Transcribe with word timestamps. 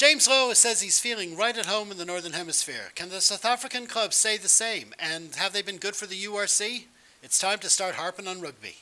James 0.00 0.26
Lowe 0.26 0.54
says 0.54 0.80
he's 0.80 0.98
feeling 0.98 1.36
right 1.36 1.58
at 1.58 1.66
home 1.66 1.90
in 1.90 1.98
the 1.98 2.06
Northern 2.06 2.32
Hemisphere. 2.32 2.90
Can 2.94 3.10
the 3.10 3.20
South 3.20 3.44
African 3.44 3.86
clubs 3.86 4.16
say 4.16 4.38
the 4.38 4.48
same? 4.48 4.94
And 4.98 5.34
have 5.34 5.52
they 5.52 5.60
been 5.60 5.76
good 5.76 5.94
for 5.94 6.06
the 6.06 6.24
URC? 6.24 6.84
It's 7.22 7.38
time 7.38 7.58
to 7.58 7.68
start 7.68 7.96
harping 7.96 8.26
on 8.26 8.40
rugby. 8.40 8.76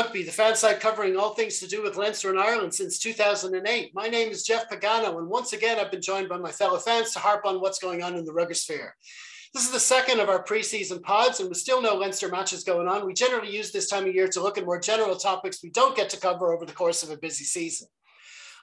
Rugby, 0.00 0.22
the 0.22 0.32
fan 0.32 0.56
site 0.56 0.80
covering 0.80 1.14
all 1.18 1.34
things 1.34 1.58
to 1.58 1.66
do 1.66 1.82
with 1.82 1.96
Leinster 1.96 2.30
and 2.30 2.40
Ireland 2.40 2.72
since 2.72 2.98
2008. 3.00 3.94
My 3.94 4.08
name 4.08 4.30
is 4.30 4.44
Jeff 4.44 4.66
Pagano, 4.70 5.18
and 5.18 5.28
once 5.28 5.52
again, 5.52 5.78
I've 5.78 5.90
been 5.90 6.00
joined 6.00 6.26
by 6.26 6.38
my 6.38 6.50
fellow 6.50 6.78
fans 6.78 7.12
to 7.12 7.18
harp 7.18 7.44
on 7.44 7.60
what's 7.60 7.78
going 7.78 8.02
on 8.02 8.14
in 8.14 8.24
the 8.24 8.32
rugby 8.32 8.54
sphere. 8.54 8.96
This 9.52 9.66
is 9.66 9.72
the 9.72 9.78
second 9.78 10.18
of 10.20 10.30
our 10.30 10.42
preseason 10.42 11.02
pods, 11.02 11.40
and 11.40 11.50
with 11.50 11.58
still 11.58 11.82
no 11.82 11.96
Leinster 11.96 12.30
matches 12.30 12.64
going 12.64 12.88
on, 12.88 13.04
we 13.04 13.12
generally 13.12 13.54
use 13.54 13.72
this 13.72 13.90
time 13.90 14.06
of 14.06 14.14
year 14.14 14.26
to 14.28 14.42
look 14.42 14.56
at 14.56 14.64
more 14.64 14.80
general 14.80 15.16
topics 15.16 15.62
we 15.62 15.68
don't 15.68 15.94
get 15.94 16.08
to 16.10 16.20
cover 16.20 16.54
over 16.54 16.64
the 16.64 16.72
course 16.72 17.02
of 17.02 17.10
a 17.10 17.18
busy 17.18 17.44
season. 17.44 17.86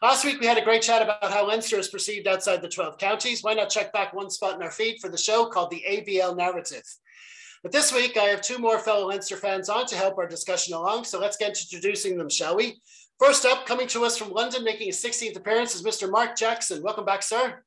Last 0.02 0.26
week, 0.26 0.40
we 0.40 0.48
had 0.48 0.58
a 0.58 0.66
great 0.66 0.82
chat 0.82 1.04
about 1.04 1.32
how 1.32 1.48
Leinster 1.48 1.78
is 1.78 1.88
perceived 1.88 2.28
outside 2.28 2.64
the 2.64 2.70
12 2.70 2.98
counties. 2.98 3.44
Why 3.44 3.54
not 3.54 3.70
check 3.70 3.94
back 3.94 4.12
one 4.12 4.32
spot 4.32 4.56
in 4.56 4.64
our 4.64 4.72
feed 4.72 4.98
for 5.00 5.10
the 5.10 5.20
show 5.20 5.46
called 5.46 5.70
the 5.70 5.84
ABL 5.88 6.36
Narrative? 6.36 6.84
But 7.64 7.72
this 7.72 7.94
week, 7.94 8.18
I 8.18 8.26
have 8.26 8.42
two 8.42 8.60
more 8.60 8.80
fellow 8.80 9.08
Leinster 9.08 9.36
fans 9.36 9.70
on 9.70 9.86
to 9.88 9.96
help 9.96 10.18
our 10.18 10.28
discussion 10.28 10.74
along. 10.74 11.06
So 11.06 11.20
let's 11.20 11.38
get 11.38 11.56
to 11.56 11.66
introducing 11.66 12.18
them, 12.18 12.30
shall 12.30 12.56
we? 12.56 12.80
First 13.20 13.46
up, 13.46 13.66
coming 13.66 13.88
to 13.88 14.06
us 14.06 14.18
from 14.18 14.32
London, 14.32 14.64
making 14.64 14.88
his 14.88 15.04
16th 15.04 15.36
appearance, 15.36 15.74
is 15.74 15.84
Mr. 15.84 16.10
Mark 16.10 16.38
Jackson. 16.38 16.84
Welcome 16.84 17.06
back, 17.06 17.24
sir. 17.24 17.64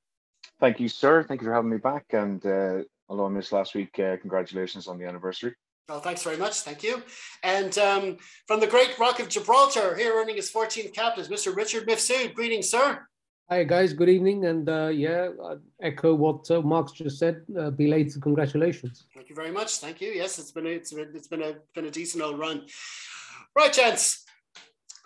Thank 0.61 0.79
you, 0.79 0.89
sir. 0.89 1.25
Thank 1.25 1.41
you 1.41 1.49
for 1.49 1.55
having 1.55 1.71
me 1.71 1.79
back. 1.79 2.05
And 2.11 2.45
uh, 2.47 2.83
although 3.09 3.27
I 3.27 3.31
missed 3.31 3.53
last 3.53 3.75
week, 3.75 3.99
uh, 3.99 4.17
congratulations 4.19 4.87
on 4.87 4.99
the 4.99 5.07
anniversary. 5.07 5.55
Well, 5.89 6.01
thanks 6.01 6.23
very 6.23 6.37
much. 6.37 6.61
Thank 6.61 6.85
you. 6.85 7.03
And 7.43 7.77
um, 7.79 8.19
from 8.47 8.61
the 8.61 8.69
great 8.69 8.97
Rock 8.97 9.19
of 9.19 9.29
Gibraltar, 9.29 9.97
here 9.97 10.13
earning 10.15 10.37
his 10.37 10.53
14th 10.53 10.95
cap 10.95 11.19
is 11.19 11.29
Mr. 11.29 11.55
Richard 11.55 11.89
Mifsud. 11.89 12.35
Greetings, 12.35 12.71
sir. 12.71 13.05
Hi 13.53 13.65
guys, 13.65 13.93
good 13.93 14.09
evening, 14.09 14.45
and 14.45 14.69
uh, 14.69 14.93
yeah, 14.95 15.31
I 15.45 15.57
echo 15.83 16.15
what 16.15 16.49
uh, 16.53 16.63
Mark's 16.63 16.93
just 16.93 17.19
said. 17.19 17.43
Uh, 17.59 17.71
belated 17.71 18.23
congratulations. 18.23 19.07
Thank 19.13 19.29
you 19.29 19.35
very 19.35 19.51
much. 19.51 19.79
Thank 19.79 20.01
you. 20.01 20.11
Yes, 20.11 20.39
it's 20.39 20.53
been 20.53 20.67
a, 20.67 20.71
it's 20.71 20.93
been, 20.93 21.11
it's 21.13 21.27
been 21.27 21.43
a 21.43 21.55
been 21.75 21.87
a 21.87 21.91
decent 21.91 22.23
old 22.23 22.39
run. 22.39 22.67
Right, 23.57 23.73
gents. 23.73 24.25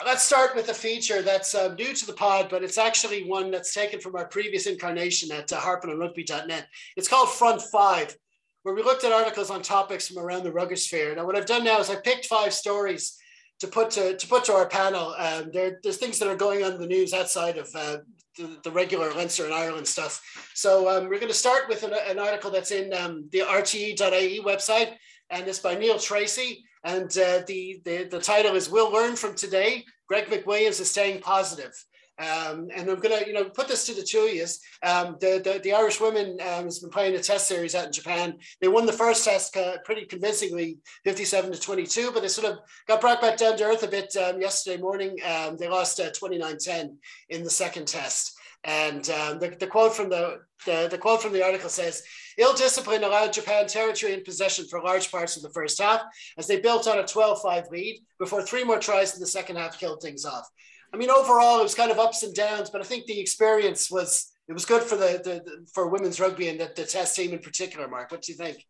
Let's 0.05 0.25
start 0.25 0.55
with 0.55 0.69
a 0.69 0.75
feature 0.75 1.23
that's 1.23 1.55
uh, 1.55 1.73
new 1.73 1.95
to 1.95 2.07
the 2.07 2.13
pod, 2.13 2.49
but 2.51 2.63
it's 2.63 2.77
actually 2.77 3.25
one 3.25 3.51
that's 3.51 3.73
taken 3.73 3.99
from 3.99 4.15
our 4.15 4.27
previous 4.27 4.67
incarnation 4.67 5.33
at 5.33 5.51
uh, 5.51 5.59
harpinonrugby.net. 5.59 6.67
It's 6.99 7.09
called 7.09 7.31
Front 7.31 7.63
Five, 7.63 8.15
where 8.63 8.75
we 8.75 8.83
looked 8.83 9.05
at 9.05 9.13
articles 9.13 9.49
on 9.49 9.63
topics 9.63 10.09
from 10.09 10.23
around 10.23 10.43
the 10.43 10.53
rugby 10.53 10.77
sphere. 10.77 11.17
Now, 11.17 11.25
what 11.25 11.35
I've 11.35 11.47
done 11.47 11.65
now 11.65 11.81
is 11.81 11.89
I 11.89 11.97
picked 11.97 12.27
five 12.27 12.53
stories 12.53 13.17
to 13.65 13.71
put 13.71 13.91
to, 13.93 14.17
to 14.17 14.27
put 14.27 14.45
to 14.45 14.53
our 14.53 14.69
panel. 14.69 15.15
Um, 15.19 15.51
there, 15.53 15.81
there's 15.83 15.97
things 15.97 16.19
that 16.19 16.29
are 16.29 16.37
going 16.37 16.65
on 16.65 16.73
in 16.73 16.81
the 16.81 16.87
news 16.87 17.13
outside 17.13 17.57
of 17.57 17.69
uh, 17.75 17.99
the, 18.37 18.59
the, 18.63 18.71
regular 18.71 19.13
Leinster 19.13 19.45
and 19.45 19.55
Ireland 19.55 19.87
stuff. 19.87 20.23
So 20.55 20.89
um, 20.89 21.05
we're 21.05 21.21
going 21.21 21.29
to 21.29 21.35
start 21.35 21.69
with 21.69 21.83
an, 21.83 21.95
an 22.07 22.19
article 22.19 22.51
that's 22.51 22.73
in 22.73 22.93
um, 22.93 23.29
the 23.33 23.41
RTE.ie 23.41 24.43
website, 24.43 24.95
and 25.31 25.49
it's 25.49 25.59
by 25.59 25.75
Neil 25.75 25.99
Tracy. 25.99 26.65
And 26.85 27.11
uh, 27.17 27.41
the, 27.47 27.81
the, 27.85 28.05
the 28.05 28.21
title 28.21 28.55
is 28.55 28.69
We'll 28.69 28.93
Learn 28.93 29.17
from 29.17 29.35
Today. 29.35 29.85
Greg 30.07 30.27
McWilliams 30.27 30.81
is 30.81 30.91
staying 30.91 31.21
positive. 31.21 31.73
Um, 32.19 32.69
and 32.73 32.89
I'm 32.89 33.01
gonna, 33.01 33.23
you 33.27 33.33
know, 33.33 33.45
put 33.45 33.67
this 33.67 33.87
to 33.87 33.95
the 33.95 34.03
two 34.03 34.21
of 34.21 34.35
you. 34.35 34.47
Um, 34.83 35.17
the, 35.21 35.41
the, 35.43 35.61
the 35.63 35.73
Irish 35.73 36.01
women 36.01 36.39
um, 36.41 36.65
has 36.65 36.79
been 36.79 36.91
playing 36.91 37.17
a 37.17 37.19
test 37.19 37.49
series 37.49 37.75
out 37.75 37.87
in 37.87 37.93
Japan. 37.93 38.39
They 38.61 38.69
won 38.69 38.87
the 38.87 38.93
first 38.93 39.25
test 39.25 39.57
uh, 39.57 39.79
pretty 39.85 40.07
convincingly, 40.07 40.79
57 41.05 41.53
to 41.53 41.61
22, 41.61 42.13
but 42.13 42.23
they 42.23 42.29
sort 42.29 42.53
of 42.53 42.59
got 42.87 43.01
brought 43.01 43.21
back 43.21 43.37
down 43.37 43.57
to 43.57 43.65
earth 43.65 43.83
a 43.83 43.89
bit 43.89 44.15
um, 44.17 44.41
yesterday 44.41 44.81
morning. 44.81 45.17
Um, 45.27 45.57
they 45.57 45.69
lost 45.69 45.99
uh, 45.99 46.11
29-10 46.11 46.95
in 47.31 47.43
the 47.43 47.51
second 47.51 47.89
test. 47.89 48.37
And 48.65 49.09
um, 49.11 49.39
the, 49.41 49.55
the 49.59 49.67
quote 49.67 49.95
from 49.95 50.09
the, 50.09 50.41
the, 50.65 50.89
the 50.91 50.97
quote 50.97 51.21
from 51.21 51.33
the 51.33 51.45
article 51.45 51.69
says, 51.69 52.03
ill 52.39 52.55
discipline 52.55 53.05
allowed 53.05 53.33
Japan 53.33 53.67
territory 53.67 54.15
in 54.15 54.25
possession 54.25 54.67
for 54.67 54.81
large 54.81 55.11
parts 55.11 55.37
of 55.37 55.43
the 55.43 55.51
first 55.51 55.81
half 55.81 56.01
as 56.39 56.47
they 56.47 56.61
built 56.61 56.89
on 56.89 56.99
a 56.99 57.03
12-5 57.03 57.71
lead 57.71 58.01
before 58.19 58.43
three 58.43 58.65
more 58.65 58.79
tries 58.79 59.15
in 59.15 59.21
the 59.21 59.27
second 59.27 59.57
half 59.57 59.79
killed 59.79 60.01
things 60.01 60.25
off. 60.25 60.49
I 60.95 60.97
mean, 60.97 61.11
overall, 61.11 61.59
it 61.59 61.65
was 61.65 61.75
kind 61.75 61.91
of 61.91 61.99
ups 61.99 62.23
and 62.23 62.33
downs, 62.33 62.71
but 62.71 62.81
I 62.81 62.85
think 62.85 63.07
the 63.07 63.19
experience 63.19 63.91
was 63.91 64.31
it 64.47 64.53
was 64.53 64.65
good 64.65 64.83
for 64.83 64.95
the, 64.95 65.21
the, 65.25 65.43
the 65.45 65.67
for 65.73 65.89
women's 65.89 66.21
rugby 66.21 66.49
and 66.49 66.61
the, 66.61 66.71
the 66.77 66.85
test 66.85 67.17
team 67.17 67.33
in 67.33 67.41
particular. 67.41 67.89
Mark, 67.89 68.13
what 68.13 68.23
do 68.23 68.31
you 68.31 68.39
think? 68.39 68.65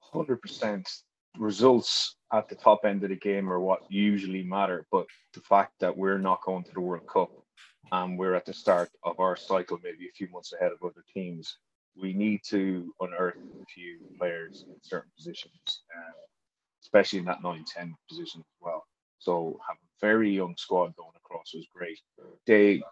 Hundred 0.00 0.42
percent. 0.42 0.86
Results 1.38 2.16
at 2.32 2.48
the 2.50 2.56
top 2.56 2.84
end 2.84 3.04
of 3.04 3.08
the 3.08 3.16
game 3.16 3.50
are 3.50 3.60
what 3.60 3.80
usually 3.88 4.42
matter, 4.42 4.84
but 4.92 5.06
the 5.32 5.40
fact 5.40 5.72
that 5.80 5.96
we're 5.96 6.18
not 6.18 6.42
going 6.42 6.62
to 6.64 6.72
the 6.74 6.80
World 6.80 7.06
Cup 7.06 7.30
and 7.90 8.18
we're 8.18 8.34
at 8.34 8.44
the 8.44 8.52
start 8.52 8.90
of 9.04 9.18
our 9.18 9.36
cycle, 9.36 9.78
maybe 9.82 10.08
a 10.08 10.12
few 10.12 10.28
months 10.30 10.52
ahead 10.52 10.72
of 10.72 10.82
other 10.84 11.04
teams, 11.14 11.56
we 11.96 12.12
need 12.12 12.40
to 12.48 12.92
unearth 13.00 13.36
a 13.36 13.64
few 13.72 13.98
players 14.18 14.66
in 14.68 14.74
certain 14.82 15.10
positions, 15.16 15.84
uh, 15.96 16.12
especially 16.82 17.20
in 17.20 17.24
that 17.24 17.42
9-10 17.42 17.92
position 18.08 18.40
as 18.40 18.58
well. 18.60 18.84
So 19.18 19.58
have 19.66 19.76
a 19.76 19.89
very 20.00 20.30
young 20.30 20.56
squad 20.56 20.94
going 20.96 21.12
across 21.16 21.54
was 21.54 21.66
great. 21.74 22.00
They 22.46 22.82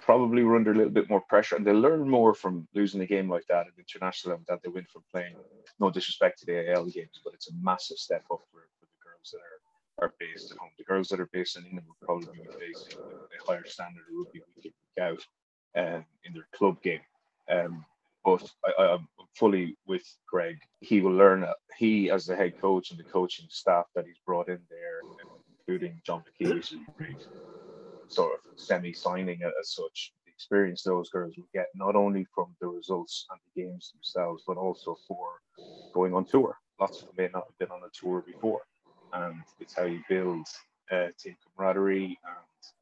probably 0.00 0.42
were 0.42 0.56
under 0.56 0.72
a 0.72 0.74
little 0.74 0.92
bit 0.92 1.10
more 1.10 1.20
pressure 1.28 1.56
and 1.56 1.66
they 1.66 1.72
learn 1.72 2.08
more 2.08 2.34
from 2.34 2.66
losing 2.74 3.00
a 3.02 3.06
game 3.06 3.28
like 3.28 3.44
that 3.48 3.66
at 3.66 3.72
international 3.78 4.32
level 4.32 4.44
than 4.48 4.58
they 4.64 4.70
win 4.70 4.86
from 4.92 5.04
playing. 5.12 5.36
No 5.78 5.90
disrespect 5.90 6.38
to 6.40 6.46
the 6.46 6.70
AIL 6.70 6.86
games, 6.86 7.20
but 7.22 7.34
it's 7.34 7.50
a 7.50 7.54
massive 7.60 7.98
step 7.98 8.24
up 8.32 8.40
for, 8.50 8.60
for 8.80 8.86
the 8.86 9.04
girls 9.04 9.32
that 9.32 10.04
are, 10.04 10.06
are 10.06 10.14
based 10.18 10.50
at 10.50 10.58
home. 10.58 10.70
The 10.78 10.84
girls 10.84 11.08
that 11.08 11.20
are 11.20 11.30
based 11.32 11.56
in 11.56 11.64
England 11.64 11.86
will 11.86 12.06
probably 12.06 12.40
be 12.40 12.48
facing 12.48 12.98
a 12.98 13.46
higher 13.46 13.66
standard 13.66 14.04
of 14.10 14.16
rugby 14.16 14.40
week 14.56 14.72
in, 14.96 15.02
out 15.02 15.26
um, 15.76 16.04
in 16.24 16.32
their 16.32 16.48
club 16.52 16.80
game. 16.82 17.00
Um, 17.50 17.84
but 18.24 18.50
I, 18.78 18.94
am 18.94 19.06
fully 19.34 19.76
with 19.86 20.02
Greg. 20.28 20.58
He 20.80 21.00
will 21.00 21.12
learn. 21.12 21.46
He, 21.78 22.10
as 22.10 22.26
the 22.26 22.34
head 22.34 22.60
coach 22.60 22.90
and 22.90 22.98
the 22.98 23.04
coaching 23.04 23.46
staff 23.50 23.86
that 23.94 24.06
he's 24.06 24.18
brought 24.26 24.48
in 24.48 24.58
there, 24.68 25.00
including 25.66 26.00
John 26.04 26.22
McKee, 26.40 26.62
sort 28.08 28.34
of 28.34 28.40
semi-signing 28.56 29.42
as 29.42 29.74
such. 29.74 30.12
The 30.24 30.32
experience 30.32 30.82
those 30.82 31.10
girls 31.10 31.34
will 31.36 31.48
get 31.54 31.66
not 31.74 31.96
only 31.96 32.26
from 32.34 32.54
the 32.60 32.68
results 32.68 33.26
and 33.30 33.40
the 33.54 33.62
games 33.62 33.92
themselves, 33.92 34.44
but 34.46 34.56
also 34.56 34.96
for 35.08 35.28
going 35.94 36.14
on 36.14 36.24
tour. 36.26 36.56
Lots 36.80 37.02
of 37.02 37.06
them 37.08 37.24
may 37.24 37.30
not 37.32 37.44
have 37.48 37.58
been 37.58 37.70
on 37.70 37.82
a 37.84 37.90
tour 37.92 38.22
before, 38.26 38.62
and 39.12 39.42
it's 39.58 39.74
how 39.76 39.84
you 39.84 40.02
build 40.08 40.46
uh, 40.90 41.08
team 41.18 41.36
camaraderie. 41.56 42.18
And 42.24 42.72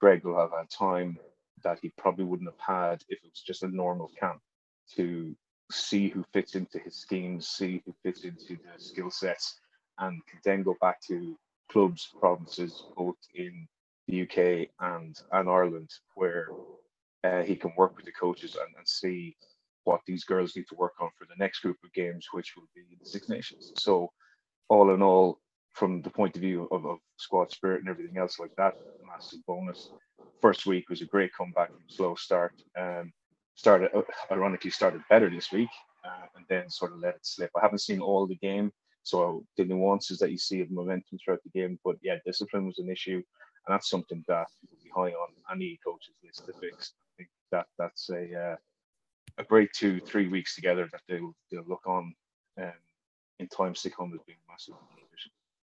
Greg 0.00 0.24
will 0.24 0.38
have 0.38 0.50
had 0.52 0.68
time 0.70 1.18
that 1.62 1.78
he 1.80 1.92
probably 1.96 2.24
wouldn't 2.24 2.50
have 2.50 2.76
had 2.76 3.02
if 3.08 3.18
it 3.24 3.30
was 3.30 3.42
just 3.46 3.62
a 3.62 3.68
normal 3.68 4.10
camp 4.20 4.40
to 4.96 5.34
see 5.70 6.08
who 6.08 6.24
fits 6.32 6.54
into 6.54 6.78
his 6.80 6.96
schemes, 6.96 7.48
see 7.48 7.82
who 7.86 7.94
fits 8.02 8.24
into 8.24 8.56
the 8.56 8.78
skill 8.78 9.10
sets, 9.10 9.60
and 9.98 10.20
can 10.26 10.40
then 10.44 10.62
go 10.62 10.76
back 10.80 11.00
to 11.00 11.36
clubs, 11.70 12.10
provinces, 12.18 12.84
both 12.96 13.16
in 13.34 13.66
the 14.06 14.22
UK 14.22 14.68
and, 14.80 15.16
and 15.32 15.48
Ireland, 15.48 15.90
where 16.14 16.48
uh, 17.24 17.42
he 17.42 17.56
can 17.56 17.72
work 17.76 17.96
with 17.96 18.04
the 18.04 18.12
coaches 18.12 18.56
and, 18.56 18.74
and 18.76 18.86
see 18.86 19.36
what 19.84 20.00
these 20.06 20.24
girls 20.24 20.56
need 20.56 20.66
to 20.68 20.74
work 20.76 20.94
on 21.00 21.10
for 21.18 21.26
the 21.26 21.36
next 21.38 21.60
group 21.60 21.76
of 21.84 21.92
games, 21.92 22.26
which 22.32 22.54
will 22.56 22.68
be 22.74 22.82
the 22.98 23.08
Six 23.08 23.28
Nations. 23.28 23.72
So, 23.78 24.10
all 24.68 24.94
in 24.94 25.02
all, 25.02 25.40
from 25.72 26.02
the 26.02 26.10
point 26.10 26.36
of 26.36 26.42
view 26.42 26.68
of, 26.70 26.86
of 26.86 26.98
squad 27.16 27.50
spirit 27.50 27.80
and 27.80 27.88
everything 27.88 28.16
else 28.16 28.38
like 28.38 28.54
that, 28.56 28.74
massive 29.06 29.40
bonus. 29.46 29.90
First 30.40 30.66
week 30.66 30.88
was 30.88 31.02
a 31.02 31.06
great 31.06 31.32
comeback 31.36 31.68
from 31.68 31.82
slow 31.88 32.14
start. 32.14 32.52
Um, 32.78 33.12
started 33.56 33.90
ironically 34.30 34.70
started 34.70 35.02
better 35.10 35.30
this 35.30 35.52
week, 35.52 35.68
uh, 36.04 36.26
and 36.36 36.44
then 36.48 36.68
sort 36.70 36.92
of 36.92 36.98
let 36.98 37.16
it 37.16 37.26
slip. 37.26 37.50
I 37.56 37.60
haven't 37.60 37.80
seen 37.80 38.00
all 38.00 38.26
the 38.26 38.36
game, 38.36 38.72
so 39.04 39.44
the 39.56 39.64
nuances 39.64 40.18
that 40.18 40.30
you 40.30 40.38
see 40.38 40.60
of 40.60 40.70
momentum 40.70 41.18
throughout 41.18 41.42
the 41.44 41.50
game, 41.50 41.78
but 41.84 41.96
yeah, 42.02 42.16
discipline 42.24 42.66
was 42.66 42.78
an 42.78 42.90
issue, 42.90 43.22
and 43.66 43.74
that's 43.74 43.90
something 43.90 44.24
that 44.28 44.46
will 44.68 44.78
be 44.82 44.90
high 44.94 45.12
on 45.12 45.28
any 45.52 45.78
coach's 45.84 46.16
list 46.24 46.46
to 46.46 46.52
fix. 46.54 46.94
I 46.96 47.12
think 47.18 47.28
that 47.52 47.66
that's 47.78 48.08
a 48.10 48.34
uh, 48.34 48.56
a 49.38 49.44
great 49.44 49.72
two 49.72 50.00
three 50.00 50.28
weeks 50.28 50.54
together 50.54 50.88
that 50.90 51.02
they'll 51.08 51.34
they'll 51.52 51.68
look 51.68 51.86
on 51.86 52.14
um, 52.60 52.72
in 53.38 53.48
times 53.48 53.82
to 53.82 53.90
come 53.90 54.12
as 54.14 54.20
being 54.26 54.38
massive 54.48 54.74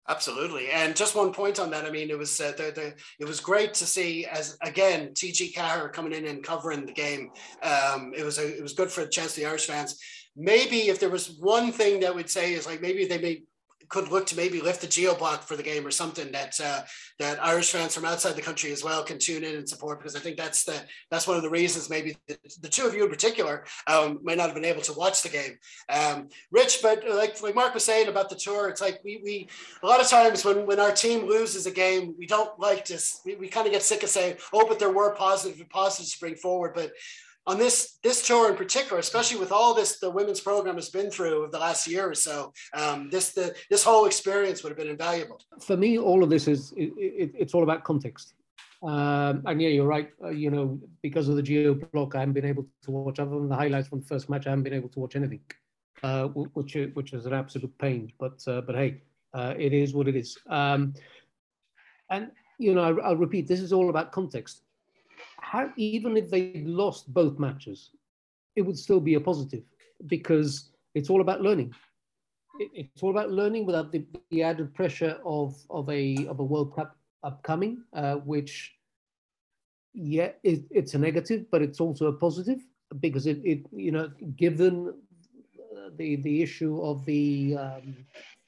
Absolutely, 0.06 0.68
and 0.70 0.94
just 0.94 1.14
one 1.14 1.32
point 1.32 1.58
on 1.58 1.70
that. 1.70 1.86
I 1.86 1.90
mean, 1.90 2.10
it 2.10 2.18
was 2.18 2.38
uh, 2.38 2.52
the, 2.58 2.72
the 2.74 2.94
it 3.18 3.26
was 3.26 3.40
great 3.40 3.72
to 3.74 3.86
see 3.86 4.26
as 4.26 4.58
again 4.60 5.14
TG 5.14 5.54
Ceathair 5.54 5.90
coming 5.94 6.12
in 6.12 6.26
and 6.26 6.44
covering 6.44 6.84
the 6.84 6.92
game. 6.92 7.30
Um, 7.62 8.12
it 8.14 8.22
was 8.22 8.38
a, 8.38 8.54
it 8.54 8.62
was 8.62 8.74
good 8.74 8.90
for 8.90 9.00
the 9.00 9.08
chance 9.08 9.32
the 9.32 9.46
Irish 9.46 9.64
fans. 9.64 9.98
Maybe 10.36 10.88
if 10.88 10.98
there 10.98 11.10
was 11.10 11.36
one 11.38 11.70
thing 11.72 12.00
that 12.00 12.14
would 12.14 12.30
say 12.30 12.54
is 12.54 12.66
like 12.66 12.82
maybe 12.82 13.06
they 13.06 13.18
may 13.18 13.42
could 13.88 14.08
look 14.08 14.26
to 14.26 14.36
maybe 14.36 14.60
lift 14.60 14.80
the 14.80 14.86
geo 14.86 15.14
block 15.14 15.42
for 15.42 15.56
the 15.56 15.62
game 15.62 15.86
or 15.86 15.90
something 15.90 16.30
that 16.32 16.58
uh, 16.62 16.82
that 17.18 17.42
Irish 17.44 17.70
fans 17.70 17.94
from 17.94 18.04
outside 18.04 18.34
the 18.34 18.42
country 18.42 18.72
as 18.72 18.82
well 18.82 19.04
can 19.04 19.18
tune 19.18 19.44
in 19.44 19.56
and 19.56 19.68
support 19.68 19.98
because 19.98 20.16
I 20.16 20.20
think 20.20 20.36
that's 20.36 20.64
the 20.64 20.80
that's 21.10 21.26
one 21.26 21.36
of 21.36 21.42
the 21.42 21.50
reasons 21.50 21.90
maybe 21.90 22.16
the, 22.28 22.38
the 22.62 22.68
two 22.68 22.86
of 22.86 22.94
you 22.94 23.04
in 23.04 23.10
particular 23.10 23.64
um, 23.86 24.20
might 24.22 24.36
not 24.36 24.46
have 24.46 24.54
been 24.54 24.64
able 24.64 24.82
to 24.82 24.92
watch 24.94 25.22
the 25.22 25.28
game. 25.28 25.58
Um, 25.88 26.28
Rich, 26.50 26.80
but 26.82 27.08
like 27.08 27.40
like 27.42 27.54
Mark 27.54 27.74
was 27.74 27.84
saying 27.84 28.08
about 28.08 28.28
the 28.28 28.36
tour, 28.36 28.68
it's 28.68 28.80
like 28.80 29.00
we 29.04 29.20
we 29.22 29.48
a 29.82 29.86
lot 29.86 30.00
of 30.00 30.08
times 30.08 30.44
when 30.44 30.66
when 30.66 30.80
our 30.80 30.92
team 30.92 31.26
loses 31.26 31.66
a 31.66 31.70
game, 31.70 32.14
we 32.18 32.26
don't 32.26 32.58
like 32.58 32.84
to 32.86 32.98
we, 33.24 33.36
we 33.36 33.48
kind 33.48 33.66
of 33.66 33.72
get 33.72 33.82
sick 33.82 34.02
of 34.02 34.08
saying, 34.08 34.36
oh, 34.52 34.66
but 34.66 34.78
there 34.78 34.92
were 34.92 35.14
positive 35.14 35.68
positives 35.68 36.12
to 36.12 36.20
bring 36.20 36.36
forward, 36.36 36.72
but 36.74 36.92
on 37.46 37.58
this 37.58 37.98
this 38.02 38.26
tour 38.26 38.50
in 38.50 38.56
particular, 38.56 38.98
especially 38.98 39.38
with 39.38 39.52
all 39.52 39.74
this 39.74 39.98
the 39.98 40.10
women's 40.10 40.40
program 40.40 40.76
has 40.76 40.88
been 40.88 41.10
through 41.10 41.38
over 41.38 41.48
the 41.48 41.58
last 41.58 41.86
year 41.86 42.08
or 42.08 42.14
so, 42.14 42.52
um, 42.72 43.10
this 43.10 43.32
the 43.32 43.54
this 43.70 43.84
whole 43.84 44.06
experience 44.06 44.62
would 44.62 44.70
have 44.70 44.78
been 44.78 44.88
invaluable. 44.88 45.40
For 45.60 45.76
me, 45.76 45.98
all 45.98 46.22
of 46.22 46.30
this 46.30 46.48
is 46.48 46.72
it, 46.76 46.92
it, 46.96 47.32
it's 47.38 47.54
all 47.54 47.62
about 47.62 47.84
context. 47.84 48.34
Um, 48.82 49.42
and 49.46 49.62
yeah, 49.62 49.68
you're 49.68 49.86
right. 49.86 50.10
Uh, 50.22 50.28
you 50.28 50.50
know, 50.50 50.78
because 51.02 51.28
of 51.28 51.36
the 51.36 51.42
geo 51.42 51.74
block, 51.74 52.14
I 52.14 52.20
haven't 52.20 52.34
been 52.34 52.44
able 52.44 52.66
to 52.82 52.90
watch 52.90 53.18
other 53.18 53.36
than 53.36 53.48
the 53.48 53.56
highlights 53.56 53.88
from 53.88 54.00
the 54.00 54.06
first 54.06 54.28
match. 54.28 54.46
I 54.46 54.50
haven't 54.50 54.64
been 54.64 54.74
able 54.74 54.90
to 54.90 55.00
watch 55.00 55.16
anything, 55.16 55.40
uh, 56.02 56.28
which 56.28 56.76
which 56.94 57.12
is 57.12 57.26
an 57.26 57.32
absolute 57.32 57.76
pain. 57.78 58.12
But 58.18 58.42
uh, 58.46 58.62
but 58.62 58.74
hey, 58.74 59.02
uh, 59.32 59.54
it 59.58 59.72
is 59.72 59.94
what 59.94 60.08
it 60.08 60.16
is. 60.16 60.38
Um, 60.48 60.94
and 62.10 62.30
you 62.58 62.74
know, 62.74 62.82
I, 62.82 63.08
I'll 63.08 63.16
repeat. 63.16 63.48
This 63.48 63.60
is 63.60 63.72
all 63.72 63.90
about 63.90 64.12
context 64.12 64.63
how, 65.54 65.70
even 65.76 66.16
if 66.16 66.30
they 66.30 66.62
lost 66.66 67.12
both 67.14 67.38
matches, 67.38 67.90
it 68.56 68.62
would 68.62 68.78
still 68.78 69.00
be 69.00 69.14
a 69.14 69.20
positive 69.20 69.62
because 70.06 70.70
it's 70.96 71.10
all 71.10 71.20
about 71.20 71.40
learning. 71.42 71.72
it's 72.58 73.02
all 73.02 73.10
about 73.10 73.30
learning 73.30 73.64
without 73.66 73.92
the, 73.92 74.04
the, 74.30 74.42
added 74.42 74.74
pressure 74.74 75.16
of, 75.24 75.54
of 75.70 75.88
a 75.90 76.26
of 76.32 76.40
a 76.40 76.44
World 76.52 76.74
Cup 76.76 76.96
upcoming, 77.22 77.82
uh, 77.92 78.16
which 78.32 78.74
yeah, 79.92 80.30
it, 80.42 80.60
it's 80.70 80.94
a 80.94 80.98
negative, 80.98 81.46
but 81.52 81.62
it's 81.62 81.80
also 81.80 82.06
a 82.06 82.12
positive 82.12 82.60
because 83.00 83.26
it, 83.26 83.40
it 83.44 83.60
you 83.72 83.92
know 83.96 84.08
given 84.36 84.94
the 85.98 86.16
the 86.16 86.42
issue 86.42 86.74
of 86.82 87.04
the 87.04 87.56
um, 87.64 87.96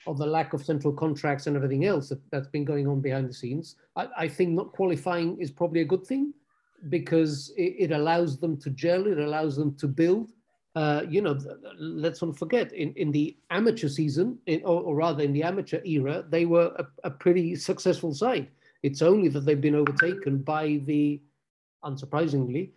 of 0.06 0.18
the 0.18 0.26
lack 0.36 0.52
of 0.54 0.64
central 0.64 0.92
contracts 0.92 1.46
and 1.46 1.56
everything 1.56 1.84
else 1.84 2.08
that, 2.08 2.20
that's 2.30 2.48
been 2.48 2.64
going 2.64 2.86
on 2.86 3.00
behind 3.00 3.28
the 3.28 3.34
scenes, 3.34 3.76
I, 3.96 4.04
I 4.24 4.28
think 4.28 4.50
not 4.50 4.72
qualifying 4.72 5.36
is 5.40 5.50
probably 5.50 5.80
a 5.82 5.90
good 5.94 6.04
thing 6.06 6.32
because 6.88 7.52
it, 7.56 7.74
it, 7.78 7.90
allows 7.92 8.38
them 8.38 8.56
to 8.58 8.70
gel, 8.70 9.06
it 9.06 9.18
allows 9.18 9.56
them 9.56 9.74
to 9.76 9.88
build. 9.88 10.32
Uh, 10.74 11.02
you 11.08 11.22
know, 11.22 11.38
let's 11.78 12.20
not 12.20 12.36
forget, 12.36 12.72
in, 12.72 12.92
in 12.94 13.10
the 13.10 13.36
amateur 13.50 13.88
season, 13.88 14.38
in, 14.46 14.60
or, 14.62 14.82
or, 14.82 14.94
rather 14.94 15.22
in 15.22 15.32
the 15.32 15.42
amateur 15.42 15.80
era, 15.84 16.24
they 16.28 16.44
were 16.44 16.70
a, 16.76 16.86
a, 17.04 17.10
pretty 17.10 17.56
successful 17.56 18.12
side. 18.12 18.48
It's 18.82 19.00
only 19.00 19.28
that 19.28 19.46
they've 19.46 19.60
been 19.60 19.74
overtaken 19.74 20.38
by 20.38 20.82
the, 20.84 21.22
unsurprisingly, 21.82 22.72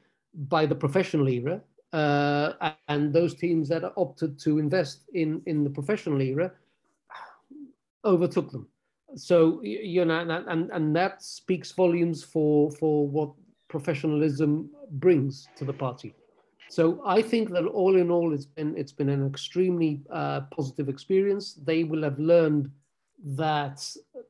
by 0.47 0.65
the 0.65 0.75
professional 0.75 1.27
era. 1.27 1.59
Uh, 1.91 2.71
and 2.87 3.11
those 3.11 3.33
teams 3.33 3.67
that 3.67 3.83
opted 3.97 4.39
to 4.39 4.59
invest 4.59 5.01
in, 5.13 5.41
in 5.45 5.65
the 5.65 5.69
professional 5.69 6.21
era 6.21 6.51
overtook 8.05 8.51
them. 8.51 8.67
So, 9.15 9.61
you 9.63 10.05
know, 10.05 10.19
and, 10.19 10.71
and 10.71 10.95
that 10.95 11.23
speaks 11.23 11.71
volumes 11.71 12.23
for, 12.23 12.71
for 12.71 13.07
what 13.07 13.31
professionalism 13.69 14.69
brings 14.91 15.47
to 15.55 15.63
the 15.63 15.73
party. 15.73 16.13
So 16.69 17.01
I 17.05 17.21
think 17.21 17.49
that 17.51 17.65
all 17.65 17.95
in 17.95 18.11
all, 18.11 18.33
it's 18.33 18.45
been 18.45 18.77
it's 18.77 18.91
been 18.91 19.09
an 19.09 19.25
extremely 19.25 20.01
uh, 20.11 20.41
positive 20.51 20.87
experience. 20.89 21.53
They 21.53 21.83
will 21.83 22.03
have 22.03 22.19
learned 22.19 22.69
that 23.23 23.83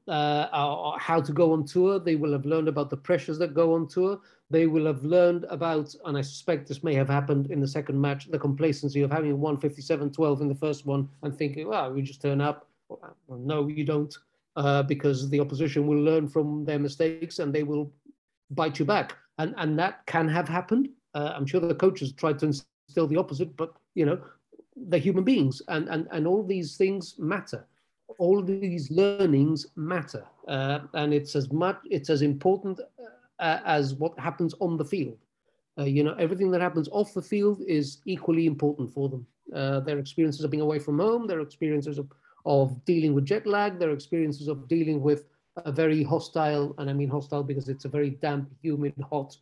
uh, 0.07 0.97
how 0.97 1.21
to 1.21 1.33
go 1.33 1.53
on 1.53 1.65
tour. 1.65 1.99
They 1.99 2.15
will 2.15 2.31
have 2.31 2.45
learned 2.45 2.69
about 2.69 2.89
the 2.89 2.97
pressures 2.97 3.37
that 3.39 3.53
go 3.53 3.73
on 3.75 3.87
tour. 3.87 4.19
They 4.49 4.65
will 4.67 4.85
have 4.87 5.03
learned 5.03 5.45
about, 5.49 5.93
and 6.05 6.17
I 6.17 6.21
suspect 6.21 6.67
this 6.67 6.83
may 6.83 6.95
have 6.95 7.09
happened 7.09 7.51
in 7.51 7.59
the 7.59 7.67
second 7.67 8.01
match, 8.01 8.31
the 8.31 8.39
complacency 8.39 9.01
of 9.01 9.11
having 9.11 9.37
157-12 9.37 10.41
in 10.41 10.47
the 10.47 10.55
first 10.55 10.87
one 10.87 11.07
and 11.21 11.37
thinking, 11.37 11.67
well, 11.67 11.93
we 11.93 12.01
just 12.01 12.21
turn 12.21 12.41
up. 12.41 12.67
Well, 12.89 13.37
no, 13.37 13.67
you 13.67 13.83
don't, 13.83 14.17
uh, 14.55 14.81
because 14.81 15.29
the 15.29 15.39
opposition 15.39 15.85
will 15.85 16.01
learn 16.01 16.27
from 16.27 16.65
their 16.65 16.79
mistakes 16.79 17.37
and 17.37 17.53
they 17.53 17.61
will 17.61 17.93
bite 18.49 18.79
you 18.79 18.85
back 18.85 19.15
and 19.39 19.55
and 19.57 19.79
that 19.79 20.05
can 20.05 20.27
have 20.27 20.47
happened. 20.47 20.89
Uh, 21.15 21.33
I'm 21.35 21.45
sure 21.45 21.59
the 21.59 21.73
coaches 21.73 22.13
tried 22.13 22.37
to 22.39 22.45
instill 22.45 23.07
the 23.07 23.17
opposite, 23.17 23.57
but 23.57 23.73
you 23.95 24.05
know, 24.05 24.19
they're 24.75 24.99
human 24.99 25.23
beings, 25.23 25.61
and 25.67 25.89
and 25.89 26.07
and 26.11 26.27
all 26.27 26.43
these 26.43 26.77
things 26.77 27.15
matter. 27.17 27.65
All 28.19 28.41
these 28.41 28.91
learnings 28.91 29.67
matter, 29.75 30.25
uh, 30.47 30.79
and 30.93 31.13
it's 31.13 31.35
as 31.35 31.51
much 31.51 31.77
it's 31.89 32.09
as 32.09 32.21
important 32.21 32.79
uh, 33.39 33.59
as 33.65 33.95
what 33.95 34.19
happens 34.19 34.53
on 34.59 34.77
the 34.77 34.85
field. 34.85 35.17
Uh, 35.77 35.85
you 35.85 36.03
know, 36.03 36.13
everything 36.15 36.51
that 36.51 36.61
happens 36.61 36.89
off 36.91 37.13
the 37.13 37.21
field 37.21 37.61
is 37.65 37.99
equally 38.05 38.45
important 38.45 38.91
for 38.91 39.07
them. 39.07 39.25
Uh, 39.55 39.79
their 39.79 39.97
experiences 39.97 40.43
of 40.43 40.51
being 40.51 40.61
away 40.61 40.79
from 40.79 40.99
home, 40.99 41.25
their 41.25 41.39
experiences 41.39 41.97
of, 41.97 42.11
of 42.45 42.83
dealing 42.85 43.13
with 43.13 43.25
jet 43.25 43.47
lag, 43.47 43.79
their 43.79 43.91
experiences 43.91 44.47
of 44.47 44.67
dealing 44.67 45.01
with 45.01 45.25
a 45.65 45.71
very 45.71 46.03
hostile, 46.03 46.75
and 46.77 46.89
I 46.89 46.93
mean 46.93 47.09
hostile 47.09 47.43
because 47.43 47.69
it's 47.69 47.85
a 47.85 47.89
very 47.89 48.11
damp, 48.11 48.49
humid, 48.61 48.93
hot 49.09 49.35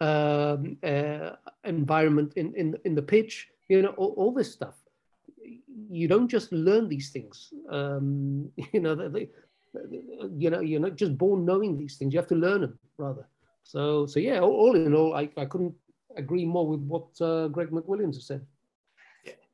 um, 0.00 0.76
uh, 0.82 1.30
environment 1.64 2.32
in, 2.36 2.54
in, 2.54 2.76
in 2.84 2.94
the 2.94 3.02
pitch, 3.02 3.48
you 3.68 3.82
know, 3.82 3.90
all, 3.90 4.14
all, 4.16 4.32
this 4.32 4.52
stuff. 4.52 4.74
You 5.90 6.08
don't 6.08 6.28
just 6.28 6.50
learn 6.52 6.88
these 6.88 7.10
things. 7.10 7.52
Um, 7.70 8.50
you 8.72 8.80
know, 8.80 8.94
they, 8.94 9.28
you 10.36 10.50
know, 10.50 10.60
you're 10.60 10.80
not 10.80 10.96
just 10.96 11.16
born 11.16 11.44
knowing 11.44 11.78
these 11.78 11.96
things. 11.96 12.12
You 12.12 12.18
have 12.18 12.28
to 12.28 12.34
learn 12.34 12.62
them 12.62 12.78
rather. 12.98 13.26
So, 13.62 14.06
so 14.06 14.18
yeah, 14.18 14.40
all, 14.40 14.52
all 14.52 14.74
in 14.74 14.94
all, 14.94 15.14
I, 15.14 15.30
I 15.36 15.44
couldn't 15.44 15.74
agree 16.16 16.44
more 16.44 16.66
with 16.66 16.80
what 16.80 17.08
uh, 17.20 17.48
Greg 17.48 17.70
McWilliams 17.70 18.14
has 18.14 18.26
said. 18.26 18.44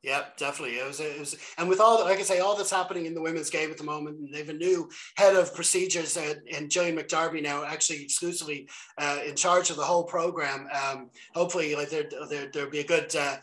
Yeah, 0.03 0.27
definitely. 0.37 0.77
It 0.77 0.87
was, 0.87 1.01
it 1.01 1.19
was, 1.19 1.37
and 1.59 1.69
with 1.69 1.81
all, 1.81 2.05
like 2.05 2.21
I 2.21 2.23
say, 2.23 2.39
all 2.39 2.57
that's 2.57 2.71
happening 2.71 3.07
in 3.07 3.15
the 3.15 3.21
women's 3.21 3.51
game 3.51 3.71
at 3.71 3.79
the 3.79 3.85
moment, 3.85 4.31
they 4.33 4.39
have 4.39 4.49
a 4.49 4.53
new 4.53 4.89
head 5.17 5.35
of 5.35 5.53
procedures 5.53 6.17
and 6.17 6.71
Gillian 6.71 6.97
McDarby 6.97 7.43
now, 7.43 7.65
actually 7.65 8.05
exclusively 8.05 8.69
uh, 8.99 9.19
in 9.27 9.35
charge 9.35 9.71
of 9.71 9.77
the 9.77 9.83
whole 9.83 10.05
program. 10.05 10.69
Um, 10.73 11.11
hopefully, 11.35 11.75
like 11.75 11.91
there, 11.91 12.09
there, 12.31 12.49
there'll 12.53 12.71
be 12.71 12.79
a 12.79 12.87
good, 12.87 13.15
uh, 13.17 13.39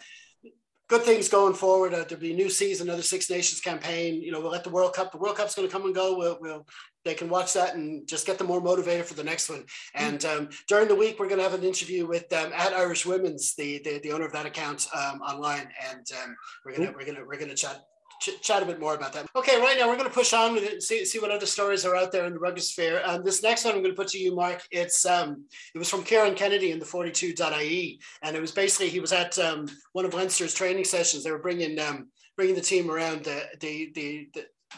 good 0.88 1.02
things 1.02 1.30
going 1.30 1.54
forward. 1.54 1.94
Uh, 1.94 2.04
there'll 2.08 2.22
be 2.22 2.34
a 2.34 2.36
new 2.36 2.50
season, 2.50 2.88
another 2.88 3.02
Six 3.02 3.30
Nations 3.30 3.62
campaign. 3.62 4.22
You 4.22 4.32
know, 4.32 4.40
we'll 4.40 4.52
let 4.52 4.64
the 4.64 4.70
World 4.70 4.94
Cup. 4.94 5.12
The 5.12 5.18
World 5.18 5.38
Cup's 5.38 5.56
going 5.56 5.68
to 5.68 5.72
come 5.72 5.86
and 5.86 5.96
go. 5.96 6.18
We'll, 6.18 6.38
we'll 6.40 6.66
they 7.04 7.14
can 7.14 7.30
watch 7.30 7.54
that 7.54 7.76
and 7.76 8.08
just 8.08 8.26
get 8.26 8.38
them 8.38 8.48
more 8.48 8.62
motivated 8.62 9.06
for 9.06 9.14
the 9.14 9.24
next 9.24 9.50
one. 9.50 9.64
And 9.94 10.26
um, 10.26 10.50
during 10.68 10.88
the 10.88 10.96
week, 10.96 11.20
we're 11.20 11.28
going 11.28 11.38
to 11.38 11.44
have 11.44 11.54
an 11.54 11.64
interview 11.64 12.08
with 12.08 12.32
um, 12.34 12.52
at 12.54 12.74
Irish 12.74 13.06
Women's, 13.06 13.54
the, 13.56 13.80
the, 13.84 14.00
the 14.00 14.12
owner 14.12 14.26
of 14.26 14.32
that 14.34 14.48
account 14.48 14.88
um, 14.96 15.22
online, 15.22 15.70
and 15.92 16.06
um, 16.24 16.36
we're 16.66 16.76
gonna 16.76 16.94
we're 16.96 17.06
gonna 17.06 17.26
we're 17.26 17.40
gonna 17.40 17.56
chat. 17.56 17.82
Ch- 18.22 18.42
chat 18.42 18.64
a 18.64 18.66
bit 18.66 18.80
more 18.80 18.96
about 18.96 19.14
that. 19.14 19.28
Okay, 19.36 19.60
right 19.60 19.78
now 19.78 19.88
we're 19.88 19.98
going 19.98 20.10
to 20.10 20.14
push 20.14 20.34
on 20.34 20.58
it, 20.58 20.82
see, 20.82 21.06
see 21.06 21.20
what 21.20 21.32
other 21.32 21.46
stories 21.46 21.86
are 21.86 21.96
out 21.96 22.12
there 22.12 22.26
in 22.26 22.34
the 22.34 22.40
rugby 22.40 22.62
sphere. 22.62 23.02
Um, 23.06 23.24
this 23.24 23.44
next 23.44 23.66
one 23.66 23.76
I'm 23.76 23.82
going 23.82 23.94
to 23.94 24.02
put 24.02 24.10
to 24.10 24.18
you, 24.18 24.36
Mark. 24.36 24.64
It's 24.72 25.06
um, 25.06 25.46
it 25.74 25.78
was 25.78 25.90
from 25.90 26.04
Kieran 26.04 26.36
Kennedy 26.36 26.72
in 26.72 26.80
the 26.80 26.86
42.ie, 26.86 28.00
and 28.22 28.36
it 28.36 28.42
was 28.42 28.52
basically 28.52 28.90
he 28.90 29.00
was 29.00 29.12
at 29.12 29.38
um, 29.40 29.68
one 29.94 30.06
of 30.06 30.14
Leinster's 30.14 30.54
training 30.54 30.86
sessions. 30.86 31.24
They 31.24 31.32
were 31.32 31.40
bringing 31.40 31.80
um, 31.80 32.08
bringing 32.36 32.56
the 32.56 32.62
team 32.62 32.90
around 32.90 33.24
the 33.24 33.44
the, 33.60 33.92
the 33.94 34.28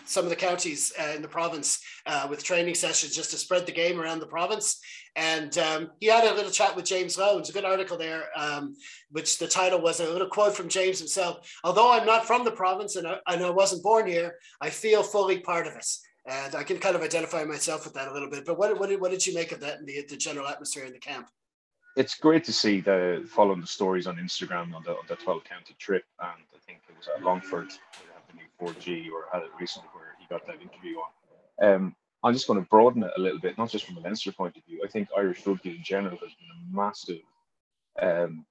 some 0.06 0.24
of 0.24 0.30
the 0.30 0.36
counties 0.36 0.94
uh, 1.00 1.14
in 1.16 1.22
the 1.22 1.28
province 1.28 1.82
uh, 2.06 2.28
with 2.30 2.44
training 2.44 2.76
sessions 2.76 3.16
just 3.16 3.32
to 3.32 3.38
spread 3.38 3.66
the 3.66 3.72
game 3.72 4.00
around 4.00 4.20
the 4.20 4.28
province. 4.28 4.80
And 5.16 5.58
um, 5.58 5.92
he 6.00 6.08
had 6.08 6.26
a 6.26 6.34
little 6.34 6.52
chat 6.52 6.76
with 6.76 6.86
James 6.86 7.18
Lowe. 7.18 7.40
It's 7.40 7.50
a 7.50 7.54
good 7.54 7.66
article 7.66 7.98
there, 7.98 8.26
um, 8.36 8.76
which 9.12 9.40
the 9.40 9.48
title 9.48 9.82
was 9.82 10.00
a 10.00 10.10
little 10.10 10.28
quote 10.28 10.56
from 10.56 10.70
James 10.70 11.00
himself. 11.00 11.52
Although 11.64 11.92
I'm 11.92 12.06
not 12.06 12.26
from 12.26 12.46
the 12.46 12.52
province 12.52 12.96
and 12.96 13.08
I, 13.08 13.18
and 13.28 13.44
I 13.44 13.50
wasn't 13.50 13.84
born 13.84 14.08
here, 14.08 14.36
I 14.62 14.70
feel 14.70 15.04
fully 15.04 15.40
part 15.40 15.68
of 15.68 15.74
it. 15.74 15.88
And 16.28 16.56
I 16.56 16.64
can 16.64 16.78
kind 16.78 16.96
of 16.96 17.02
identify 17.02 17.44
myself 17.46 17.86
with 17.86 17.94
that 17.96 18.10
a 18.10 18.14
little 18.14 18.30
bit. 18.30 18.46
But 18.46 18.60
what, 18.60 18.78
what, 18.80 18.90
did, 18.90 19.02
what 19.02 19.12
did 19.12 19.26
you 19.26 19.34
make 19.34 19.52
of 19.52 19.60
that 19.62 19.80
and 19.80 19.88
the, 19.88 20.06
the 20.10 20.18
general 20.18 20.48
atmosphere 20.48 20.86
in 20.86 20.94
the 20.94 21.00
camp? 21.00 21.30
It's 21.96 22.16
great 22.16 22.44
to 22.44 22.54
see 22.54 22.80
the 22.80 23.26
following 23.28 23.62
the 23.62 23.66
stories 23.66 24.06
on 24.06 24.18
Instagram 24.18 24.76
on 24.76 24.84
the, 24.84 24.92
on 24.92 25.06
the 25.08 25.16
12 25.16 25.44
county 25.46 25.76
trip. 25.80 26.04
And 26.20 26.30
I 26.30 26.60
think 26.68 26.82
it 26.88 26.96
was 26.96 27.08
at 27.08 27.24
Longford 27.24 27.72
4G 28.62 29.12
or 29.12 29.26
had 29.32 29.44
it 29.44 29.50
recently 29.60 29.90
where 29.94 30.16
he 30.20 30.26
got 30.30 30.46
that 30.48 30.62
interview 30.62 30.98
on. 30.98 31.74
Um, 31.74 31.96
I'm 32.24 32.34
just 32.34 32.48
going 32.48 32.60
to 32.60 32.68
broaden 32.70 33.04
it 33.04 33.12
a 33.18 33.22
little 33.22 33.40
bit, 33.40 33.58
not 33.58 33.70
just 33.70 33.86
from 33.86 33.98
a 33.98 34.00
Leinster 34.00 34.32
point 34.32 34.58
of 34.58 34.64
view. 34.66 34.82
I 34.84 34.88
think 34.90 35.10
Irish 35.16 35.46
rugby 35.46 35.78
in 35.78 35.84
general 35.84 36.18
has 36.18 36.34
been 36.34 36.50
a 36.52 36.76
massive, 36.76 37.22
um, 38.02 38.46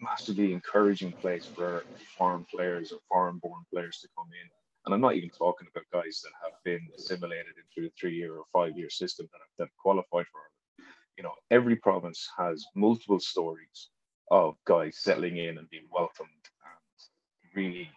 massively 0.00 0.52
encouraging 0.52 1.12
place 1.12 1.44
for 1.44 1.84
foreign 2.16 2.44
players 2.44 2.92
or 2.92 2.98
foreign-born 3.08 3.62
players 3.72 3.98
to 4.00 4.08
come 4.16 4.28
in 4.42 4.48
And 4.84 4.94
I'm 4.94 5.00
not 5.00 5.14
even 5.14 5.30
talking 5.30 5.68
about 5.70 5.84
guys 5.92 6.20
that 6.22 6.32
have 6.42 6.52
been 6.64 6.88
assimilated 6.96 7.54
into 7.56 7.88
a 7.88 7.90
three-year 7.98 8.34
or 8.34 8.44
five-year 8.52 8.90
system 8.90 9.28
that 9.32 9.38
have, 9.38 9.68
that 9.68 9.76
qualified 9.78 10.26
for 10.32 10.40
it. 10.40 10.84
You 11.16 11.22
know, 11.24 11.32
every 11.50 11.76
province 11.76 12.28
has 12.36 12.64
multiple 12.74 13.20
stories 13.20 13.88
of 14.30 14.56
guys 14.66 14.98
settling 14.98 15.36
in 15.36 15.58
and 15.58 15.70
being 15.70 15.86
welcomed 15.92 16.28
and 16.64 17.54
really 17.54 17.90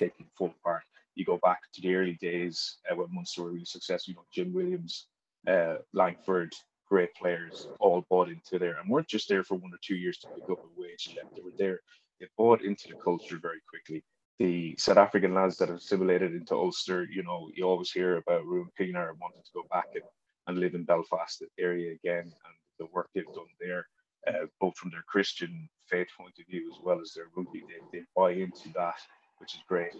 taking 0.00 0.26
full 0.36 0.54
part. 0.64 0.82
You 1.14 1.24
go 1.24 1.38
back 1.42 1.60
to 1.74 1.80
the 1.82 1.94
early 1.94 2.18
days 2.20 2.78
uh, 2.90 2.96
when 2.96 3.08
Munster 3.12 3.42
were 3.42 3.52
really 3.52 3.64
successful. 3.64 4.12
You 4.12 4.16
know, 4.16 4.24
Jim 4.34 4.52
Williams, 4.54 5.06
uh, 5.46 5.76
Langford, 5.92 6.52
great 6.88 7.14
players, 7.14 7.68
all 7.78 8.06
bought 8.08 8.28
into 8.28 8.58
there, 8.58 8.76
and 8.80 8.88
weren't 8.88 9.08
just 9.08 9.28
there 9.28 9.44
for 9.44 9.56
one 9.56 9.72
or 9.72 9.78
two 9.82 9.96
years 9.96 10.18
to 10.18 10.28
pick 10.28 10.48
up 10.50 10.64
a 10.64 10.80
wage 10.80 11.10
check. 11.14 11.24
They 11.34 11.42
were 11.42 11.58
there. 11.58 11.80
They 12.18 12.26
bought 12.36 12.62
into 12.62 12.88
the 12.88 12.94
culture 12.94 13.38
very 13.40 13.60
quickly. 13.68 14.02
The 14.38 14.74
South 14.78 14.96
African 14.96 15.34
lads 15.34 15.58
that 15.58 15.68
have 15.68 15.78
assimilated 15.78 16.34
into 16.34 16.54
Ulster, 16.54 17.06
you 17.10 17.22
know, 17.22 17.50
you 17.54 17.64
always 17.64 17.90
hear 17.90 18.16
about 18.16 18.46
Ruan 18.46 18.70
Pienaar 18.78 19.12
wanting 19.20 19.42
to 19.44 19.52
go 19.54 19.64
back 19.70 19.88
and, 19.94 20.04
and 20.46 20.58
live 20.58 20.74
in 20.74 20.84
Belfast 20.84 21.44
area 21.58 21.92
again, 21.92 22.24
and 22.24 22.54
the 22.78 22.86
work 22.94 23.08
they've 23.14 23.34
done 23.34 23.52
there 23.60 23.86
uh, 24.28 24.46
both 24.60 24.76
from 24.76 24.90
their 24.90 25.04
Christian 25.06 25.68
faith 25.88 26.08
point 26.16 26.34
of 26.38 26.46
view 26.46 26.70
as 26.72 26.78
well 26.82 27.00
as 27.00 27.12
their 27.12 27.26
rugby. 27.36 27.62
They, 27.68 27.98
they 27.98 28.04
buy 28.16 28.32
into 28.32 28.68
that, 28.74 28.94
which 29.40 29.54
is 29.54 29.60
great. 29.66 29.92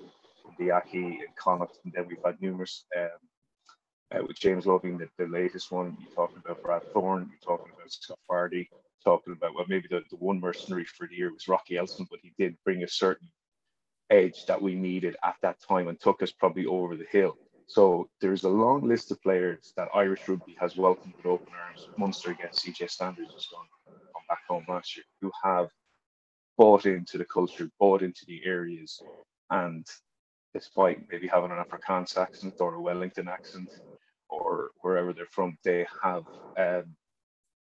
The 0.59 0.71
Aki 0.71 0.99
and 0.99 1.37
Connacht, 1.37 1.79
and 1.85 1.93
then 1.93 2.07
we've 2.09 2.19
had 2.25 2.41
numerous 2.41 2.85
um, 2.97 3.09
uh, 4.13 4.23
with 4.27 4.39
James 4.39 4.67
Loving, 4.67 4.99
the, 4.99 5.09
the 5.19 5.27
latest 5.27 5.71
one. 5.71 5.97
You're 6.01 6.15
talking 6.15 6.43
about 6.45 6.63
Brad 6.63 6.83
Thorn, 6.93 7.31
you're 7.31 7.57
talking 7.57 7.73
about 7.75 7.91
Scott 7.91 8.19
Fardy, 8.29 8.69
talking 9.05 9.33
about 9.33 9.55
well, 9.55 9.65
maybe 9.69 9.89
the, 9.89 10.03
the 10.11 10.17
one 10.17 10.41
mercenary 10.41 10.85
for 10.85 11.07
the 11.07 11.17
year 11.17 11.33
was 11.33 11.49
Rocky 11.49 11.75
Elsom, 11.75 12.07
but 12.11 12.21
he 12.23 12.33
did 12.39 12.57
bring 12.65 12.83
a 12.83 12.89
certain 12.89 13.29
edge 14.11 14.45
that 14.47 14.61
we 14.61 14.75
needed 14.75 15.17
at 15.25 15.37
that 15.43 15.57
time 15.67 15.89
and 15.89 15.99
took 16.01 16.23
us 16.23 16.33
probably 16.33 16.67
over 16.67 16.97
the 16.97 17.07
hill. 17.11 17.37
So 17.67 18.09
there's 18.21 18.43
a 18.43 18.49
long 18.49 18.87
list 18.89 19.13
of 19.13 19.23
players 19.23 19.73
that 19.77 19.89
Irish 19.95 20.29
rugby 20.29 20.57
has 20.61 20.77
welcomed 20.77 21.15
with 21.17 21.27
open 21.27 21.53
arms. 21.69 21.89
Munster 21.97 22.33
against 22.33 22.67
CJ 22.67 22.91
Stander's 22.91 23.33
has 23.33 23.47
gone 23.53 23.67
back 24.29 24.41
home 24.49 24.65
last 24.69 24.97
year 24.97 25.05
who 25.21 25.31
have 25.45 25.69
bought 26.59 26.87
into 26.87 27.17
the 27.17 27.25
culture, 27.25 27.71
bought 27.79 28.03
into 28.03 28.25
the 28.27 28.41
areas, 28.45 29.01
and 29.51 29.87
despite 30.55 31.01
maybe 31.11 31.29
having 31.29 31.51
an 31.51 31.59
Afrikaans 31.59 32.17
accent 32.17 32.55
or 32.61 32.75
a 32.75 32.81
Wellington 32.81 33.29
accent 33.29 33.71
or 34.29 34.71
wherever 34.81 35.13
they're 35.13 35.27
from, 35.31 35.57
they 35.65 35.87
have 36.03 36.25
um, 36.59 36.95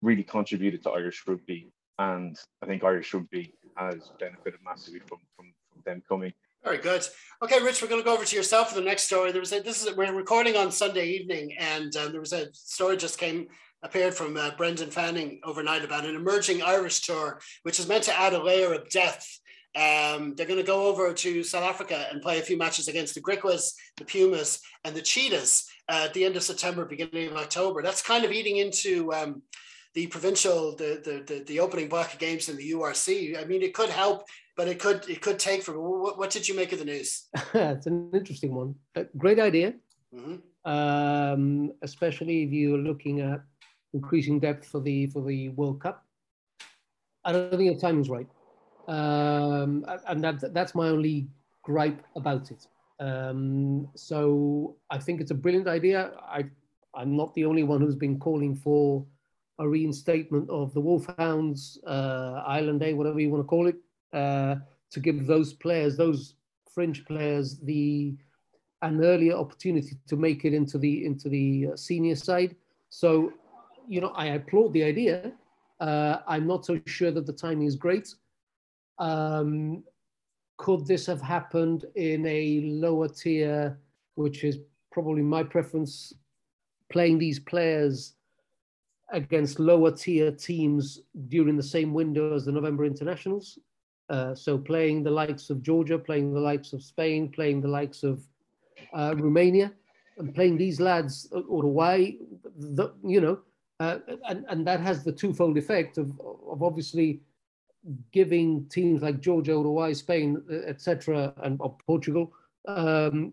really 0.02 0.22
contributed 0.22 0.82
to 0.82 0.90
Irish 0.90 1.22
rugby. 1.26 1.70
And 1.98 2.36
I 2.62 2.66
think 2.66 2.82
Irish 2.82 3.14
rugby 3.14 3.54
has 3.76 4.10
benefited 4.18 4.60
massively 4.64 5.00
from, 5.00 5.18
from, 5.36 5.52
from 5.72 5.82
them 5.84 6.02
coming. 6.08 6.32
Very 6.64 6.78
good. 6.78 7.06
Okay, 7.42 7.62
Rich, 7.62 7.82
we're 7.82 7.88
going 7.88 8.00
to 8.00 8.04
go 8.04 8.14
over 8.14 8.24
to 8.24 8.36
yourself 8.36 8.70
for 8.70 8.76
the 8.76 8.86
next 8.86 9.02
story. 9.02 9.32
There 9.32 9.40
was 9.40 9.52
a, 9.52 9.60
this 9.60 9.84
is 9.84 9.94
we're 9.94 10.12
recording 10.14 10.56
on 10.56 10.72
Sunday 10.72 11.08
evening, 11.08 11.54
and 11.58 11.94
um, 11.96 12.10
there 12.10 12.20
was 12.20 12.32
a 12.32 12.52
story 12.54 12.96
just 12.96 13.18
came 13.18 13.48
appeared 13.82 14.14
from 14.14 14.36
uh, 14.36 14.50
Brendan 14.56 14.90
Fanning 14.90 15.40
overnight 15.44 15.84
about 15.84 16.06
an 16.06 16.16
emerging 16.16 16.62
Irish 16.62 17.02
tour, 17.02 17.38
which 17.64 17.78
is 17.78 17.86
meant 17.86 18.04
to 18.04 18.18
add 18.18 18.32
a 18.32 18.42
layer 18.42 18.72
of 18.72 18.88
depth. 18.88 19.40
Um, 19.76 20.34
they're 20.34 20.46
going 20.46 20.60
to 20.60 20.66
go 20.66 20.86
over 20.86 21.12
to 21.12 21.42
South 21.42 21.64
Africa 21.64 22.06
and 22.10 22.22
play 22.22 22.38
a 22.38 22.42
few 22.42 22.56
matches 22.56 22.86
against 22.86 23.14
the 23.14 23.20
Griquas, 23.20 23.72
the 23.96 24.04
Pumas, 24.04 24.60
and 24.84 24.94
the 24.94 25.02
Cheetahs 25.02 25.68
uh, 25.88 26.02
at 26.04 26.14
the 26.14 26.24
end 26.24 26.36
of 26.36 26.44
September, 26.44 26.84
beginning 26.84 27.28
of 27.28 27.36
October. 27.36 27.82
That's 27.82 28.02
kind 28.02 28.24
of 28.24 28.30
eating 28.30 28.58
into 28.58 29.12
um, 29.12 29.42
the 29.94 30.06
provincial, 30.08 30.76
the, 30.76 31.00
the, 31.04 31.34
the 31.34 31.44
the 31.44 31.60
opening 31.60 31.88
block 31.88 32.12
of 32.12 32.18
games 32.18 32.48
in 32.48 32.56
the 32.56 32.72
URC. 32.72 33.40
I 33.40 33.44
mean, 33.44 33.62
it 33.62 33.74
could 33.74 33.90
help, 33.90 34.24
but 34.56 34.68
it 34.68 34.78
could 34.78 35.08
it 35.08 35.20
could 35.20 35.38
take 35.38 35.62
from. 35.62 35.76
What, 35.76 36.18
what 36.18 36.30
did 36.30 36.48
you 36.48 36.54
make 36.54 36.72
of 36.72 36.80
the 36.80 36.84
news? 36.84 37.28
it's 37.54 37.86
an 37.86 38.10
interesting 38.12 38.54
one. 38.54 38.74
A 38.96 39.04
great 39.16 39.38
idea, 39.38 39.74
mm-hmm. 40.14 40.36
um, 40.70 41.72
especially 41.82 42.42
if 42.42 42.50
you're 42.50 42.78
looking 42.78 43.20
at 43.20 43.42
increasing 43.92 44.40
depth 44.40 44.66
for 44.66 44.80
the 44.80 45.06
for 45.06 45.22
the 45.22 45.48
World 45.50 45.80
Cup. 45.80 46.04
I 47.24 47.32
don't 47.32 47.56
think 47.56 47.74
the 47.74 47.80
timing's 47.80 48.10
right, 48.10 48.28
um, 48.88 49.84
and 50.08 50.22
that 50.22 50.52
that's 50.52 50.74
my 50.74 50.88
only 50.88 51.28
gripe 51.62 52.02
about 52.16 52.50
it. 52.50 52.66
Um, 53.00 53.88
so 53.94 54.76
I 54.90 54.98
think 54.98 55.20
it's 55.20 55.30
a 55.30 55.34
brilliant 55.34 55.68
idea. 55.68 56.12
I 56.22 56.44
I'm 56.94 57.16
not 57.16 57.34
the 57.34 57.44
only 57.44 57.62
one 57.62 57.80
who's 57.80 57.96
been 57.96 58.18
calling 58.18 58.54
for 58.54 59.04
a 59.58 59.68
reinstatement 59.68 60.50
of 60.50 60.74
the 60.74 60.80
Wolfhounds, 60.80 61.78
uh, 61.86 62.42
Ireland 62.46 62.82
A, 62.82 62.92
whatever 62.92 63.20
you 63.20 63.30
want 63.30 63.42
to 63.42 63.46
call 63.46 63.66
it, 63.66 63.76
uh, 64.12 64.56
to 64.90 65.00
give 65.00 65.26
those 65.26 65.52
players, 65.52 65.96
those 65.96 66.34
fringe 66.72 67.04
players, 67.04 67.58
the 67.60 68.14
an 68.82 69.02
earlier 69.02 69.34
opportunity 69.34 69.96
to 70.06 70.16
make 70.16 70.44
it 70.44 70.52
into 70.52 70.76
the 70.78 71.04
into 71.06 71.28
the 71.28 71.68
uh, 71.72 71.76
senior 71.76 72.16
side. 72.16 72.54
So 72.90 73.32
you 73.88 74.00
know, 74.00 74.12
I 74.16 74.26
applaud 74.26 74.72
the 74.72 74.84
idea. 74.84 75.32
Uh, 75.80 76.18
I'm 76.26 76.46
not 76.46 76.64
so 76.64 76.80
sure 76.86 77.10
that 77.10 77.26
the 77.26 77.32
timing 77.32 77.66
is 77.66 77.76
great. 77.76 78.14
Um, 78.98 79.82
could 80.56 80.86
this 80.86 81.06
have 81.06 81.20
happened 81.20 81.84
in 81.96 82.24
a 82.26 82.60
lower 82.64 83.08
tier, 83.08 83.78
which 84.14 84.44
is 84.44 84.58
probably 84.92 85.22
my 85.22 85.42
preference, 85.42 86.12
playing 86.90 87.18
these 87.18 87.40
players 87.40 88.14
against 89.12 89.58
lower 89.58 89.90
tier 89.90 90.30
teams 90.30 91.00
during 91.28 91.56
the 91.56 91.62
same 91.62 91.92
window 91.92 92.34
as 92.34 92.44
the 92.44 92.52
November 92.52 92.84
internationals? 92.84 93.58
Uh, 94.10 94.34
so 94.34 94.58
playing 94.58 95.02
the 95.02 95.10
likes 95.10 95.50
of 95.50 95.62
Georgia, 95.62 95.98
playing 95.98 96.32
the 96.32 96.40
likes 96.40 96.72
of 96.72 96.82
Spain, 96.82 97.28
playing 97.30 97.60
the 97.60 97.68
likes 97.68 98.02
of 98.02 98.22
uh, 98.92 99.14
Romania, 99.16 99.72
and 100.18 100.34
playing 100.34 100.56
these 100.56 100.80
lads, 100.80 101.28
Uruguay, 101.32 102.12
the, 102.56 102.92
you 103.02 103.20
know, 103.20 103.40
uh, 103.80 103.98
and, 104.28 104.44
and 104.48 104.66
that 104.66 104.80
has 104.80 105.02
the 105.02 105.12
twofold 105.12 105.58
effect 105.58 105.98
of, 105.98 106.12
of 106.48 106.62
obviously 106.62 107.20
giving 108.12 108.66
teams 108.68 109.02
like 109.02 109.20
Georgia, 109.20 109.52
Uruguay, 109.52 109.92
Spain, 109.92 110.42
etc., 110.66 111.32
and 111.42 111.60
Portugal 111.86 112.32
um, 112.66 113.32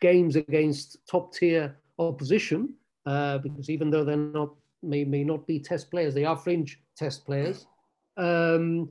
games 0.00 0.36
against 0.36 0.98
top 1.06 1.32
tier 1.32 1.76
opposition, 1.98 2.74
uh, 3.06 3.38
because 3.38 3.70
even 3.70 3.90
though 3.90 4.04
they're 4.04 4.16
not 4.16 4.54
may 4.82 5.04
may 5.04 5.24
not 5.24 5.46
be 5.46 5.58
test 5.58 5.90
players, 5.90 6.14
they 6.14 6.24
are 6.24 6.36
fringe 6.36 6.80
test 6.96 7.24
players, 7.24 7.66
um, 8.16 8.88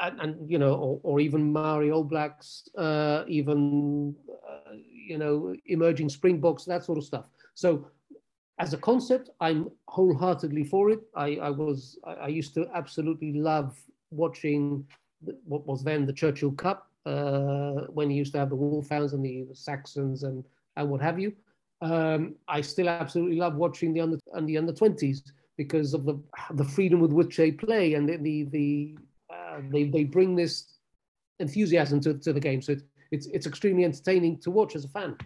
and, 0.00 0.20
and, 0.20 0.50
you 0.50 0.58
know, 0.58 0.74
or, 0.74 1.00
or 1.02 1.20
even 1.20 1.52
Maori 1.52 1.90
All 1.90 2.04
Blacks, 2.04 2.68
uh, 2.76 3.24
even 3.28 4.14
uh, 4.48 4.72
you 4.72 5.18
know, 5.18 5.54
emerging 5.66 6.08
Springboks, 6.08 6.64
that 6.64 6.84
sort 6.84 6.98
of 6.98 7.04
stuff. 7.04 7.26
So 7.54 7.86
as 8.58 8.72
a 8.74 8.78
concept, 8.78 9.30
I'm 9.40 9.70
wholeheartedly 9.88 10.64
for 10.64 10.90
it. 10.90 11.00
I, 11.14 11.36
I 11.36 11.50
was 11.50 11.98
I 12.04 12.28
used 12.28 12.54
to 12.54 12.68
absolutely 12.74 13.32
love 13.32 13.78
watching 14.10 14.86
what 15.44 15.66
was 15.66 15.82
then 15.82 16.06
the 16.06 16.12
Churchill 16.12 16.52
Cup 16.52 16.88
uh, 17.06 17.86
when 17.92 18.10
he 18.10 18.16
used 18.16 18.32
to 18.32 18.38
have 18.38 18.50
the 18.50 18.56
Wolfhounds 18.56 19.12
and 19.12 19.24
the 19.24 19.46
Saxons 19.52 20.22
and 20.22 20.44
and 20.76 20.88
what 20.88 21.00
have 21.00 21.18
you. 21.18 21.32
Um, 21.82 22.34
I 22.46 22.60
still 22.60 22.88
absolutely 22.88 23.36
love 23.36 23.56
watching 23.56 23.92
the 23.92 24.00
under 24.00 24.18
and 24.34 24.48
the 24.48 24.58
under 24.58 24.72
twenties 24.72 25.22
because 25.56 25.94
of 25.94 26.04
the 26.04 26.18
the 26.52 26.64
freedom 26.64 27.00
with 27.00 27.12
which 27.12 27.36
they 27.36 27.52
play 27.52 27.94
and 27.94 28.08
the 28.08 28.16
the, 28.16 28.44
the 28.44 28.98
uh, 29.32 29.60
they 29.70 29.84
they 29.84 30.04
bring 30.04 30.36
this 30.36 30.78
enthusiasm 31.38 32.00
to, 32.00 32.14
to 32.14 32.32
the 32.32 32.40
game. 32.40 32.62
So 32.62 32.72
it, 32.72 32.82
it's 33.10 33.26
it's 33.26 33.46
extremely 33.46 33.84
entertaining 33.84 34.38
to 34.40 34.50
watch 34.50 34.76
as 34.76 34.84
a 34.84 34.88
fan. 34.88 35.16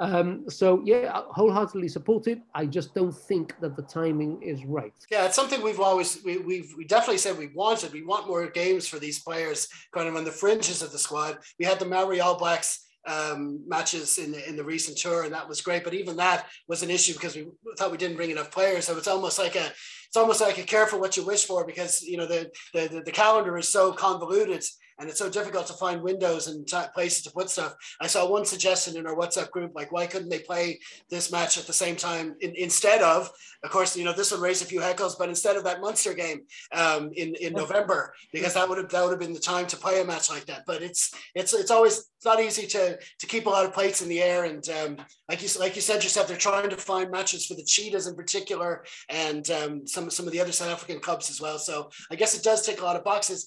Um, 0.00 0.48
so 0.48 0.80
yeah, 0.82 1.22
wholeheartedly 1.30 1.88
supported. 1.88 2.40
I 2.54 2.64
just 2.64 2.94
don't 2.94 3.12
think 3.12 3.54
that 3.60 3.76
the 3.76 3.82
timing 3.82 4.42
is 4.42 4.64
right. 4.64 4.94
Yeah, 5.10 5.26
it's 5.26 5.36
something 5.36 5.62
we've 5.62 5.78
always 5.78 6.24
we 6.24 6.38
we've 6.38 6.72
we 6.76 6.86
definitely 6.86 7.18
said 7.18 7.36
we 7.36 7.48
wanted. 7.48 7.92
We 7.92 8.02
want 8.02 8.26
more 8.26 8.48
games 8.48 8.88
for 8.88 8.98
these 8.98 9.22
players, 9.22 9.68
kind 9.92 10.08
of 10.08 10.16
on 10.16 10.24
the 10.24 10.32
fringes 10.32 10.80
of 10.82 10.90
the 10.90 10.98
squad. 10.98 11.38
We 11.58 11.66
had 11.66 11.78
the 11.78 11.84
Maori 11.84 12.20
All 12.20 12.38
Blacks 12.38 12.86
um, 13.06 13.62
matches 13.68 14.16
in 14.16 14.32
the 14.32 14.48
in 14.48 14.56
the 14.56 14.64
recent 14.64 14.96
tour, 14.96 15.24
and 15.24 15.34
that 15.34 15.46
was 15.46 15.60
great. 15.60 15.84
But 15.84 15.92
even 15.92 16.16
that 16.16 16.46
was 16.66 16.82
an 16.82 16.90
issue 16.90 17.12
because 17.12 17.36
we 17.36 17.48
thought 17.76 17.90
we 17.90 17.98
didn't 17.98 18.16
bring 18.16 18.30
enough 18.30 18.50
players. 18.50 18.86
So 18.86 18.96
it's 18.96 19.06
almost 19.06 19.38
like 19.38 19.54
a 19.54 19.66
it's 19.66 20.16
almost 20.16 20.40
like 20.40 20.56
a 20.56 20.62
careful 20.62 20.98
what 20.98 21.18
you 21.18 21.26
wish 21.26 21.44
for 21.44 21.66
because 21.66 22.02
you 22.02 22.16
know 22.16 22.26
the 22.26 22.50
the, 22.72 23.02
the 23.04 23.12
calendar 23.12 23.58
is 23.58 23.68
so 23.68 23.92
convoluted 23.92 24.64
and 25.00 25.08
it's 25.08 25.18
so 25.18 25.30
difficult 25.30 25.66
to 25.66 25.72
find 25.72 26.02
windows 26.02 26.46
and 26.46 26.66
t- 26.66 26.76
places 26.94 27.22
to 27.22 27.30
put 27.30 27.48
stuff. 27.48 27.74
I 28.00 28.06
saw 28.06 28.28
one 28.28 28.44
suggestion 28.44 28.96
in 28.96 29.06
our 29.06 29.16
WhatsApp 29.16 29.50
group, 29.50 29.72
like 29.74 29.90
why 29.90 30.06
couldn't 30.06 30.28
they 30.28 30.40
play 30.40 30.78
this 31.08 31.32
match 31.32 31.58
at 31.58 31.66
the 31.66 31.72
same 31.72 31.96
time 31.96 32.36
in, 32.40 32.54
instead 32.54 33.00
of, 33.00 33.30
of 33.64 33.70
course, 33.70 33.96
you 33.96 34.04
know, 34.04 34.12
this 34.12 34.30
would 34.30 34.40
raise 34.40 34.62
a 34.62 34.66
few 34.66 34.80
heckles, 34.80 35.18
but 35.18 35.28
instead 35.28 35.56
of 35.56 35.64
that 35.64 35.80
Munster 35.80 36.14
game 36.14 36.42
um, 36.72 37.10
in 37.14 37.34
in 37.36 37.52
November, 37.54 38.12
because 38.32 38.54
that 38.54 38.68
would 38.68 38.78
have 38.78 38.88
that 38.90 39.02
would 39.02 39.10
have 39.10 39.20
been 39.20 39.32
the 39.32 39.40
time 39.40 39.66
to 39.68 39.76
play 39.76 40.00
a 40.00 40.04
match 40.04 40.30
like 40.30 40.46
that. 40.46 40.64
But 40.66 40.82
it's 40.82 41.12
it's 41.34 41.52
it's 41.54 41.70
always 41.70 41.98
it's 41.98 42.24
not 42.24 42.40
easy 42.40 42.66
to 42.66 42.98
to 43.18 43.26
keep 43.26 43.46
a 43.46 43.50
lot 43.50 43.64
of 43.66 43.72
plates 43.72 44.02
in 44.02 44.08
the 44.08 44.22
air, 44.22 44.44
and 44.44 44.66
um, 44.70 44.96
like 45.28 45.42
you 45.42 45.48
like 45.58 45.76
you 45.76 45.82
said 45.82 46.02
yourself, 46.02 46.28
they're 46.28 46.36
trying 46.36 46.70
to 46.70 46.76
find 46.76 47.10
matches 47.10 47.46
for 47.46 47.54
the 47.54 47.64
cheetahs 47.64 48.06
in 48.06 48.14
particular, 48.14 48.84
and 49.08 49.50
um, 49.50 49.86
some 49.86 50.10
some 50.10 50.26
of 50.26 50.32
the 50.32 50.40
other 50.40 50.52
South 50.52 50.70
African 50.70 51.00
clubs 51.00 51.30
as 51.30 51.40
well. 51.40 51.58
So 51.58 51.90
I 52.10 52.16
guess 52.16 52.36
it 52.36 52.44
does 52.44 52.64
take 52.64 52.80
a 52.80 52.84
lot 52.84 52.96
of 52.96 53.04
boxes 53.04 53.46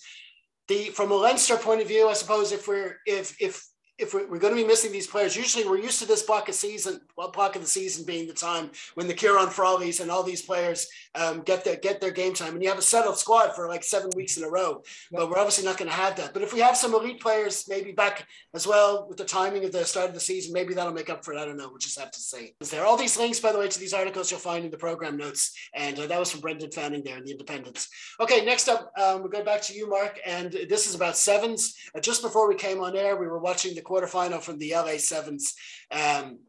the 0.67 0.85
from 0.89 1.11
a 1.11 1.15
Leinster 1.15 1.57
point 1.57 1.81
of 1.81 1.87
view, 1.87 2.07
I 2.07 2.13
suppose 2.13 2.51
if 2.51 2.67
we're 2.67 2.97
if 3.05 3.35
if 3.41 3.63
if 4.03 4.13
we're, 4.13 4.27
we're, 4.27 4.39
going 4.39 4.55
to 4.55 4.61
be 4.61 4.67
missing 4.67 4.91
these 4.91 5.07
players, 5.07 5.35
usually 5.35 5.67
we're 5.67 5.79
used 5.79 5.99
to 5.99 6.07
this 6.07 6.23
block 6.23 6.49
of 6.49 6.55
season, 6.55 7.01
well, 7.17 7.31
block 7.31 7.55
of 7.55 7.61
the 7.61 7.67
season 7.67 8.05
being 8.05 8.27
the 8.27 8.33
time 8.33 8.69
when 8.93 9.07
the 9.07 9.13
Kieran 9.13 9.47
Frawleys 9.47 10.01
and 10.01 10.11
all 10.11 10.23
these 10.23 10.41
players 10.41 10.87
um, 11.15 11.41
get 11.41 11.63
their 11.63 11.77
get 11.77 12.01
their 12.01 12.11
game 12.11 12.33
time, 12.33 12.53
and 12.53 12.61
you 12.61 12.69
have 12.69 12.77
a 12.77 12.83
settled 12.83 13.17
squad 13.17 13.55
for 13.55 13.67
like 13.67 13.83
seven 13.83 14.11
weeks 14.15 14.37
in 14.37 14.43
a 14.43 14.49
row. 14.49 14.83
But 15.11 15.29
we're 15.29 15.39
obviously 15.39 15.65
not 15.65 15.77
going 15.77 15.89
to 15.89 15.95
have 15.95 16.15
that. 16.17 16.33
But 16.33 16.43
if 16.43 16.53
we 16.53 16.59
have 16.59 16.77
some 16.77 16.93
elite 16.93 17.21
players, 17.21 17.65
maybe 17.67 17.91
back 17.91 18.27
as 18.53 18.67
well 18.67 19.07
with 19.07 19.17
the 19.17 19.25
timing 19.25 19.65
of 19.65 19.71
the 19.71 19.85
start 19.85 20.09
of 20.09 20.13
the 20.13 20.19
season, 20.19 20.53
maybe 20.53 20.73
that'll 20.73 20.93
make 20.93 21.09
up 21.09 21.23
for 21.23 21.33
it. 21.33 21.39
I 21.39 21.45
don't 21.45 21.57
know. 21.57 21.69
We'll 21.69 21.77
just 21.77 21.99
have 21.99 22.11
to 22.11 22.19
see. 22.19 22.53
Is 22.59 22.69
there 22.69 22.85
all 22.85 22.97
these 22.97 23.17
links, 23.17 23.39
by 23.39 23.51
the 23.51 23.59
way, 23.59 23.67
to 23.67 23.79
these 23.79 23.93
articles 23.93 24.29
you'll 24.29 24.39
find 24.39 24.65
in 24.65 24.71
the 24.71 24.77
program 24.77 25.17
notes, 25.17 25.55
and 25.73 25.97
uh, 25.97 26.07
that 26.07 26.19
was 26.19 26.31
from 26.31 26.41
Brendan 26.41 26.71
Fanning 26.71 27.03
there 27.03 27.17
in 27.17 27.23
the 27.23 27.31
Independence. 27.31 27.89
Okay, 28.19 28.43
next 28.43 28.67
up, 28.67 28.91
um, 28.99 29.21
we'll 29.21 29.31
go 29.31 29.43
back 29.43 29.61
to 29.63 29.73
you, 29.73 29.89
Mark, 29.89 30.19
and 30.25 30.51
this 30.69 30.87
is 30.87 30.95
about 30.95 31.15
sevens. 31.15 31.75
Uh, 31.95 31.99
just 31.99 32.21
before 32.21 32.47
we 32.47 32.55
came 32.55 32.81
on 32.81 32.95
air, 32.95 33.15
we 33.15 33.27
were 33.27 33.39
watching 33.39 33.75
the 33.75 33.81
quarterfinal 33.93 34.41
from 34.41 34.57
the 34.57 34.73
LA 34.73 34.97
Sevens. 34.97 35.53
Um, 35.91 36.39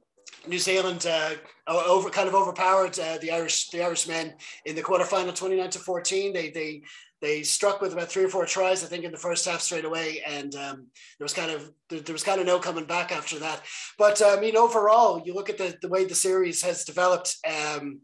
New 0.46 0.58
Zealand 0.58 1.06
uh, 1.06 1.34
over 1.66 2.10
kind 2.10 2.28
of 2.28 2.34
overpowered 2.34 2.98
uh, 2.98 3.18
the 3.18 3.30
Irish 3.30 3.70
the 3.70 3.82
Irishmen 3.82 4.34
in 4.66 4.74
the 4.74 4.82
quarterfinal, 4.82 5.34
twenty 5.34 5.56
nine 5.56 5.70
to 5.70 5.78
fourteen. 5.78 6.32
They 6.32 6.50
they 6.50 6.82
they 7.22 7.42
struck 7.42 7.80
with 7.80 7.94
about 7.94 8.08
three 8.08 8.24
or 8.24 8.28
four 8.28 8.44
tries, 8.44 8.84
I 8.84 8.86
think, 8.86 9.04
in 9.04 9.12
the 9.12 9.16
first 9.16 9.46
half 9.46 9.62
straight 9.62 9.86
away, 9.86 10.22
and 10.26 10.54
um, 10.56 10.86
there 11.18 11.24
was 11.24 11.32
kind 11.32 11.50
of 11.50 11.70
there, 11.88 12.00
there, 12.00 12.12
was 12.12 12.24
kind 12.24 12.40
of 12.40 12.46
no 12.46 12.58
coming 12.58 12.84
back 12.84 13.12
after 13.12 13.38
that. 13.38 13.62
But 13.96 14.20
uh, 14.20 14.34
I 14.36 14.40
mean, 14.40 14.56
overall, 14.56 15.22
you 15.24 15.32
look 15.32 15.48
at 15.48 15.56
the 15.56 15.76
the 15.80 15.88
way 15.88 16.04
the 16.04 16.14
series 16.14 16.62
has 16.62 16.84
developed. 16.84 17.36
Um, 17.46 18.00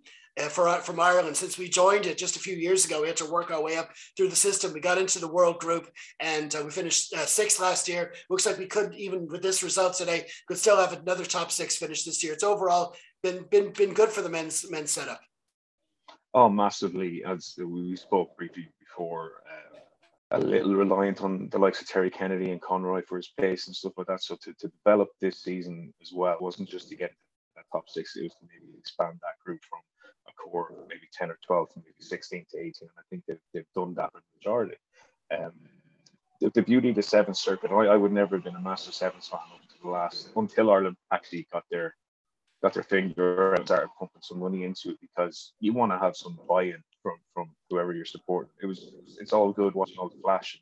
for 0.49 0.69
uh, 0.69 0.79
from 0.79 1.01
Ireland 1.01 1.37
since 1.37 1.59
we 1.59 1.69
joined 1.69 2.07
it 2.07 2.19
just 2.19 2.37
a 2.37 2.41
few 2.41 2.57
years 2.57 2.85
ago. 2.85 3.03
We 3.03 3.09
had 3.09 3.17
to 3.19 3.31
work 3.31 3.51
our 3.51 3.63
way 3.63 3.77
up 3.77 3.91
through 4.17 4.29
the 4.29 4.37
system. 4.37 4.73
We 4.73 4.81
got 4.81 4.99
into 4.99 5.19
the 5.19 5.29
world 5.29 5.59
group 5.59 5.89
and 6.21 6.55
uh, 6.55 6.63
we 6.65 6.71
finished 6.71 7.13
uh, 7.13 7.27
sixth 7.27 7.61
last 7.61 7.89
year. 7.89 8.13
Looks 8.29 8.47
like 8.47 8.59
we 8.59 8.67
could 8.67 8.95
even 8.95 9.27
with 9.27 9.43
this 9.43 9.63
result 9.63 9.95
today 9.95 10.27
could 10.47 10.59
still 10.59 10.77
have 10.77 10.93
another 10.93 11.25
top 11.25 11.51
six 11.51 11.77
finish 11.77 12.05
this 12.05 12.23
year. 12.23 12.33
It's 12.33 12.45
overall 12.45 12.95
been 13.23 13.45
been 13.51 13.73
been 13.73 13.93
good 13.93 14.11
for 14.11 14.23
the 14.23 14.31
men's 14.31 14.71
men's 14.71 14.91
setup. 14.91 15.21
Oh, 16.33 16.49
massively. 16.49 17.23
As 17.27 17.55
we 17.59 17.97
spoke 17.97 18.37
briefly 18.37 18.69
before, 18.79 19.43
uh, 19.51 19.79
a 20.33 20.39
little 20.39 20.77
reliant 20.77 21.23
on 21.23 21.49
the 21.51 21.59
likes 21.59 21.81
of 21.81 21.89
Terry 21.89 22.09
Kennedy 22.09 22.53
and 22.53 22.61
Conroy 22.61 23.03
for 23.03 23.17
his 23.17 23.33
pace 23.37 23.67
and 23.67 23.75
stuff 23.75 23.95
like 23.97 24.07
that. 24.07 24.23
So 24.23 24.37
to, 24.43 24.55
to 24.55 24.69
develop 24.69 25.09
this 25.21 25.43
season 25.43 25.93
as 26.01 26.13
well 26.13 26.37
wasn't 26.41 26.69
just 26.69 26.89
to 26.91 26.97
get 26.97 27.11
that 27.57 27.65
top 27.73 27.89
six; 27.89 28.15
it 28.17 28.23
was 28.23 28.35
to 28.35 28.47
maybe 28.47 28.79
expand 28.79 29.15
that 29.15 29.45
group 29.45 29.61
from 29.69 29.81
core 30.43 30.73
maybe 30.89 31.09
10 31.13 31.31
or 31.31 31.39
12 31.47 31.73
from 31.73 31.83
maybe 31.85 31.95
16 32.01 32.47
to 32.51 32.59
18. 32.59 32.73
And 32.83 32.91
I 32.99 33.03
think 33.11 33.23
they've, 33.27 33.39
they've 33.53 33.73
done 33.75 33.95
that 33.95 34.11
in 34.15 34.21
the 34.21 34.39
majority. 34.39 34.77
Um, 35.37 35.53
the, 36.41 36.51
the, 36.55 36.63
beauty 36.63 36.91
of 36.91 36.97
the 36.97 37.03
seventh 37.03 37.37
circuit, 37.37 37.71
I, 37.71 37.87
I 37.87 37.97
would 37.97 38.13
never 38.13 38.37
have 38.37 38.45
been 38.45 38.57
a 38.57 38.61
master 38.61 38.93
sevens 38.93 39.29
fan 39.29 39.41
up 39.55 39.61
to 39.69 39.75
the 39.83 39.91
last 39.91 40.31
until 40.37 40.71
Ireland 40.71 40.97
actually 41.13 41.47
got 41.53 41.65
their 41.71 41.95
got 42.63 42.75
their 42.75 42.83
finger 42.83 43.55
and 43.55 43.65
started 43.65 43.89
pumping 43.99 44.21
some 44.23 44.39
money 44.39 44.65
into 44.65 44.91
it 44.91 44.99
because 45.01 45.55
you 45.61 45.73
want 45.73 45.93
to 45.93 45.99
have 45.99 46.17
some 46.17 46.39
buy-in 46.49 46.83
from 47.03 47.17
from 47.35 47.51
whoever 47.69 47.93
you're 47.93 48.05
supporting. 48.05 48.53
It 48.63 48.67
was 48.67 48.93
it's 49.19 49.33
all 49.33 49.53
good 49.53 49.75
watching 49.75 49.97
all 49.99 50.09
the 50.09 50.21
flash 50.23 50.61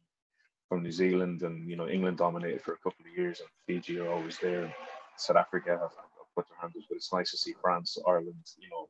from 0.68 0.82
New 0.82 0.92
Zealand 0.92 1.42
and 1.42 1.68
you 1.68 1.76
know 1.76 1.88
England 1.88 2.18
dominated 2.18 2.62
for 2.62 2.75
a 2.75 2.78
couple 2.78 3.04
of 3.04 3.16
years 3.16 3.40
and 3.40 3.49
Fiji 3.66 3.99
are 3.99 4.11
always 4.11 4.38
there. 4.38 4.73
South 5.16 5.37
Africa 5.37 5.70
have, 5.70 5.80
have 5.80 6.28
put 6.37 6.47
their 6.49 6.58
hands, 6.61 6.87
but 6.88 6.97
it's 6.97 7.12
nice 7.12 7.30
to 7.32 7.37
see 7.37 7.54
France, 7.61 7.99
Ireland, 8.06 8.44
you 8.58 8.68
know, 8.70 8.87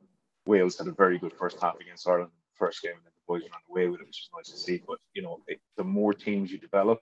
Wales 0.49 0.79
had 0.79 0.87
a 0.87 0.91
very 0.91 1.19
good 1.19 1.31
first 1.31 1.61
half 1.61 1.79
against 1.79 2.07
Ireland 2.07 2.31
first 2.55 2.81
game, 2.81 2.93
and 2.95 3.05
then 3.05 3.11
the 3.15 3.27
boys 3.31 3.43
ran 3.43 3.61
away 3.69 3.87
with 3.87 4.01
it, 4.01 4.07
which 4.07 4.23
is 4.23 4.29
nice 4.35 4.49
to 4.49 4.57
see. 4.57 4.81
But 4.85 4.97
you 5.13 5.21
know, 5.21 5.41
it, 5.47 5.59
the 5.77 5.83
more 5.83 6.11
teams 6.11 6.51
you 6.51 6.57
develop, 6.57 6.99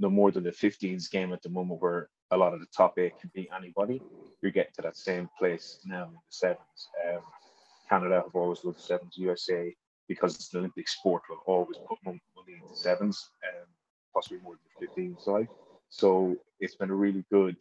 no 0.00 0.10
more 0.10 0.32
than 0.32 0.42
the 0.42 0.50
15s 0.50 1.08
game 1.08 1.32
at 1.32 1.40
the 1.42 1.48
moment 1.48 1.80
where 1.80 2.10
a 2.32 2.36
lot 2.36 2.54
of 2.54 2.60
the 2.60 2.66
top 2.76 2.98
eight 2.98 3.18
can 3.20 3.30
beat 3.34 3.50
anybody. 3.56 4.02
You're 4.42 4.50
getting 4.50 4.72
to 4.74 4.82
that 4.82 4.96
same 4.96 5.30
place 5.38 5.78
now 5.86 6.06
in 6.06 6.14
the 6.14 6.18
sevens. 6.28 6.88
Um, 7.08 7.22
Canada 7.88 8.16
have 8.16 8.34
always 8.34 8.64
loved 8.64 8.78
the 8.78 8.82
sevens. 8.82 9.14
USA, 9.16 9.72
because 10.08 10.34
it's 10.34 10.52
an 10.52 10.58
Olympic 10.58 10.88
sport, 10.88 11.22
will 11.30 11.38
always 11.46 11.78
put 11.88 11.98
money 12.04 12.20
into 12.60 12.76
sevens, 12.76 13.30
um, 13.48 13.66
possibly 14.12 14.38
more 14.42 14.54
than 14.54 14.60
the 14.80 14.86
15 14.86 15.16
side. 15.20 15.48
So 15.88 16.36
it's 16.58 16.74
been 16.74 16.90
a 16.90 16.94
really 16.94 17.24
good 17.30 17.56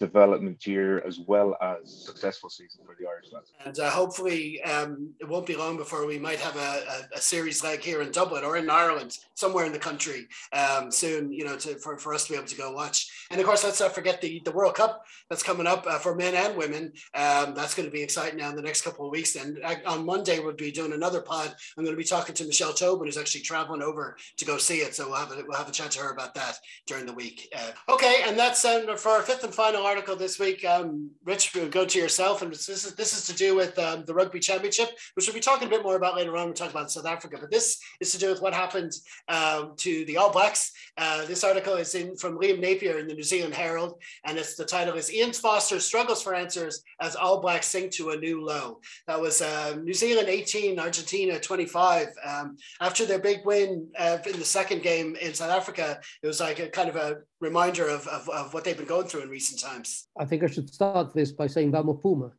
development 0.00 0.66
year 0.66 1.06
as 1.06 1.20
well 1.20 1.56
as 1.60 2.04
successful 2.06 2.48
season 2.48 2.80
for 2.86 2.96
the 2.98 3.06
Irish 3.06 3.30
lads. 3.32 3.52
And 3.64 3.78
uh, 3.78 3.90
hopefully, 3.90 4.60
um, 4.62 5.10
it 5.20 5.28
won't 5.28 5.46
be 5.46 5.54
long 5.54 5.76
before 5.76 6.06
we 6.06 6.18
might 6.18 6.40
have 6.40 6.56
a, 6.56 7.06
a, 7.14 7.16
a, 7.16 7.20
series 7.20 7.62
like 7.62 7.82
here 7.82 8.00
in 8.00 8.10
Dublin 8.10 8.42
or 8.42 8.56
in 8.56 8.68
Ireland, 8.70 9.18
somewhere 9.34 9.66
in 9.66 9.72
the 9.72 9.78
country 9.78 10.26
um, 10.52 10.90
soon. 10.90 11.32
You 11.32 11.44
know, 11.44 11.56
to, 11.56 11.76
for, 11.76 11.98
for 11.98 12.14
us 12.14 12.24
to 12.24 12.32
be 12.32 12.36
able 12.36 12.48
to 12.48 12.56
go 12.56 12.72
watch. 12.72 13.28
And 13.30 13.38
of 13.38 13.46
course, 13.46 13.62
let's 13.62 13.80
not 13.80 13.94
forget 13.94 14.20
the 14.20 14.40
the 14.44 14.50
World 14.50 14.74
Cup 14.74 15.04
that's 15.28 15.42
coming 15.42 15.66
up 15.66 15.86
uh, 15.86 15.98
for 15.98 16.14
men 16.14 16.34
and 16.34 16.56
women. 16.56 16.92
Um, 17.14 17.54
that's 17.54 17.74
going 17.74 17.86
to 17.86 17.92
be 17.92 18.02
exciting 18.02 18.38
now 18.38 18.50
in 18.50 18.56
the 18.56 18.62
next 18.62 18.82
couple 18.82 19.04
of 19.04 19.12
weeks. 19.12 19.36
And 19.36 19.58
uh, 19.62 19.76
on 19.86 20.06
Monday 20.06 20.40
we'll 20.40 20.54
be 20.54 20.72
doing 20.72 20.92
another 20.92 21.20
pod. 21.20 21.54
I'm 21.76 21.84
going 21.84 21.94
to 21.94 22.00
be 22.00 22.04
talking 22.04 22.34
to 22.34 22.44
Michelle 22.46 22.72
Tobin, 22.72 23.06
who's 23.06 23.18
actually 23.18 23.42
traveling 23.42 23.82
over 23.82 24.16
to 24.38 24.44
go 24.44 24.56
see 24.56 24.78
it. 24.78 24.94
So 24.94 25.08
we'll 25.08 25.18
have 25.18 25.30
a, 25.30 25.42
we'll 25.46 25.58
have 25.58 25.68
a 25.68 25.72
chat 25.72 25.92
to 25.92 26.00
her 26.00 26.12
about 26.12 26.34
that 26.34 26.58
during 26.86 27.06
the 27.06 27.12
week. 27.12 27.52
Uh, 27.56 27.92
okay, 27.92 28.22
and 28.26 28.38
that's 28.38 28.64
um, 28.64 28.96
for 28.96 29.10
our 29.10 29.22
fifth 29.22 29.44
and 29.44 29.54
final 29.54 29.86
article 29.90 30.14
this 30.14 30.38
week. 30.38 30.64
Um, 30.64 31.10
Rich, 31.24 31.52
we'll 31.52 31.68
go 31.68 31.84
to 31.84 31.98
yourself, 31.98 32.42
and 32.42 32.52
this 32.52 32.68
is 32.68 32.94
this 32.94 33.12
is 33.12 33.26
to 33.26 33.34
do 33.34 33.56
with 33.56 33.76
um, 33.76 34.04
the 34.06 34.14
Rugby 34.14 34.38
Championship, 34.38 34.90
which 35.14 35.26
we'll 35.26 35.34
be 35.34 35.40
talking 35.40 35.66
a 35.66 35.70
bit 35.70 35.82
more 35.82 35.96
about 35.96 36.14
later 36.14 36.36
on. 36.36 36.46
We'll 36.46 36.54
talk 36.54 36.70
about 36.70 36.92
South 36.92 37.06
Africa, 37.06 37.38
but 37.40 37.50
this 37.50 37.80
is 37.98 38.12
to 38.12 38.18
do 38.18 38.30
with 38.30 38.40
what 38.40 38.54
happened 38.54 38.92
um, 39.26 39.74
to 39.78 40.04
the 40.04 40.16
All 40.16 40.30
Blacks. 40.30 40.72
Uh, 40.96 41.26
this 41.26 41.42
article 41.42 41.74
is 41.74 41.96
in 41.96 42.16
from 42.16 42.38
Liam 42.38 42.60
Napier 42.60 43.00
in 43.00 43.08
the 43.08 43.14
New 43.14 43.24
Zealand 43.24 43.52
Herald, 43.52 44.00
and 44.24 44.38
it's 44.38 44.54
the 44.54 44.64
title 44.64 44.94
is 44.94 45.12
Ian 45.12 45.32
Foster 45.32 45.80
struggles 45.80 46.22
for 46.22 46.36
answers 46.36 46.84
as 47.00 47.16
All 47.16 47.40
Blacks 47.40 47.66
sink 47.66 47.90
to 47.94 48.10
a 48.10 48.16
new 48.16 48.44
low. 48.44 48.78
That 49.08 49.20
was 49.20 49.42
uh, 49.42 49.76
New 49.82 49.94
Zealand 49.94 50.28
18, 50.28 50.78
Argentina 50.78 51.40
25. 51.40 52.08
Um, 52.24 52.56
after 52.80 53.04
their 53.06 53.18
big 53.18 53.44
win 53.44 53.88
uh, 53.98 54.18
in 54.24 54.38
the 54.38 54.44
second 54.44 54.84
game 54.84 55.16
in 55.20 55.34
South 55.34 55.50
Africa, 55.50 55.98
it 56.22 56.28
was 56.28 56.38
like 56.38 56.60
a 56.60 56.68
kind 56.68 56.88
of 56.88 56.94
a 56.94 57.16
reminder 57.40 57.88
of, 57.88 58.06
of, 58.08 58.28
of 58.28 58.54
what 58.54 58.64
they've 58.64 58.76
been 58.76 58.86
going 58.86 59.06
through 59.06 59.22
in 59.22 59.28
recent 59.28 59.60
times. 59.60 60.08
I 60.18 60.24
think 60.24 60.42
I 60.42 60.46
should 60.46 60.72
start 60.72 61.14
this 61.14 61.32
by 61.32 61.46
saying 61.46 61.72
Vamos 61.72 62.00
Puma. 62.00 62.32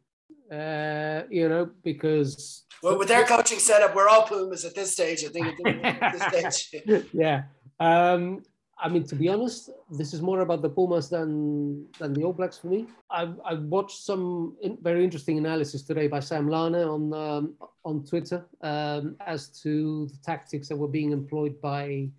Uh, 0.52 1.24
you 1.30 1.48
know, 1.48 1.70
because 1.84 2.66
well, 2.84 2.98
with 2.98 3.08
their 3.08 3.24
coaching 3.26 3.60
setup, 3.60 3.96
we're 3.96 4.10
all 4.10 4.24
Pumas 4.24 4.66
at 4.66 4.76
this 4.76 4.92
stage. 4.92 5.24
I 5.24 5.30
think 5.30 5.48
at 5.66 6.14
this 6.14 6.62
stage. 6.64 7.06
yeah. 7.14 7.44
Um, 7.80 8.44
I 8.78 8.90
mean, 8.90 9.04
to 9.06 9.16
be 9.16 9.30
honest, 9.30 9.70
this 9.92 10.14
is 10.14 10.22
more 10.22 10.42
about 10.42 10.64
the 10.64 10.70
Pumas 10.70 11.08
than 11.08 11.86
than 12.00 12.14
the 12.14 12.24
All 12.24 12.34
Blacks 12.34 12.58
for 12.58 12.68
me. 12.68 12.88
I've, 13.12 13.40
I've 13.46 13.64
watched 13.64 14.04
some 14.04 14.58
in, 14.62 14.78
very 14.82 15.04
interesting 15.04 15.38
analysis 15.38 15.84
today 15.84 16.08
by 16.08 16.20
Sam 16.20 16.50
Lana 16.50 16.92
on 16.92 17.14
um, 17.14 17.54
on 17.86 18.04
Twitter 18.04 18.44
um, 18.62 19.16
as 19.26 19.50
to 19.62 20.08
the 20.08 20.18
tactics 20.24 20.68
that 20.70 20.76
were 20.76 20.88
being 20.88 21.12
employed 21.12 21.62
by 21.62 22.10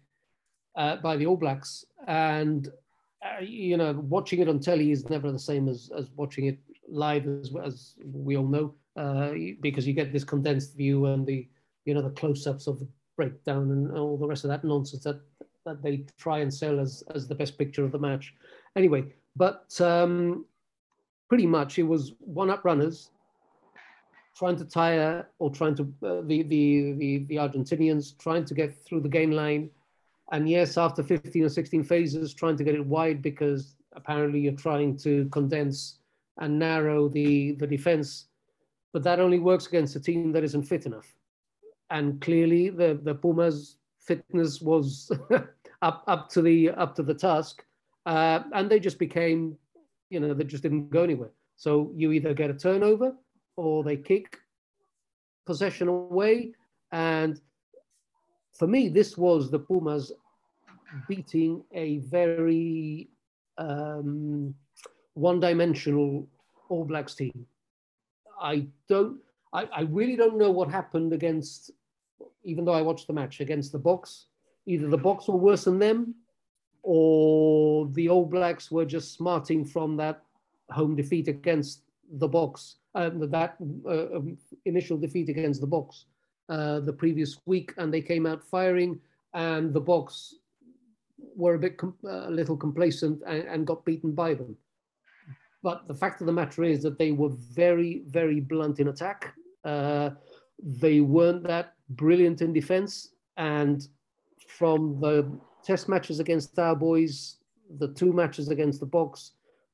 uh, 0.76 0.96
by 0.96 1.16
the 1.16 1.26
All 1.26 1.36
Blacks, 1.36 1.84
and 2.06 2.68
uh, 3.24 3.40
you 3.40 3.76
know, 3.76 3.92
watching 3.92 4.40
it 4.40 4.48
on 4.48 4.58
telly 4.58 4.90
is 4.90 5.08
never 5.08 5.30
the 5.30 5.38
same 5.38 5.68
as, 5.68 5.90
as 5.96 6.10
watching 6.16 6.46
it 6.46 6.58
live, 6.88 7.26
as, 7.26 7.50
as 7.64 7.94
we 8.04 8.36
all 8.36 8.46
know, 8.46 8.74
uh, 8.96 9.30
because 9.60 9.86
you 9.86 9.92
get 9.92 10.12
this 10.12 10.24
condensed 10.24 10.76
view 10.76 11.06
and 11.06 11.26
the, 11.26 11.48
you 11.84 11.94
know, 11.94 12.02
the 12.02 12.10
close-ups 12.10 12.66
of 12.66 12.80
the 12.80 12.88
breakdown 13.16 13.70
and 13.70 13.96
all 13.96 14.16
the 14.16 14.26
rest 14.26 14.44
of 14.44 14.50
that 14.50 14.64
nonsense 14.64 15.04
that 15.04 15.20
that 15.64 15.80
they 15.82 16.04
try 16.18 16.38
and 16.40 16.52
sell 16.52 16.80
as 16.80 17.04
as 17.14 17.28
the 17.28 17.34
best 17.34 17.56
picture 17.56 17.84
of 17.84 17.92
the 17.92 17.98
match. 17.98 18.34
Anyway, 18.74 19.04
but 19.36 19.80
um, 19.80 20.44
pretty 21.28 21.46
much 21.46 21.78
it 21.78 21.84
was 21.84 22.12
one-up 22.18 22.64
runners 22.64 23.10
trying 24.36 24.56
to 24.56 24.64
tire 24.64 25.28
or 25.38 25.50
trying 25.50 25.74
to 25.76 25.82
uh, 26.02 26.22
the, 26.22 26.42
the 26.42 26.92
the 26.94 27.18
the 27.28 27.36
Argentinians 27.36 28.18
trying 28.18 28.44
to 28.44 28.54
get 28.54 28.74
through 28.84 29.00
the 29.00 29.08
game 29.08 29.30
line 29.30 29.70
and 30.32 30.48
yes, 30.48 30.78
after 30.78 31.02
15 31.02 31.44
or 31.44 31.48
16 31.50 31.84
phases, 31.84 32.32
trying 32.32 32.56
to 32.56 32.64
get 32.64 32.74
it 32.74 32.84
wide 32.84 33.20
because 33.20 33.76
apparently 33.94 34.40
you're 34.40 34.54
trying 34.54 34.96
to 34.96 35.28
condense 35.30 35.98
and 36.40 36.58
narrow 36.58 37.06
the, 37.08 37.52
the 37.52 37.66
defense. 37.66 38.28
But 38.94 39.02
that 39.02 39.20
only 39.20 39.38
works 39.38 39.66
against 39.66 39.94
a 39.94 40.00
team 40.00 40.32
that 40.32 40.42
isn't 40.42 40.62
fit 40.62 40.86
enough. 40.86 41.14
And 41.90 42.18
clearly 42.22 42.70
the, 42.70 42.98
the 43.02 43.14
Pumas 43.14 43.76
fitness 44.00 44.62
was 44.62 45.10
up, 45.82 46.02
up 46.06 46.30
to 46.30 46.40
the 46.40 46.70
up 46.70 46.94
to 46.96 47.02
the 47.02 47.14
task. 47.14 47.62
Uh, 48.06 48.40
and 48.54 48.70
they 48.70 48.80
just 48.80 48.98
became, 48.98 49.56
you 50.08 50.18
know, 50.18 50.32
they 50.32 50.44
just 50.44 50.62
didn't 50.62 50.88
go 50.88 51.02
anywhere. 51.02 51.30
So 51.56 51.92
you 51.94 52.10
either 52.10 52.32
get 52.32 52.50
a 52.50 52.54
turnover 52.54 53.14
or 53.56 53.84
they 53.84 53.98
kick 53.98 54.38
possession 55.44 55.88
away. 55.88 56.54
And 56.90 57.38
for 58.54 58.66
me, 58.66 58.88
this 58.88 59.18
was 59.18 59.50
the 59.50 59.58
Pumas 59.58 60.10
beating 61.08 61.64
a 61.72 61.98
very 61.98 63.08
um, 63.58 64.54
one-dimensional 65.14 66.26
All 66.68 66.84
Blacks 66.84 67.14
team. 67.14 67.46
I 68.40 68.66
don't. 68.88 69.18
I, 69.52 69.68
I 69.72 69.80
really 69.82 70.16
don't 70.16 70.38
know 70.38 70.50
what 70.50 70.70
happened 70.70 71.12
against. 71.12 71.70
Even 72.44 72.64
though 72.64 72.72
I 72.72 72.82
watched 72.82 73.06
the 73.06 73.12
match 73.12 73.40
against 73.40 73.70
the 73.72 73.78
Boks, 73.78 74.24
either 74.66 74.88
the 74.88 74.98
Boks 74.98 75.28
were 75.28 75.36
worse 75.36 75.64
than 75.64 75.78
them, 75.78 76.14
or 76.82 77.86
the 77.88 78.08
All 78.08 78.26
Blacks 78.26 78.70
were 78.70 78.84
just 78.84 79.14
smarting 79.14 79.64
from 79.64 79.96
that 79.98 80.22
home 80.70 80.96
defeat 80.96 81.28
against 81.28 81.82
the 82.10 82.28
Boks. 82.28 82.74
uh, 82.94 83.10
that 83.14 83.56
uh, 83.86 84.16
um, 84.16 84.36
initial 84.64 84.96
defeat 84.96 85.28
against 85.28 85.60
the 85.60 85.66
Boks 85.66 86.04
uh, 86.48 86.80
the 86.80 86.92
previous 86.92 87.38
week, 87.46 87.72
and 87.78 87.92
they 87.92 88.02
came 88.02 88.26
out 88.26 88.42
firing, 88.42 89.00
and 89.34 89.72
the 89.72 89.80
Boks 89.80 90.34
were 91.36 91.54
a 91.54 91.58
bit 91.58 91.80
a 92.04 92.30
little 92.30 92.56
complacent 92.56 93.22
and, 93.26 93.42
and 93.48 93.66
got 93.66 93.84
beaten 93.84 94.12
by 94.12 94.34
them. 94.34 94.56
But 95.62 95.86
the 95.86 95.94
fact 95.94 96.20
of 96.20 96.26
the 96.26 96.32
matter 96.32 96.64
is 96.64 96.82
that 96.82 96.98
they 96.98 97.12
were 97.12 97.30
very, 97.30 98.02
very 98.06 98.40
blunt 98.40 98.80
in 98.80 98.88
attack. 98.88 99.34
Uh, 99.64 100.10
they 100.62 101.00
weren't 101.00 101.44
that 101.44 101.74
brilliant 101.90 102.42
in 102.42 102.52
defense. 102.52 103.14
And 103.36 103.86
from 104.48 105.00
the 105.00 105.30
test 105.64 105.88
matches 105.88 106.18
against 106.18 106.58
our 106.58 106.74
boys, 106.74 107.36
the 107.78 107.88
two 107.88 108.12
matches 108.12 108.48
against 108.48 108.80
the 108.80 108.86
Boks, 108.86 109.30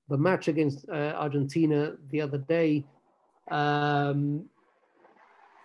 the 0.09 0.19
match 0.19 0.49
against 0.49 0.89
uh, 0.89 1.15
Argentina 1.17 1.95
the 2.11 2.21
other 2.21 2.39
day, 2.39 2.85
um, 3.51 4.45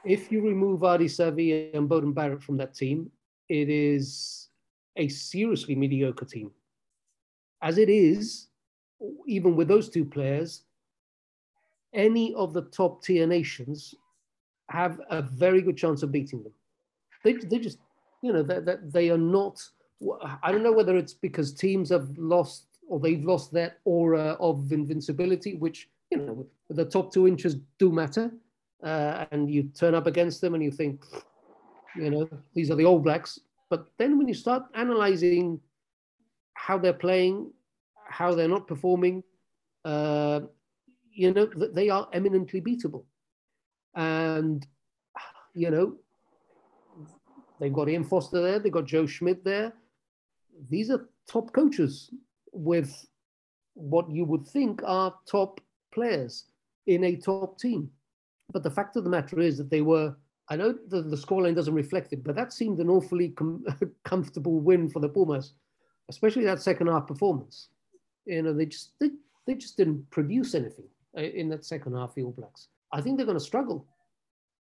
if 0.05 0.31
you 0.31 0.41
remove 0.41 0.81
Ardie 0.81 1.05
Savea 1.05 1.75
and 1.75 1.89
Beauden 1.89 2.13
Barrett 2.13 2.43
from 2.43 2.57
that 2.57 2.73
team, 2.73 3.09
it 3.49 3.69
is 3.69 4.42
a 4.95 5.07
seriously 5.07 5.75
mediocre 5.75 6.25
team. 6.25 6.51
As 7.61 7.77
it 7.77 7.89
is, 7.89 8.47
even 9.27 9.55
with 9.55 9.67
those 9.67 9.89
two 9.89 10.05
players, 10.05 10.63
any 11.93 12.33
of 12.35 12.53
the 12.53 12.63
top 12.63 13.03
tier 13.03 13.27
nations 13.27 13.95
have 14.69 14.99
a 15.09 15.21
very 15.21 15.61
good 15.61 15.77
chance 15.77 16.03
of 16.03 16.11
beating 16.11 16.43
them. 16.43 16.53
They, 17.23 17.33
they 17.33 17.59
just, 17.59 17.77
you 18.21 18.33
know, 18.33 18.43
that 18.43 18.65
they, 18.65 18.75
they 18.81 19.09
are 19.09 19.17
not. 19.17 19.61
I 20.41 20.51
don't 20.51 20.63
know 20.63 20.73
whether 20.73 20.97
it's 20.97 21.13
because 21.13 21.53
teams 21.53 21.89
have 21.89 22.17
lost 22.17 22.65
or 22.87 22.99
they've 22.99 23.23
lost 23.23 23.53
that 23.53 23.79
aura 23.85 24.35
of 24.39 24.71
invincibility, 24.71 25.55
which 25.55 25.89
you 26.11 26.17
know 26.17 26.45
the 26.69 26.85
top 26.85 27.13
two 27.13 27.27
inches 27.27 27.55
do 27.77 27.91
matter, 27.91 28.31
uh, 28.83 29.25
and 29.31 29.49
you 29.49 29.63
turn 29.63 29.95
up 29.95 30.07
against 30.07 30.41
them 30.41 30.53
and 30.53 30.63
you 30.63 30.71
think, 30.71 31.05
you 31.95 32.09
know, 32.09 32.29
these 32.53 32.69
are 32.69 32.75
the 32.75 32.85
All 32.85 32.99
Blacks. 32.99 33.39
But 33.73 33.87
then 33.97 34.19
when 34.19 34.27
you 34.27 34.35
start 34.35 34.65
analyzing 34.75 35.59
how 36.53 36.77
they're 36.77 36.93
playing, 36.93 37.51
how 38.07 38.35
they're 38.35 38.47
not 38.47 38.67
performing, 38.67 39.23
uh, 39.83 40.41
you 41.11 41.33
know, 41.33 41.49
they 41.73 41.89
are 41.89 42.07
eminently 42.13 42.61
beatable. 42.61 43.05
And, 43.95 44.63
you 45.55 45.71
know, 45.71 45.95
they've 47.59 47.73
got 47.73 47.89
Ian 47.89 48.03
Foster 48.03 48.43
there, 48.43 48.59
they've 48.59 48.71
got 48.71 48.85
Joe 48.85 49.07
Schmidt 49.07 49.43
there. 49.43 49.73
These 50.69 50.91
are 50.91 51.09
top 51.27 51.51
coaches 51.51 52.11
with 52.51 53.07
what 53.73 54.07
you 54.07 54.23
would 54.25 54.45
think 54.45 54.83
are 54.85 55.15
top 55.25 55.59
players 55.91 56.43
in 56.85 57.05
a 57.05 57.15
top 57.15 57.57
team. 57.57 57.89
But 58.51 58.61
the 58.61 58.69
fact 58.69 58.97
of 58.97 59.03
the 59.03 59.09
matter 59.09 59.39
is 59.39 59.57
that 59.57 59.71
they 59.71 59.81
were, 59.81 60.15
I 60.49 60.55
know 60.55 60.75
the, 60.89 61.01
the 61.01 61.15
scoreline 61.15 61.55
doesn't 61.55 61.73
reflect 61.73 62.13
it, 62.13 62.23
but 62.23 62.35
that 62.35 62.51
seemed 62.51 62.79
an 62.79 62.89
awfully 62.89 63.29
com- 63.29 63.65
comfortable 64.03 64.59
win 64.59 64.89
for 64.89 64.99
the 64.99 65.09
Pumas, 65.09 65.53
especially 66.09 66.43
that 66.43 66.61
second 66.61 66.87
half 66.87 67.07
performance 67.07 67.69
you 68.25 68.41
know, 68.41 68.53
they 68.53 68.65
just 68.65 68.91
they, 68.99 69.11
they 69.45 69.55
just 69.55 69.77
didn't 69.77 70.09
produce 70.11 70.55
anything 70.55 70.85
uh, 71.17 71.21
in 71.21 71.49
that 71.49 71.65
second 71.65 71.95
half. 71.95 72.15
The 72.15 72.23
All 72.23 72.31
Blacks. 72.31 72.67
I 72.91 73.01
think 73.01 73.17
they're 73.17 73.25
going 73.25 73.37
to 73.37 73.43
struggle. 73.43 73.85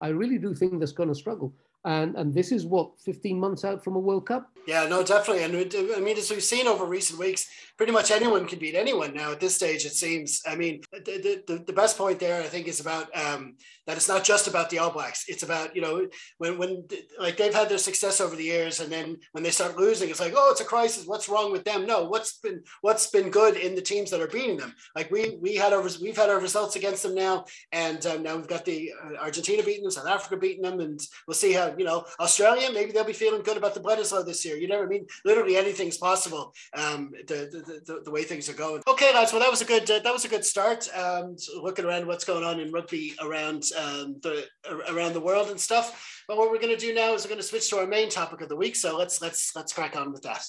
I 0.02 0.08
really 0.08 0.38
do 0.38 0.56
think 0.56 0.80
they're 0.80 0.96
going 0.96 1.10
to 1.10 1.16
struggle 1.16 1.54
and 1.86 2.16
and 2.16 2.34
this 2.34 2.52
is 2.52 2.66
what 2.66 3.00
15 3.02 3.40
months 3.40 3.66
out 3.66 3.84
from 3.84 3.96
a 3.96 4.00
World 4.00 4.28
Cup. 4.28 4.52
Yeah, 4.68 4.88
no, 4.88 5.04
definitely. 5.04 5.44
And 5.44 5.96
I 5.96 6.00
mean, 6.00 6.18
as 6.18 6.30
we've 6.30 6.44
seen 6.44 6.68
over 6.68 6.86
recent 6.86 7.20
weeks, 7.20 7.48
pretty 7.78 7.92
much 7.92 8.12
anyone 8.12 8.48
can 8.48 8.60
beat 8.60 8.76
anyone 8.76 9.14
now 9.14 9.32
at 9.32 9.40
this 9.40 9.56
stage. 9.56 9.86
It 9.86 9.94
seems. 9.94 10.42
I 10.48 10.56
mean, 10.56 10.82
the 10.92 11.42
the, 11.48 11.64
the 11.66 11.74
best 11.74 11.98
point 11.98 12.20
there, 12.20 12.42
I 12.42 12.48
think, 12.48 12.68
is 12.68 12.80
about 12.80 13.10
um, 13.18 13.56
that 13.88 13.98
it's 13.98 14.08
not 14.08 14.24
just 14.24 14.48
about 14.48 14.70
the 14.70 14.78
All 14.78 14.92
Blacks. 14.92 15.26
It's 15.28 15.42
about 15.42 15.76
you 15.76 15.82
know 15.82 16.08
when 16.38 16.60
when 16.60 16.84
like 17.20 17.38
they've 17.38 17.54
had 17.54 17.70
their 17.70 17.80
success 17.80 18.22
over 18.22 18.36
the 18.36 18.44
years, 18.44 18.80
and 18.80 18.92
then 18.92 19.18
when 19.32 19.44
they 19.44 19.50
start 19.50 19.78
losing, 19.78 20.10
it's 20.10 20.20
like, 20.20 20.34
oh, 20.36 20.52
it's 20.52 20.62
a 20.62 20.66
crisis. 20.66 21.08
What's 21.08 21.28
wrong 21.28 21.52
with 21.52 21.64
them? 21.64 21.88
No, 21.88 22.04
what's 22.04 22.38
been 22.38 22.62
what's 22.82 23.08
been 23.08 23.32
good 23.32 23.58
in 23.58 23.74
the 23.74 23.82
teams 23.82 24.12
that 24.12 24.22
are 24.22 24.28
beating 24.28 24.58
them? 24.58 24.76
Like 24.96 25.10
we 25.10 25.40
we 25.42 25.56
had 25.56 25.74
our 25.74 25.82
we've 26.02 26.18
had 26.18 26.30
our 26.30 26.40
results 26.40 26.76
against 26.76 27.02
them 27.02 27.16
now, 27.16 27.46
and 27.72 28.06
um, 28.06 28.22
now 28.22 28.36
we've 28.36 28.48
got 28.48 28.66
the 28.66 28.92
uh, 29.04 29.16
Argentina 29.16 29.64
beating 29.64 29.84
them, 29.84 29.92
South 29.92 30.08
Africa 30.08 30.38
beating 30.38 30.62
them, 30.62 30.80
and 30.80 31.00
we'll 31.28 31.34
see 31.34 31.54
how 31.54 31.71
you 31.78 31.86
know 31.86 32.06
Australia, 32.20 32.70
maybe 32.74 32.92
they'll 32.92 33.04
be 33.04 33.14
feeling 33.14 33.42
good 33.42 33.58
about 33.58 33.74
the 33.74 33.80
Bledisloe 33.80 34.26
this 34.26 34.46
year. 34.46 34.58
You 34.58 34.68
never 34.68 34.88
mean 34.88 35.06
literally 35.26 35.58
anything's 35.58 35.98
possible. 35.98 36.54
Um, 36.74 37.12
the, 37.28 37.50
the, 37.52 37.82
the, 37.86 38.02
the, 38.06 38.12
way 38.12 38.24
things 38.24 38.50
are 38.50 38.54
going. 38.54 38.82
Okay, 38.88 39.14
lads. 39.14 39.32
Well, 39.32 39.42
that 39.42 39.52
was 39.52 39.62
a 39.62 39.66
good 39.66 39.90
uh, 39.90 40.00
that 40.00 40.14
was 40.14 40.26
a 40.26 40.30
good 40.30 40.46
start. 40.46 40.88
Um, 40.96 41.38
so 41.38 41.62
looking 41.62 41.86
around 41.86 42.08
what's 42.08 42.26
going 42.26 42.44
on 42.44 42.60
in 42.60 42.72
rugby 42.72 43.16
around 43.22 43.64
um, 43.78 44.18
the 44.22 44.46
around 44.90 45.14
the 45.14 45.22
world 45.22 45.50
and 45.50 45.60
stuff. 45.60 46.24
But 46.28 46.38
what 46.38 46.50
we're 46.52 46.60
going 46.60 46.76
to 46.76 46.80
do 46.80 46.94
now 46.94 47.14
is 47.14 47.24
we're 47.24 47.30
going 47.30 47.42
to 47.42 47.48
switch 47.48 47.70
to 47.70 47.80
our 47.80 47.88
main 47.88 48.10
topic 48.10 48.42
of 48.42 48.50
the 48.50 48.56
week. 48.56 48.76
So 48.76 48.98
let's 48.98 49.22
let's 49.22 49.56
let's 49.56 49.74
crack 49.74 49.96
on 49.96 50.12
with 50.12 50.24
that. 50.24 50.48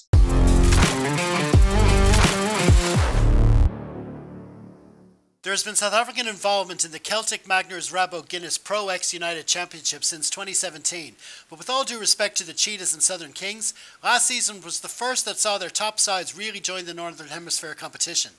There 5.43 5.51
has 5.51 5.63
been 5.65 5.75
South 5.75 5.91
African 5.91 6.25
involvement 6.25 6.85
in 6.85 6.93
the 6.93 6.99
Celtic 6.99 7.43
Magners 7.43 7.91
Rabo 7.91 8.25
Guinness 8.25 8.57
Pro 8.57 8.87
X 8.87 9.13
United 9.13 9.45
Championship 9.45 10.05
since 10.05 10.29
2017. 10.29 11.17
But 11.49 11.59
with 11.59 11.69
all 11.69 11.83
due 11.83 11.99
respect 11.99 12.37
to 12.37 12.45
the 12.45 12.53
Cheetahs 12.53 12.93
and 12.93 13.03
Southern 13.03 13.33
Kings, 13.33 13.73
last 14.01 14.25
season 14.25 14.61
was 14.61 14.79
the 14.79 14.87
first 14.87 15.25
that 15.25 15.35
saw 15.35 15.57
their 15.57 15.69
top 15.69 15.99
sides 15.99 16.37
really 16.37 16.61
join 16.61 16.85
the 16.85 16.93
Northern 16.93 17.27
Hemisphere 17.27 17.73
competition. 17.73 18.31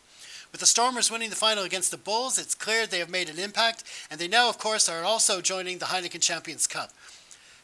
With 0.51 0.61
the 0.61 0.67
Stormers 0.67 1.11
winning 1.11 1.29
the 1.29 1.37
final 1.37 1.64
against 1.64 1.90
the 1.90 1.99
Bulls, 1.99 2.38
it's 2.38 2.55
clear 2.55 2.87
they 2.87 3.01
have 3.01 3.11
made 3.11 3.29
an 3.29 3.38
impact, 3.38 3.85
and 4.11 4.19
they 4.19 4.27
now, 4.27 4.49
of 4.49 4.57
course, 4.57 4.88
are 4.88 5.05
also 5.05 5.43
joining 5.43 5.77
the 5.77 5.87
Heineken 5.87 6.23
Champions 6.23 6.67
Cup. 6.67 6.90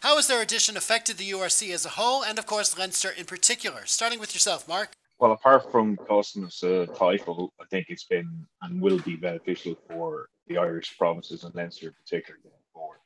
How 0.00 0.16
has 0.16 0.26
their 0.26 0.42
addition 0.42 0.76
affected 0.76 1.16
the 1.16 1.31
URC 1.31 1.72
as 1.72 1.87
a 1.87 1.90
whole, 1.90 2.22
and 2.22 2.38
of 2.38 2.44
course 2.44 2.79
Leinster 2.79 3.09
in 3.09 3.24
particular? 3.24 3.87
Starting 3.87 4.20
with 4.20 4.35
yourself, 4.35 4.68
Mark. 4.68 4.90
Well, 5.20 5.33
apart 5.33 5.70
from 5.70 5.98
costing 5.98 6.46
us 6.46 6.62
a 6.62 6.87
title, 6.87 7.52
I 7.61 7.64
think 7.66 7.88
it's 7.90 8.04
been 8.04 8.46
and 8.62 8.80
will 8.80 8.98
be 9.00 9.16
beneficial 9.16 9.76
for 9.87 10.30
the 10.46 10.56
Irish 10.56 10.96
provinces 10.96 11.44
and 11.44 11.54
Leinster 11.54 11.88
in 11.88 11.92
particular 11.92 12.40
going 12.42 12.54
forward. 12.72 13.00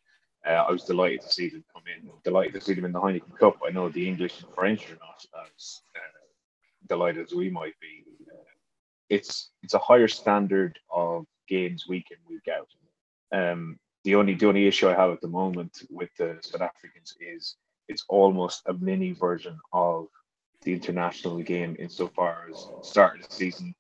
Uh, 0.46 0.50
I 0.50 0.70
was 0.70 0.84
delighted 0.84 1.22
to 1.22 1.28
see 1.32 1.48
them 1.48 1.64
come 1.72 1.82
in. 1.92 2.08
Delighted 2.22 2.54
to 2.54 2.60
see 2.60 2.74
them 2.74 2.84
in 2.84 2.92
the 2.92 3.00
Heineken 3.00 3.36
Cup. 3.40 3.56
I 3.66 3.72
know 3.72 3.88
the 3.88 4.06
English 4.06 4.40
and 4.42 4.54
French 4.54 4.88
are 4.92 4.98
not 5.00 5.26
as 5.44 5.80
uh, 5.96 6.86
delighted 6.88 7.26
as 7.26 7.32
we 7.34 7.50
might 7.50 7.74
be. 7.80 8.04
Uh, 8.30 8.44
it's 9.08 9.50
it's 9.64 9.74
a 9.74 9.78
higher 9.78 10.06
standard 10.06 10.78
of 10.94 11.26
games 11.48 11.88
week 11.88 12.12
in 12.12 12.18
week 12.32 12.46
out. 12.46 12.68
Um, 13.36 13.76
the 14.04 14.14
only 14.14 14.34
the 14.34 14.46
only 14.46 14.68
issue 14.68 14.88
I 14.88 14.94
have 14.94 15.10
at 15.10 15.20
the 15.20 15.26
moment 15.26 15.82
with 15.90 16.10
the 16.16 16.38
South 16.42 16.60
Africans 16.60 17.16
is 17.18 17.56
it's 17.88 18.04
almost 18.08 18.62
a 18.66 18.74
mini 18.74 19.10
version 19.10 19.58
of 19.72 20.06
the 20.64 20.72
international 20.72 21.38
game 21.42 21.76
insofar 21.78 22.46
as 22.50 22.66
start 22.82 23.20
of 23.20 23.28
the 23.28 23.34
season, 23.34 23.74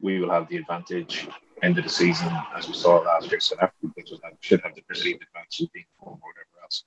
we 0.00 0.20
will 0.20 0.30
have 0.30 0.48
the 0.48 0.56
advantage. 0.56 1.28
End 1.62 1.78
of 1.78 1.84
the 1.84 1.90
season, 1.90 2.28
as 2.54 2.68
we 2.68 2.74
saw 2.74 2.98
last 2.98 3.30
year, 3.30 3.40
South 3.40 3.62
Africa 3.62 4.18
should 4.40 4.60
have 4.60 4.74
the 4.74 4.82
perceived 4.82 5.22
advantage 5.22 5.60
of 5.60 5.72
being 5.72 5.86
home 5.98 6.20
or 6.22 6.28
whatever 6.28 6.62
else. 6.62 6.84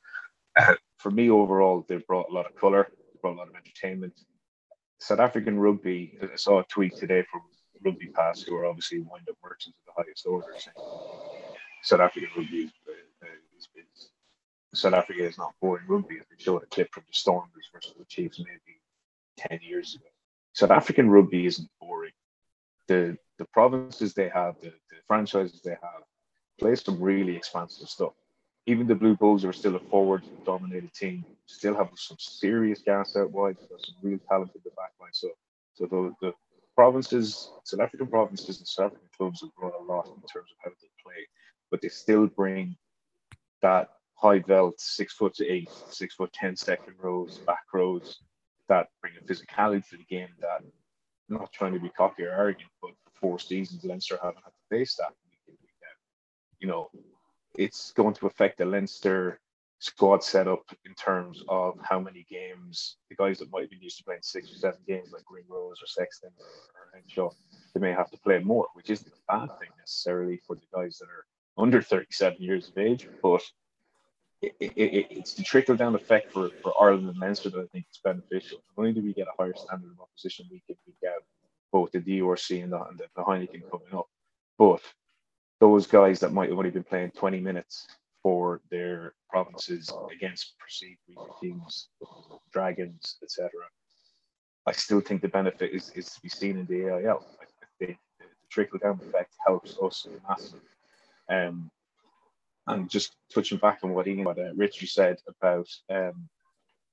Uh, 0.56 0.76
for 0.98 1.10
me, 1.10 1.30
overall, 1.30 1.86
they've 1.88 2.06
brought 2.06 2.30
a 2.30 2.34
lot 2.34 2.46
of 2.46 2.56
colour, 2.56 2.92
brought 3.22 3.34
a 3.34 3.40
lot 3.40 3.48
of 3.48 3.56
entertainment. 3.56 4.14
South 5.00 5.20
African 5.20 5.60
rugby, 5.60 6.18
I 6.22 6.36
saw 6.36 6.60
a 6.60 6.64
tweet 6.66 6.96
today 6.98 7.24
from 7.32 7.42
Rugby 7.84 8.08
Pass, 8.08 8.44
who 8.44 8.56
are 8.58 8.66
obviously 8.66 9.00
wind 9.00 9.28
up 9.30 9.38
merchants 9.44 9.78
of 9.80 9.96
the 9.96 10.04
highest 10.04 10.26
order, 10.28 10.48
saying 10.58 10.76
South 11.84 12.02
African 12.02 12.30
rugby 12.38 12.58
is, 12.58 12.72
uh, 12.88 13.28
is, 13.58 13.68
is 13.76 14.10
South 14.74 14.94
Africa 14.94 15.26
is 15.26 15.38
not 15.38 15.54
boring 15.62 15.86
rugby. 15.88 16.16
If 16.16 16.28
They 16.30 16.44
showed 16.44 16.64
a 16.64 16.68
clip 16.68 16.94
from 16.94 17.04
the 17.08 17.14
Stormers 17.14 17.70
versus 17.74 17.96
the 17.98 18.06
Chiefs 18.06 18.40
maybe 18.40 18.79
10 19.48 19.60
years 19.62 19.96
ago. 19.96 20.06
South 20.54 20.72
African 20.72 21.10
rugby 21.10 21.46
isn't 21.46 21.70
boring. 21.80 22.12
The 22.88 23.18
the 23.38 23.46
provinces 23.54 24.14
they 24.14 24.30
have, 24.30 24.56
the, 24.62 24.70
the 24.90 24.98
franchises 25.08 25.62
they 25.64 25.78
have, 25.82 26.04
play 26.60 26.76
some 26.76 27.02
really 27.02 27.36
expansive 27.36 27.88
stuff. 27.88 28.12
Even 28.66 28.86
the 28.86 28.96
Blue 28.96 29.16
Bulls 29.16 29.46
are 29.46 29.54
still 29.54 29.78
a 29.78 29.80
forward 29.80 30.24
dominated 30.46 30.94
team, 30.94 31.24
still 31.46 31.76
have 31.76 31.90
some 31.96 32.18
serious 32.20 32.82
gas 32.82 33.16
out 33.16 33.32
wide, 33.32 33.56
some 33.60 33.96
real 34.04 34.20
talent 34.28 34.52
in 34.54 34.62
the 34.66 34.72
back 34.72 34.92
line. 35.00 35.14
So 35.14 35.30
so 35.76 35.86
the, 35.86 36.14
the 36.22 36.34
provinces, 36.76 37.52
South 37.64 37.80
African 37.80 38.08
provinces 38.08 38.58
and 38.58 38.68
South 38.68 38.88
African 38.88 39.10
clubs 39.18 39.42
have 39.42 39.56
grown 39.56 39.72
a 39.80 39.84
lot 39.84 40.08
in 40.08 40.22
terms 40.28 40.50
of 40.52 40.58
how 40.64 40.72
they 40.72 40.90
play, 41.02 41.26
but 41.72 41.82
they 41.82 41.88
still 41.88 42.28
bring 42.28 42.76
that 43.62 43.90
high 44.16 44.40
veld, 44.40 44.74
six 44.78 45.14
foot 45.14 45.34
to 45.36 45.48
eight, 45.48 45.70
six 45.90 46.16
foot 46.16 46.34
ten 46.34 46.56
second 46.56 46.96
rows, 47.00 47.38
back 47.40 47.64
rows, 47.74 48.20
that 48.70 48.88
bring 49.02 49.14
a 49.20 49.24
physicality 49.26 49.88
to 49.90 49.98
the 49.98 50.04
game 50.04 50.30
that 50.40 50.48
I'm 50.60 50.72
not 51.28 51.52
trying 51.52 51.74
to 51.74 51.80
be 51.80 51.90
cocky 51.90 52.24
or 52.24 52.32
arrogant, 52.32 52.70
but 52.82 52.92
for 53.04 53.12
four 53.20 53.40
seasons 53.40 53.84
Leinster 53.84 54.18
haven't 54.22 54.44
had 54.44 54.52
to 54.52 54.78
face 54.78 54.96
that. 54.96 55.14
You 56.60 56.68
know, 56.68 56.90
it's 57.58 57.92
going 57.92 58.14
to 58.16 58.28
affect 58.28 58.58
the 58.58 58.66
Leinster 58.66 59.40
squad 59.80 60.22
setup 60.24 60.64
in 60.86 60.94
terms 60.96 61.42
of 61.48 61.78
how 61.82 62.00
many 62.00 62.26
games 62.30 62.98
the 63.10 63.16
guys 63.16 63.40
that 63.40 63.52
might 63.52 63.62
have 63.62 63.70
been 63.70 63.82
used 63.82 63.98
to 63.98 64.04
playing 64.04 64.20
six 64.22 64.52
or 64.52 64.56
seven 64.56 64.80
games, 64.88 65.12
like 65.14 65.24
Ringrose 65.32 65.82
or 65.82 65.88
Sexton 65.88 66.32
or 66.40 67.00
Henshaw, 67.00 67.30
they 67.74 67.80
may 67.80 67.92
have 67.92 68.12
to 68.12 68.18
play 68.18 68.40
more, 68.40 68.68
which 68.74 68.90
isn't 68.90 69.08
a 69.08 69.38
bad 69.38 69.48
thing 69.60 69.70
necessarily 69.80 70.42
for 70.46 70.56
the 70.56 70.68
guys 70.74 70.98
that 70.98 71.08
are 71.08 71.26
under 71.58 71.82
37 71.82 72.38
years 72.42 72.70
of 72.70 72.78
age, 72.78 73.08
but 73.24 73.42
it, 74.42 74.56
it, 74.60 74.72
it, 74.76 75.08
it's 75.10 75.34
the 75.34 75.44
trickle 75.44 75.76
down 75.76 75.96
effect 75.96 76.32
for, 76.32 76.50
for 76.62 76.74
Ireland 76.82 77.10
and 77.10 77.18
Leinster 77.18 77.50
that 77.50 77.60
I 77.60 77.68
think 77.72 77.86
is 77.92 78.00
beneficial. 78.04 78.60
Not 78.78 78.84
only 78.84 78.94
do 78.94 79.02
we 79.02 79.14
get 79.14 79.28
a 79.28 79.42
higher 79.42 79.54
standard 79.56 79.92
of 79.92 80.00
opposition 80.00 80.48
week 80.52 80.64
in, 80.70 80.76
week 80.88 80.96
out, 81.08 81.24
both 81.72 81.92
the 81.92 82.00
URC 82.00 82.64
and 82.64 82.72
the, 82.72 82.82
and 82.82 83.00
the 83.00 83.24
Heineken 83.24 83.70
coming 83.70 83.94
up, 83.94 84.08
but 84.58 84.82
those 85.60 85.88
guys 85.88 86.20
that 86.22 86.34
might 86.34 86.50
have 86.50 86.58
only 86.58 86.70
been 86.70 86.84
playing 86.84 87.12
20 87.12 87.42
minutes 87.42 87.88
for 88.24 88.62
their 88.72 89.14
provinces 89.30 89.92
against 90.14 90.58
perceived 90.58 91.00
weaker 91.08 91.22
teams, 91.42 91.90
Dragons, 92.52 93.18
etc. 93.22 93.50
I 94.66 94.72
still 94.72 95.02
think 95.02 95.22
the 95.22 95.28
benefit 95.28 95.72
is, 95.72 95.90
is 95.96 96.10
to 96.14 96.22
be 96.22 96.30
seen 96.30 96.58
in 96.58 96.66
the 96.66 96.90
AIL. 96.90 97.26
I 97.42 97.46
think 97.46 97.98
the, 98.20 98.26
the 98.26 98.26
trickle 98.50 98.80
down 98.80 99.00
effect 99.02 99.34
helps 99.46 99.78
us 99.82 100.08
massively. 100.28 100.60
Um, 101.30 101.70
and 102.70 102.90
just 102.90 103.16
touching 103.34 103.58
back 103.58 103.80
on 103.84 103.94
what 103.94 104.08
Ian, 104.08 104.26
what 104.26 104.40
uh, 104.40 104.54
Richie 104.56 104.86
said 104.86 105.18
about 105.28 105.68
um, 105.90 106.30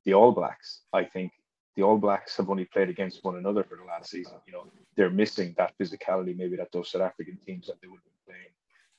the 0.04 0.14
All 0.14 0.32
Blacks, 0.32 0.82
I 0.92 1.04
think 1.04 1.32
the 1.76 1.82
All 1.82 1.98
Blacks 1.98 2.36
have 2.38 2.50
only 2.50 2.64
played 2.64 2.88
against 2.88 3.22
one 3.24 3.36
another 3.36 3.62
for 3.62 3.76
the 3.76 3.84
last 3.84 4.10
season. 4.10 4.34
You 4.46 4.54
know, 4.54 4.66
they're 4.96 5.10
missing 5.10 5.54
that 5.58 5.74
physicality 5.78 6.36
maybe 6.36 6.56
that 6.56 6.72
those 6.72 6.90
South 6.90 7.02
African 7.02 7.38
teams 7.46 7.66
that 7.66 7.80
they 7.80 7.88
would 7.88 8.00
have 8.00 8.04
been 8.04 8.34
playing 8.34 8.52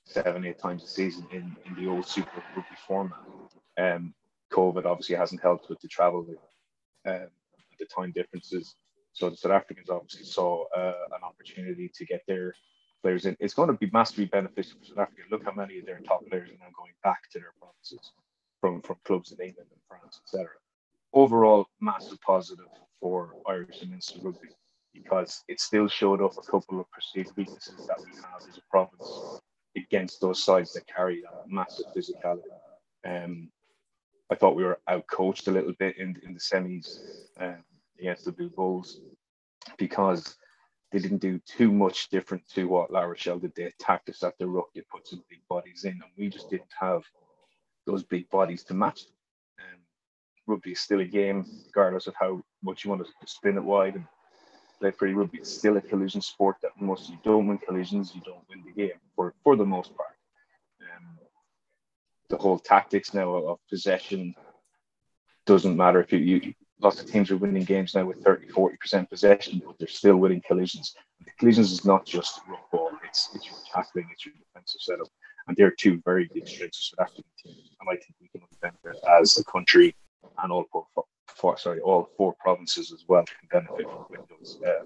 seven, 0.06 0.46
eight 0.46 0.60
times 0.60 0.84
a 0.84 0.88
season 0.88 1.26
in, 1.32 1.56
in 1.66 1.84
the 1.84 1.90
old 1.90 2.06
Super 2.06 2.44
Rugby 2.56 2.76
format. 2.88 3.20
Um, 3.78 4.14
COVID 4.52 4.86
obviously 4.86 5.16
hasn't 5.16 5.42
helped 5.42 5.70
with 5.70 5.82
the 5.82 5.88
travel, 5.88 6.26
um, 7.06 7.28
the 7.80 7.86
time 7.86 8.12
differences. 8.12 8.76
So 9.14 9.30
the 9.30 9.38
South 9.38 9.52
Africans 9.52 9.90
obviously 9.90 10.26
saw 10.26 10.66
uh, 10.76 10.94
an 11.16 11.24
opportunity 11.24 11.90
to 11.96 12.06
get 12.06 12.22
their 12.28 12.54
players 13.02 13.26
in. 13.26 13.38
It's 13.40 13.54
going 13.54 13.68
to 13.68 13.74
be 13.74 13.90
massively 13.92 14.26
beneficial 14.26 14.80
for 14.80 14.86
South 14.86 15.00
Africa. 15.00 15.22
Look 15.32 15.46
how 15.46 15.54
many 15.54 15.80
of 15.80 15.86
their 15.86 16.00
top 16.00 16.26
players 16.28 16.50
are 16.50 16.60
now 16.60 16.72
going 16.78 16.94
back 17.04 17.30
to 17.32 17.40
their 17.40 17.54
provinces 17.60 18.12
from, 18.62 18.82
from 18.82 18.98
clubs 19.06 19.32
in 19.32 19.46
England 19.46 19.70
and 19.72 19.82
France, 19.88 20.20
etc. 20.24 20.50
Overall, 21.14 21.68
massive 21.80 22.20
positive 22.22 22.68
for 23.00 23.34
Irish 23.48 23.82
and 23.82 23.92
Munster 23.92 24.20
rugby 24.22 24.50
because 24.94 25.44
it 25.48 25.60
still 25.60 25.88
showed 25.88 26.22
up 26.22 26.34
a 26.38 26.52
couple 26.52 26.80
of 26.80 26.90
perceived 26.92 27.36
weaknesses 27.38 27.86
that 27.88 28.00
we 28.00 28.16
have 28.16 28.42
as 28.50 28.58
a 28.58 28.62
province 28.70 29.40
against 29.76 30.20
those 30.20 30.44
sides 30.44 30.74
that 30.74 30.88
carry 30.88 31.22
that 31.22 31.46
massive 31.48 31.86
physicality. 31.96 32.42
Um, 33.06 33.50
I 34.32 34.36
thought 34.36 34.56
we 34.56 34.64
were 34.64 34.80
outcoached 34.90 35.48
a 35.48 35.52
little 35.52 35.74
bit 35.80 35.98
in, 35.98 36.20
in 36.24 36.34
the 36.34 36.40
semis 36.40 37.00
um, 37.40 37.64
against 38.00 38.26
the 38.26 38.32
Blue 38.32 38.50
Bulls 38.50 39.00
because 39.78 40.36
they 40.92 41.00
didn't 41.00 41.20
do 41.20 41.40
too 41.40 41.72
much 41.72 42.10
different 42.10 42.48
to 42.56 42.68
what 42.68 42.92
La 42.92 43.02
Rochelle 43.02 43.40
did. 43.40 43.54
They 43.56 43.64
attacked 43.64 44.10
us 44.10 44.24
at 44.24 44.38
the 44.38 44.48
ruck, 44.48 44.68
they 44.74 44.82
put 44.82 45.08
some 45.08 45.24
big 45.30 45.40
bodies 45.50 45.84
in, 45.84 45.92
and 45.92 46.04
we 46.18 46.30
just 46.30 46.50
didn't 46.50 46.72
have 46.80 47.04
those 47.86 48.04
big 48.04 48.30
bodies 48.30 48.64
to 48.66 48.74
match. 48.74 49.02
Um, 49.60 49.80
rugby 50.46 50.72
is 50.72 50.80
still 50.80 51.02
a 51.02 51.06
game, 51.06 51.46
regardless 51.68 52.08
of 52.08 52.16
how 52.20 52.42
much 52.64 52.84
you 52.84 52.90
want 52.92 53.06
to 53.06 53.12
spin 53.26 53.58
it 53.58 53.64
wide 53.64 53.96
and 53.96 54.06
play 54.80 54.92
pretty 54.92 55.14
rugby. 55.14 55.40
It's 55.40 55.52
still 55.52 55.78
a 55.78 55.82
collision 55.82 56.22
sport 56.22 56.58
that 56.62 56.72
most 56.80 57.10
you 57.10 57.18
don't 57.24 57.48
win 57.48 57.58
collisions, 57.58 58.14
you 58.16 58.22
don't 58.22 58.48
win 58.50 58.64
the 58.66 58.72
game 58.72 59.00
for, 59.16 59.34
for 59.44 59.56
the 59.56 59.66
most 59.66 59.96
part. 59.96 60.16
Um, 60.82 61.18
the 62.30 62.38
whole 62.38 62.60
tactics 62.60 63.14
now 63.14 63.34
of 63.36 63.60
possession 63.70 64.36
doesn't 65.46 65.78
matter 65.78 66.02
if 66.02 66.12
you, 66.12 66.20
you 66.20 66.54
lots 66.80 67.02
of 67.02 67.10
teams 67.10 67.32
are 67.32 67.38
winning 67.38 67.64
games 67.64 67.96
now 67.96 68.06
with 68.06 68.24
30, 68.24 68.48
40% 68.48 69.10
possession, 69.10 69.62
but 69.66 69.78
they're 69.80 69.88
still 69.88 70.18
winning 70.18 70.42
collisions. 70.46 70.96
The 71.26 71.32
collisions 71.40 71.72
is 71.72 71.86
not 71.86 72.06
just 72.06 72.42
rough 72.48 72.70
ball, 72.72 72.92
it's, 73.04 73.30
it's 73.34 73.46
your 73.46 73.56
tackling, 73.74 74.08
it's 74.12 74.26
your 74.26 74.36
defensive 74.36 74.82
setup. 74.82 75.08
And 75.48 75.56
they're 75.56 75.72
two 75.72 76.02
very 76.06 76.30
big 76.34 76.48
strengths 76.48 76.92
of 76.94 76.98
South 76.98 77.08
African 77.08 77.32
teams. 77.44 77.72
And 77.80 77.90
I 77.90 77.94
think 77.94 78.16
we 78.22 78.28
can 78.28 78.42
benefit 78.62 79.02
as 79.20 79.38
a 79.38 79.44
country 79.46 79.96
and 80.44 80.52
all 80.52 80.66
four, 80.72 80.86
four 81.28 81.58
sorry, 81.58 81.80
all 81.80 82.10
four 82.18 82.36
provinces 82.40 82.92
as 82.92 83.06
well 83.08 83.24
can 83.26 83.62
benefit 83.62 83.88
from 83.90 84.26
those 84.30 84.60
uh, 84.66 84.84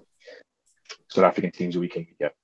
South 1.08 1.24
African 1.24 1.50
teams 1.50 1.76
we 1.76 1.88
can 1.88 2.06
get. 2.18 2.34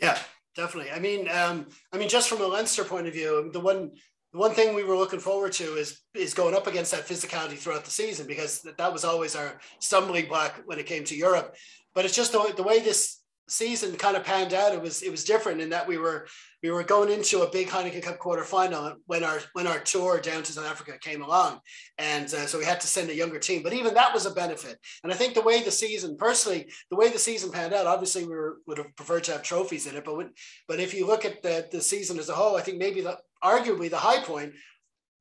Yeah, 0.00 0.18
definitely. 0.56 0.90
I 0.90 0.98
mean, 0.98 1.28
um, 1.28 1.66
I 1.92 1.98
mean, 1.98 2.08
just 2.08 2.28
from 2.28 2.40
a 2.40 2.46
Leinster 2.46 2.84
point 2.84 3.06
of 3.06 3.12
view, 3.12 3.50
the 3.52 3.60
one 3.60 3.92
one 4.32 4.52
thing 4.52 4.74
we 4.74 4.84
were 4.84 4.96
looking 4.96 5.20
forward 5.20 5.52
to 5.52 5.74
is 5.74 6.00
is 6.14 6.34
going 6.34 6.54
up 6.54 6.66
against 6.66 6.92
that 6.92 7.06
physicality 7.06 7.56
throughout 7.56 7.84
the 7.84 7.90
season 7.90 8.26
because 8.26 8.62
that 8.62 8.92
was 8.92 9.04
always 9.04 9.34
our 9.34 9.58
stumbling 9.80 10.28
block 10.28 10.62
when 10.66 10.78
it 10.78 10.86
came 10.86 11.04
to 11.04 11.16
Europe. 11.16 11.56
But 11.94 12.04
it's 12.04 12.14
just 12.14 12.32
the, 12.32 12.52
the 12.56 12.62
way 12.62 12.78
this 12.78 13.20
season 13.48 13.96
kind 13.96 14.16
of 14.16 14.24
panned 14.24 14.54
out. 14.54 14.72
It 14.72 14.80
was 14.80 15.02
it 15.02 15.10
was 15.10 15.24
different 15.24 15.60
in 15.60 15.70
that 15.70 15.86
we 15.86 15.98
were 15.98 16.28
we 16.62 16.70
were 16.70 16.84
going 16.84 17.10
into 17.10 17.42
a 17.42 17.50
big 17.50 17.68
Heineken 17.68 18.02
Cup 18.02 18.18
quarterfinal 18.18 18.94
when 19.06 19.24
our 19.24 19.40
when 19.52 19.66
our 19.66 19.80
tour 19.80 20.20
down 20.20 20.42
to 20.44 20.52
South 20.52 20.66
Africa 20.66 20.98
came 21.00 21.22
along, 21.22 21.60
and 21.98 22.26
uh, 22.26 22.46
so 22.46 22.58
we 22.58 22.64
had 22.64 22.80
to 22.80 22.86
send 22.86 23.10
a 23.10 23.14
younger 23.14 23.38
team. 23.38 23.62
But 23.62 23.72
even 23.72 23.94
that 23.94 24.14
was 24.14 24.26
a 24.26 24.30
benefit. 24.30 24.78
And 25.02 25.12
I 25.12 25.16
think 25.16 25.34
the 25.34 25.42
way 25.42 25.62
the 25.62 25.70
season, 25.70 26.16
personally, 26.16 26.70
the 26.90 26.96
way 26.96 27.08
the 27.10 27.18
season 27.18 27.50
panned 27.50 27.74
out, 27.74 27.86
obviously 27.86 28.24
we 28.24 28.34
were, 28.34 28.58
would 28.66 28.78
have 28.78 28.94
preferred 28.96 29.24
to 29.24 29.32
have 29.32 29.42
trophies 29.42 29.86
in 29.86 29.96
it. 29.96 30.04
But 30.04 30.16
when, 30.16 30.30
but 30.68 30.80
if 30.80 30.94
you 30.94 31.06
look 31.06 31.24
at 31.24 31.42
the 31.42 31.66
the 31.70 31.80
season 31.80 32.18
as 32.18 32.28
a 32.28 32.34
whole, 32.34 32.56
I 32.56 32.62
think 32.62 32.78
maybe 32.78 33.00
the 33.00 33.18
arguably 33.42 33.90
the 33.90 33.96
high 33.96 34.22
point 34.22 34.52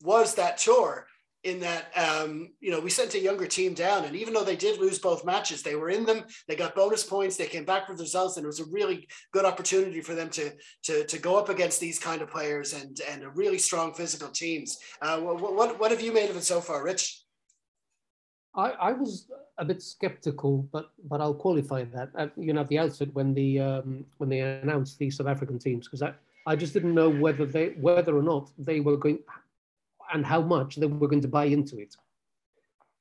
was 0.02 0.36
that 0.36 0.58
tour 0.58 1.06
in 1.44 1.60
that 1.62 1.86
um, 1.96 2.50
you 2.60 2.70
know 2.70 2.82
we 2.82 2.90
sent 2.90 3.14
a 3.14 3.20
younger 3.20 3.48
team 3.48 3.74
down 3.74 4.04
and 4.04 4.16
even 4.16 4.34
though 4.34 4.44
they 4.44 4.58
did 4.58 4.80
lose 4.80 5.00
both 5.00 5.24
matches 5.24 5.64
they 5.64 5.76
were 5.76 5.90
in 5.90 6.06
them 6.06 6.24
they 6.48 6.56
got 6.56 6.76
bonus 6.76 7.04
points 7.04 7.38
they 7.38 7.48
came 7.48 7.64
back 7.64 7.88
with 7.88 8.00
results 8.00 8.36
and 8.36 8.44
it 8.44 8.48
was 8.48 8.60
a 8.60 8.66
really 8.66 9.08
good 9.32 9.46
opportunity 9.46 10.02
for 10.02 10.16
them 10.16 10.30
to 10.30 10.52
to, 10.84 11.06
to 11.06 11.18
go 11.18 11.38
up 11.38 11.48
against 11.48 11.80
these 11.80 11.98
kind 11.98 12.22
of 12.22 12.30
players 12.30 12.74
and 12.74 13.00
and 13.10 13.24
a 13.24 13.30
really 13.30 13.58
strong 13.58 13.94
physical 13.94 14.28
teams 14.28 14.80
uh, 15.02 15.18
what, 15.20 15.40
what, 15.56 15.80
what 15.80 15.92
have 15.92 16.02
you 16.02 16.14
made 16.14 16.30
of 16.30 16.36
it 16.36 16.44
so 16.44 16.60
far 16.60 16.84
rich 16.84 17.24
I, 18.56 18.72
I 18.72 18.92
was 18.94 19.30
a 19.60 19.64
bit 19.66 19.82
skeptical, 19.82 20.68
but 20.72 20.90
but 21.08 21.22
I'll 21.22 21.36
qualify 21.36 21.84
that. 21.84 22.10
At, 22.18 22.32
you 22.36 22.52
know, 22.52 22.62
at 22.62 22.68
the 22.68 22.80
outset 22.80 23.14
when 23.14 23.34
the 23.34 23.60
um, 23.60 24.06
when 24.18 24.28
they 24.28 24.40
announced 24.40 24.98
the 24.98 25.12
South 25.12 25.28
African 25.28 25.60
teams, 25.60 25.88
because 25.88 26.02
I, 26.02 26.14
I 26.50 26.56
just 26.56 26.74
didn't 26.74 26.96
know 26.96 27.12
whether 27.12 27.46
they 27.46 27.76
whether 27.80 28.18
or 28.18 28.24
not 28.24 28.50
they 28.58 28.80
were 28.80 28.98
going 28.98 29.20
and 30.12 30.26
how 30.26 30.42
much 30.42 30.78
they 30.78 30.88
were 30.88 31.08
going 31.08 31.22
to 31.22 31.28
buy 31.28 31.46
into 31.46 31.78
it. 31.78 31.96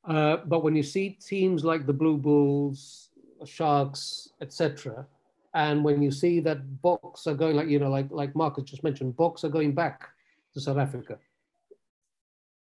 Uh, 0.07 0.37
but 0.45 0.63
when 0.63 0.77
you 0.77 0.83
see 0.83 1.17
teams 1.31 1.65
like 1.65 1.87
the 1.87 1.93
Blue 1.95 2.19
Bulls, 2.19 3.09
Sharks, 3.47 4.29
etc., 4.43 5.07
and 5.55 5.83
when 5.83 6.03
you 6.03 6.11
see 6.11 6.41
that 6.41 6.59
Boks 6.85 7.27
are 7.27 7.33
going 7.33 7.57
like 7.57 7.69
you 7.69 7.79
know 7.79 7.89
like 7.89 8.09
like 8.11 8.37
Marcus 8.37 8.65
just 8.65 8.85
mentioned, 8.85 9.17
Boks 9.17 9.45
are 9.45 9.55
going 9.59 9.73
back 9.75 10.11
to 10.53 10.61
South 10.61 10.77
Africa, 10.77 11.17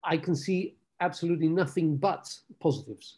I 0.03 0.15
can 0.17 0.35
see 0.35 0.75
absolutely 0.99 1.47
nothing 1.47 1.97
but 1.97 2.31
positives. 2.59 3.17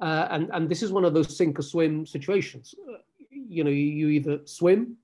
Uh, 0.00 0.26
and 0.32 0.50
and 0.52 0.68
this 0.68 0.82
is 0.82 0.90
one 0.90 1.04
of 1.04 1.14
those 1.14 1.36
sink 1.36 1.56
or 1.56 1.62
swim 1.62 2.04
situations. 2.04 2.74
Uh, 2.80 2.98
you 3.30 3.62
know, 3.62 3.70
you, 3.70 3.86
you 4.00 4.08
either 4.08 4.40
swim 4.44 4.96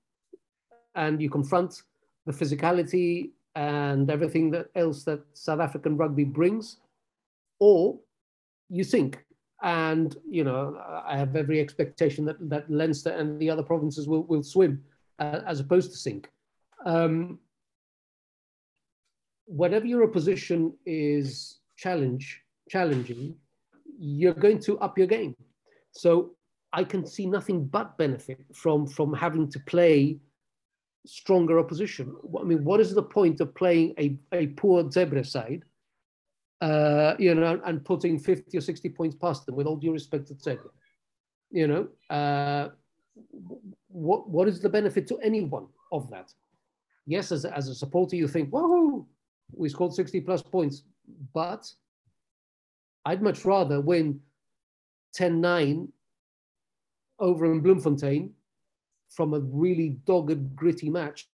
and 0.95 1.21
you 1.21 1.29
confront 1.29 1.83
the 2.25 2.31
physicality 2.31 3.31
and 3.55 4.09
everything 4.09 4.51
that 4.51 4.67
else 4.75 5.03
that 5.03 5.21
South 5.33 5.59
African 5.59 5.97
rugby 5.97 6.23
brings, 6.23 6.77
or 7.59 7.99
you 8.69 8.83
sink. 8.83 9.25
And 9.61 10.15
you 10.29 10.43
know, 10.43 10.81
I 11.05 11.17
have 11.17 11.35
every 11.35 11.59
expectation 11.59 12.25
that 12.25 12.37
that 12.49 12.69
Leinster 12.69 13.11
and 13.11 13.39
the 13.39 13.49
other 13.49 13.63
provinces 13.63 14.07
will 14.07 14.23
will 14.23 14.43
swim 14.43 14.83
uh, 15.19 15.41
as 15.45 15.59
opposed 15.59 15.91
to 15.91 15.97
sink. 15.97 16.29
Um, 16.85 17.39
whatever 19.45 19.85
your 19.85 20.03
opposition 20.03 20.73
is 20.85 21.59
challenge 21.77 22.41
challenging, 22.69 23.35
you're 23.99 24.33
going 24.33 24.59
to 24.59 24.79
up 24.79 24.97
your 24.97 25.07
game. 25.07 25.35
So 25.91 26.31
I 26.73 26.83
can 26.83 27.05
see 27.05 27.25
nothing 27.25 27.65
but 27.65 27.97
benefit 27.97 28.39
from 28.53 28.87
from 28.87 29.13
having 29.13 29.49
to 29.51 29.59
play 29.59 30.17
stronger 31.05 31.59
opposition. 31.59 32.15
I 32.39 32.43
mean, 32.43 32.63
what 32.63 32.79
is 32.79 32.93
the 32.93 33.03
point 33.03 33.41
of 33.41 33.53
playing 33.55 33.93
a, 33.97 34.17
a 34.33 34.47
poor 34.47 34.83
Zebre 34.83 35.25
side, 35.25 35.63
uh, 36.61 37.15
you 37.17 37.33
know, 37.33 37.59
and 37.65 37.83
putting 37.83 38.19
50 38.19 38.57
or 38.57 38.61
60 38.61 38.89
points 38.89 39.15
past 39.15 39.45
them 39.45 39.55
with 39.55 39.67
all 39.67 39.77
due 39.77 39.93
respect 39.93 40.27
to? 40.27 40.59
You 41.49 41.67
know, 41.67 41.87
uh, 42.09 42.69
what, 43.87 44.29
what 44.29 44.47
is 44.47 44.61
the 44.61 44.69
benefit 44.69 45.07
to 45.07 45.17
anyone 45.17 45.67
of 45.91 46.09
that? 46.11 46.31
Yes, 47.05 47.31
as, 47.31 47.45
as 47.45 47.67
a 47.67 47.75
supporter, 47.75 48.15
you 48.15 48.27
think, 48.27 48.49
whoa, 48.49 49.05
we 49.53 49.69
scored 49.69 49.93
60 49.93 50.21
plus 50.21 50.41
points, 50.41 50.83
but 51.33 51.69
I'd 53.05 53.21
much 53.21 53.43
rather 53.43 53.81
win 53.81 54.19
10 55.13 55.41
9 55.41 55.87
over 57.19 57.51
in 57.51 57.59
Bloemfontein 57.59 58.33
from 59.11 59.33
a 59.33 59.39
really 59.39 59.89
dogged, 60.05 60.55
gritty 60.55 60.89
match, 60.89 61.27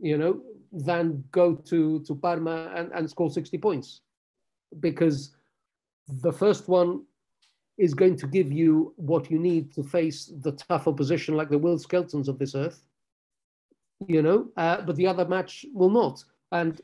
you 0.00 0.16
know, 0.18 0.40
than 0.72 1.22
go 1.30 1.54
to, 1.54 2.00
to 2.00 2.14
Parma 2.14 2.72
and, 2.74 2.90
and 2.92 3.08
score 3.08 3.30
60 3.30 3.58
points. 3.58 4.00
because 4.78 5.34
the 6.22 6.32
first 6.32 6.68
one 6.68 7.04
is 7.78 7.94
going 7.94 8.16
to 8.16 8.26
give 8.26 8.52
you 8.52 8.92
what 8.96 9.30
you 9.30 9.38
need 9.38 9.72
to 9.74 9.82
face 9.82 10.32
the 10.42 10.52
tough 10.52 10.86
opposition 10.86 11.34
like 11.34 11.48
the 11.48 11.58
Will 11.58 11.78
Skeltons 11.78 12.28
of 12.28 12.38
this 12.38 12.54
earth, 12.54 12.86
you 14.06 14.22
know, 14.22 14.48
uh, 14.56 14.80
but 14.82 14.96
the 14.96 15.06
other 15.06 15.26
match 15.26 15.64
will 15.72 15.90
not. 15.90 16.22
And, 16.52 16.80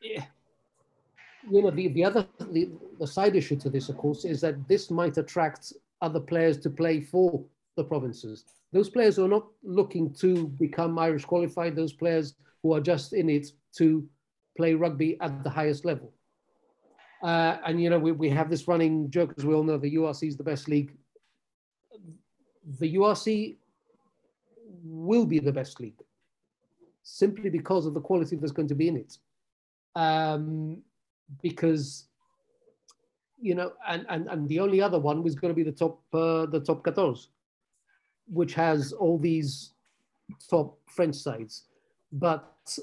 you 0.00 1.62
know, 1.62 1.70
the, 1.70 1.88
the 1.88 2.04
other, 2.04 2.26
the, 2.50 2.70
the 2.98 3.06
side 3.06 3.36
issue 3.36 3.56
to 3.56 3.70
this, 3.70 3.88
of 3.88 3.96
course, 3.98 4.24
is 4.24 4.40
that 4.40 4.66
this 4.66 4.90
might 4.90 5.18
attract 5.18 5.72
other 6.00 6.20
players 6.20 6.58
to 6.60 6.70
play 6.70 7.00
for 7.00 7.44
the 7.76 7.84
provinces. 7.84 8.44
Those 8.72 8.88
players 8.88 9.16
who 9.16 9.24
are 9.24 9.28
not 9.28 9.46
looking 9.62 10.12
to 10.14 10.46
become 10.46 10.98
Irish 10.98 11.24
qualified, 11.24 11.74
those 11.74 11.92
players 11.92 12.34
who 12.62 12.72
are 12.72 12.80
just 12.80 13.12
in 13.12 13.28
it 13.28 13.48
to 13.76 14.08
play 14.56 14.74
rugby 14.74 15.16
at 15.20 15.42
the 15.42 15.50
highest 15.50 15.84
level. 15.84 16.12
Uh, 17.22 17.58
and 17.66 17.82
you 17.82 17.90
know, 17.90 17.98
we, 17.98 18.12
we 18.12 18.30
have 18.30 18.48
this 18.48 18.68
running 18.68 19.10
joke 19.10 19.34
as 19.36 19.44
we 19.44 19.54
all 19.54 19.62
know 19.62 19.76
the 19.76 19.94
URC 19.96 20.28
is 20.28 20.36
the 20.36 20.44
best 20.44 20.68
league. 20.68 20.96
The 22.78 22.94
URC 22.94 23.56
will 24.84 25.26
be 25.26 25.38
the 25.38 25.52
best 25.52 25.80
league 25.80 26.00
simply 27.02 27.50
because 27.50 27.86
of 27.86 27.94
the 27.94 28.00
quality 28.00 28.36
that's 28.36 28.52
going 28.52 28.68
to 28.68 28.74
be 28.74 28.88
in 28.88 28.96
it. 28.96 29.18
Um, 29.96 30.82
because 31.42 32.06
you 33.40 33.54
know, 33.54 33.72
and, 33.88 34.04
and 34.08 34.28
and 34.28 34.48
the 34.48 34.60
only 34.60 34.82
other 34.82 34.98
one 34.98 35.22
was 35.22 35.34
going 35.34 35.50
to 35.50 35.56
be 35.56 35.62
the 35.62 35.72
top 35.72 36.00
uh, 36.12 36.46
the 36.46 36.60
top 36.60 36.84
14, 36.84 37.14
which 38.26 38.54
has 38.54 38.92
all 38.92 39.18
these 39.18 39.70
top 40.48 40.78
French 40.86 41.16
sides. 41.16 41.64
But 42.12 42.78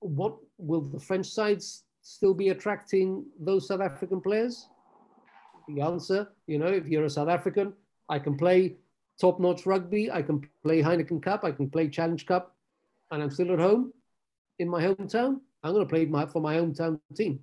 what 0.00 0.36
will 0.58 0.80
the 0.80 1.00
French 1.00 1.26
sides 1.26 1.84
still 2.02 2.34
be 2.34 2.50
attracting 2.50 3.24
those 3.38 3.68
South 3.68 3.80
African 3.80 4.20
players? 4.20 4.68
The 5.68 5.80
answer, 5.80 6.28
you 6.46 6.58
know, 6.58 6.66
if 6.66 6.86
you're 6.86 7.04
a 7.04 7.10
South 7.10 7.28
African, 7.28 7.72
I 8.08 8.18
can 8.18 8.36
play 8.36 8.76
top-notch 9.20 9.66
rugby, 9.66 10.10
I 10.10 10.22
can 10.22 10.48
play 10.62 10.82
Heineken 10.82 11.22
Cup, 11.22 11.44
I 11.44 11.50
can 11.50 11.68
play 11.68 11.88
Challenge 11.88 12.24
Cup, 12.26 12.54
and 13.10 13.22
I'm 13.22 13.30
still 13.30 13.52
at 13.52 13.58
home 13.58 13.92
in 14.58 14.68
my 14.68 14.82
hometown. 14.82 15.40
I'm 15.62 15.72
going 15.72 15.84
to 15.84 15.88
play 15.88 16.04
my, 16.04 16.26
for 16.26 16.40
my 16.40 16.56
hometown 16.56 17.00
team. 17.16 17.40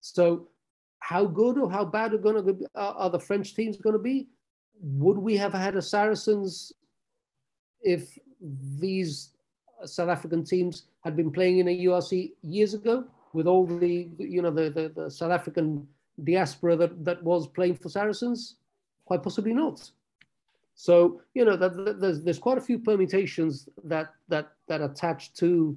So, 0.00 0.48
how 0.98 1.24
good 1.24 1.56
or 1.56 1.70
how 1.70 1.84
bad 1.84 2.12
are 2.12 2.18
going 2.18 2.44
to 2.44 2.66
are 2.74 3.08
the 3.08 3.18
French 3.18 3.54
teams 3.54 3.78
going 3.78 3.94
to 3.94 3.98
be? 4.02 4.28
Would 4.80 5.18
we 5.18 5.36
have 5.36 5.52
had 5.52 5.76
a 5.76 5.82
Saracens 5.82 6.72
if 7.82 8.18
these 8.78 9.30
South 9.84 10.08
African 10.08 10.44
teams 10.44 10.84
had 11.04 11.16
been 11.16 11.30
playing 11.30 11.58
in 11.58 11.68
a 11.68 11.78
URC 11.78 12.32
years 12.42 12.74
ago? 12.74 13.04
with 13.32 13.46
all 13.46 13.66
the 13.66 14.08
you 14.18 14.42
know 14.42 14.50
the, 14.50 14.70
the, 14.70 14.92
the 14.94 15.10
South 15.10 15.30
African 15.30 15.86
diaspora 16.24 16.76
that, 16.76 17.04
that 17.04 17.22
was 17.22 17.46
playing 17.46 17.76
for 17.76 17.88
Saracens? 17.88 18.56
Quite 19.04 19.22
possibly 19.22 19.52
not. 19.52 19.90
So 20.74 21.20
you 21.34 21.44
know 21.44 21.56
that, 21.56 21.76
that 21.84 22.00
there's 22.00 22.22
there's 22.22 22.38
quite 22.38 22.58
a 22.58 22.60
few 22.60 22.78
permutations 22.78 23.68
that 23.84 24.14
that 24.28 24.52
that 24.68 24.80
attach 24.80 25.32
to 25.34 25.76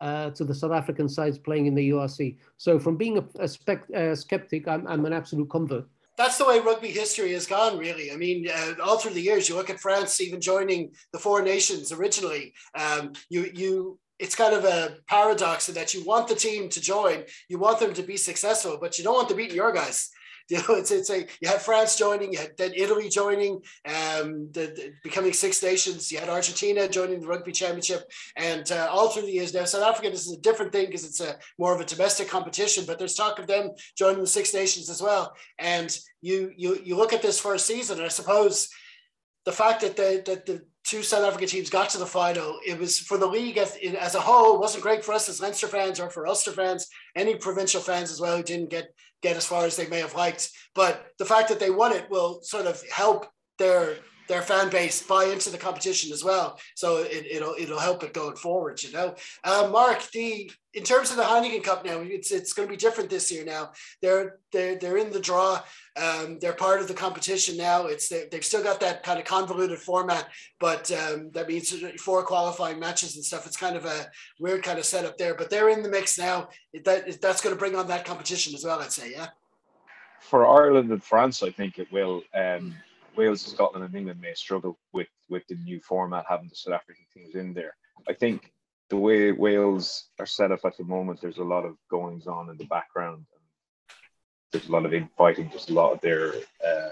uh, 0.00 0.30
to 0.30 0.44
the 0.44 0.54
South 0.54 0.72
African 0.72 1.08
sides 1.08 1.38
playing 1.38 1.66
in 1.66 1.74
the 1.74 1.90
URC. 1.90 2.36
So 2.56 2.78
from 2.78 2.96
being 2.96 3.18
a, 3.18 3.24
a 3.38 4.10
uh, 4.10 4.14
skeptic, 4.14 4.68
I'm, 4.68 4.86
I'm 4.86 5.04
an 5.06 5.12
absolute 5.12 5.48
convert. 5.48 5.86
That's 6.16 6.38
the 6.38 6.46
way 6.46 6.60
rugby 6.60 6.88
history 6.88 7.32
has 7.32 7.46
gone, 7.46 7.76
really. 7.76 8.12
I 8.12 8.16
mean, 8.16 8.48
uh, 8.48 8.74
all 8.82 8.98
through 8.98 9.14
the 9.14 9.20
years, 9.20 9.48
you 9.48 9.56
look 9.56 9.70
at 9.70 9.80
France 9.80 10.20
even 10.20 10.40
joining 10.40 10.92
the 11.12 11.18
Four 11.18 11.42
Nations 11.42 11.90
originally. 11.90 12.54
Um, 12.78 13.12
you 13.28 13.50
you 13.52 13.98
it's 14.18 14.36
kind 14.36 14.54
of 14.54 14.64
a 14.64 14.96
paradox 15.08 15.68
in 15.68 15.74
that 15.74 15.92
you 15.92 16.04
want 16.04 16.28
the 16.28 16.34
team 16.34 16.68
to 16.68 16.80
join, 16.80 17.24
you 17.48 17.58
want 17.58 17.80
them 17.80 17.92
to 17.94 18.02
be 18.02 18.16
successful, 18.16 18.78
but 18.80 18.96
you 18.96 19.04
don't 19.04 19.14
want 19.14 19.28
to 19.28 19.34
beat 19.34 19.52
your 19.52 19.72
guys. 19.72 20.10
You 20.50 20.58
know, 20.58 20.74
it's 20.74 20.90
it's 20.90 21.08
a 21.08 21.20
you 21.40 21.48
had 21.48 21.62
France 21.62 21.96
joining, 21.96 22.32
you 22.32 22.38
had 22.38 22.56
then 22.58 22.72
Italy 22.76 23.08
joining, 23.08 23.62
um, 23.86 24.50
the, 24.52 24.72
the 24.76 24.92
becoming 25.02 25.32
Six 25.32 25.62
Nations. 25.62 26.12
You 26.12 26.18
had 26.18 26.28
Argentina 26.28 26.86
joining 26.86 27.22
the 27.22 27.26
Rugby 27.26 27.50
Championship, 27.50 28.02
and 28.36 28.70
uh, 28.70 28.88
all 28.90 29.08
through 29.08 29.22
the 29.22 29.32
years 29.32 29.54
now, 29.54 29.64
South 29.64 29.82
Africa. 29.82 30.10
This 30.10 30.26
is 30.26 30.36
a 30.36 30.40
different 30.42 30.70
thing 30.70 30.86
because 30.86 31.06
it's 31.06 31.20
a 31.20 31.38
more 31.58 31.74
of 31.74 31.80
a 31.80 31.84
domestic 31.86 32.28
competition, 32.28 32.84
but 32.86 32.98
there's 32.98 33.14
talk 33.14 33.38
of 33.38 33.46
them 33.46 33.70
joining 33.96 34.20
the 34.20 34.26
Six 34.26 34.52
Nations 34.52 34.90
as 34.90 35.00
well. 35.00 35.34
And 35.58 35.96
you 36.20 36.52
you 36.56 36.78
you 36.84 36.94
look 36.96 37.14
at 37.14 37.22
this 37.22 37.40
first 37.40 37.66
season, 37.66 37.96
and 37.96 38.06
I 38.06 38.10
suppose 38.10 38.68
the 39.46 39.52
fact 39.52 39.80
that 39.80 39.96
the 39.96 40.22
that 40.26 40.44
the 40.44 40.62
two 40.84 41.02
South 41.02 41.24
African 41.24 41.48
teams 41.48 41.70
got 41.70 41.88
to 41.90 41.98
the 41.98 42.06
final, 42.06 42.58
it 42.66 42.78
was 42.78 42.98
for 42.98 43.16
the 43.16 43.26
league 43.26 43.56
as, 43.56 43.76
as 43.98 44.14
a 44.14 44.20
whole. 44.20 44.54
It 44.54 44.60
wasn't 44.60 44.82
great 44.82 45.02
for 45.02 45.14
us 45.14 45.28
as 45.28 45.40
Leinster 45.40 45.66
fans 45.66 45.98
or 45.98 46.10
for 46.10 46.26
Ulster 46.26 46.52
fans, 46.52 46.88
any 47.16 47.36
provincial 47.36 47.80
fans 47.80 48.12
as 48.12 48.20
well 48.20 48.36
who 48.36 48.42
didn't 48.42 48.68
get 48.68 48.88
get 49.24 49.36
as 49.36 49.46
far 49.46 49.64
as 49.64 49.74
they 49.74 49.88
may 49.88 50.00
have 50.00 50.14
liked. 50.14 50.50
But 50.74 51.06
the 51.18 51.24
fact 51.24 51.48
that 51.48 51.58
they 51.58 51.70
won 51.70 51.92
it 51.92 52.10
will 52.10 52.42
sort 52.42 52.66
of 52.66 52.80
help 52.90 53.26
their 53.58 53.96
their 54.26 54.42
fan 54.42 54.70
base 54.70 55.02
buy 55.02 55.24
into 55.24 55.50
the 55.50 55.58
competition 55.58 56.12
as 56.12 56.24
well. 56.24 56.58
So 56.74 57.04
it, 57.08 57.42
will 57.42 57.54
it'll 57.58 57.78
help 57.78 58.02
it 58.02 58.14
going 58.14 58.36
forward, 58.36 58.82
you 58.82 58.92
know. 58.92 59.14
Uh, 59.42 59.68
Mark, 59.70 60.10
the 60.12 60.50
in 60.72 60.82
terms 60.82 61.10
of 61.10 61.16
the 61.16 61.22
Heineken 61.22 61.62
Cup 61.62 61.84
now, 61.84 62.00
it's 62.00 62.32
it's 62.32 62.52
going 62.52 62.66
to 62.66 62.72
be 62.72 62.76
different 62.76 63.08
this 63.10 63.30
year. 63.30 63.44
Now 63.44 63.72
they're 64.02 64.38
they're 64.52 64.76
they're 64.76 64.96
in 64.96 65.12
the 65.12 65.20
draw. 65.20 65.62
Um, 65.96 66.38
they're 66.40 66.54
part 66.54 66.80
of 66.80 66.88
the 66.88 66.94
competition 66.94 67.56
now. 67.56 67.86
It's 67.86 68.08
they, 68.08 68.26
have 68.32 68.44
still 68.44 68.62
got 68.62 68.80
that 68.80 69.04
kind 69.04 69.18
of 69.18 69.24
convoluted 69.24 69.78
format, 69.78 70.28
but 70.58 70.90
um, 70.90 71.30
that 71.32 71.48
means 71.48 71.72
four 72.00 72.24
qualifying 72.24 72.80
matches 72.80 73.14
and 73.14 73.24
stuff. 73.24 73.46
It's 73.46 73.56
kind 73.56 73.76
of 73.76 73.84
a 73.84 74.08
weird 74.40 74.62
kind 74.62 74.78
of 74.78 74.84
setup 74.84 75.16
there, 75.16 75.34
but 75.34 75.50
they're 75.50 75.68
in 75.68 75.82
the 75.82 75.88
mix 75.88 76.18
now. 76.18 76.48
That 76.84 77.20
that's 77.20 77.40
going 77.40 77.54
to 77.54 77.58
bring 77.58 77.76
on 77.76 77.86
that 77.88 78.04
competition 78.04 78.54
as 78.54 78.64
well. 78.64 78.80
I'd 78.80 78.90
say, 78.90 79.12
yeah. 79.12 79.28
For 80.20 80.46
Ireland 80.46 80.90
and 80.90 81.04
France, 81.04 81.42
I 81.42 81.50
think 81.50 81.78
it 81.78 81.92
will. 81.92 82.22
Um, 82.34 82.74
Wales, 83.16 83.42
Scotland, 83.42 83.84
and 83.84 83.94
England 83.94 84.20
may 84.20 84.34
struggle 84.34 84.78
with 84.92 85.08
with 85.28 85.46
the 85.48 85.56
new 85.56 85.80
format 85.80 86.24
having 86.28 86.48
the 86.48 86.56
South 86.56 86.74
African 86.74 87.04
teams 87.12 87.34
in 87.34 87.54
there. 87.54 87.76
I 88.08 88.12
think 88.12 88.52
the 88.90 88.96
way 88.96 89.32
Wales 89.32 90.10
are 90.18 90.26
set 90.26 90.52
up 90.52 90.64
at 90.64 90.76
the 90.76 90.84
moment, 90.84 91.20
there's 91.20 91.38
a 91.38 91.44
lot 91.44 91.64
of 91.64 91.76
goings 91.90 92.26
on 92.26 92.50
in 92.50 92.56
the 92.56 92.66
background. 92.66 93.24
There's 94.52 94.68
a 94.68 94.72
lot 94.72 94.86
of 94.86 94.94
infighting. 94.94 95.48
There's 95.48 95.68
a 95.68 95.74
lot 95.74 95.92
of 95.92 96.00
their 96.00 96.34
uh, 96.64 96.90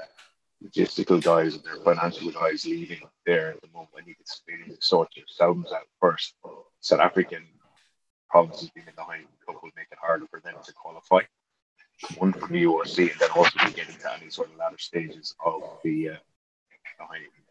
logistical 0.65 1.23
guys 1.23 1.55
and 1.55 1.65
their 1.65 1.77
financial 1.77 2.31
guys 2.31 2.65
leaving 2.65 3.01
there 3.27 3.51
at 3.51 3.61
the 3.61 3.69
moment. 3.69 3.91
I 3.97 4.05
need 4.07 4.17
to 4.17 4.77
sort 4.81 5.09
themselves 5.15 5.73
out 5.73 5.87
first. 6.01 6.35
South 6.81 7.01
African 7.01 7.47
provinces 8.31 8.71
being 8.75 8.87
in 8.89 8.95
the 8.97 9.05
high 9.05 9.21
cup 9.47 9.63
will 9.63 9.71
make 9.77 9.89
it 9.93 9.99
harder 10.01 10.27
for 10.31 10.41
them 10.41 10.55
to 10.65 10.73
qualify 10.73 11.21
one 12.17 12.33
from 12.33 12.53
the 12.53 12.65
URC, 12.65 13.11
and 13.11 13.21
then 13.21 13.31
also 13.35 13.59
to 13.59 13.73
get 13.73 13.89
into 13.89 14.13
any 14.15 14.31
sort 14.31 14.51
of 14.51 14.57
latter 14.57 14.79
stages 14.79 15.35
of 15.45 15.63
the 15.85 16.11
uh, 16.11 16.17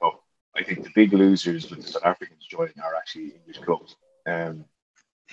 Cup. 0.02 0.24
I 0.56 0.64
think 0.64 0.84
the 0.84 0.92
big 0.96 1.14
losers 1.14 1.70
with 1.70 1.82
the 1.82 1.88
South 1.88 2.06
Africans 2.06 2.46
joining 2.50 2.80
are 2.84 2.96
actually 2.96 3.34
English 3.36 3.60
clubs. 3.60 3.96
Um, 4.28 4.66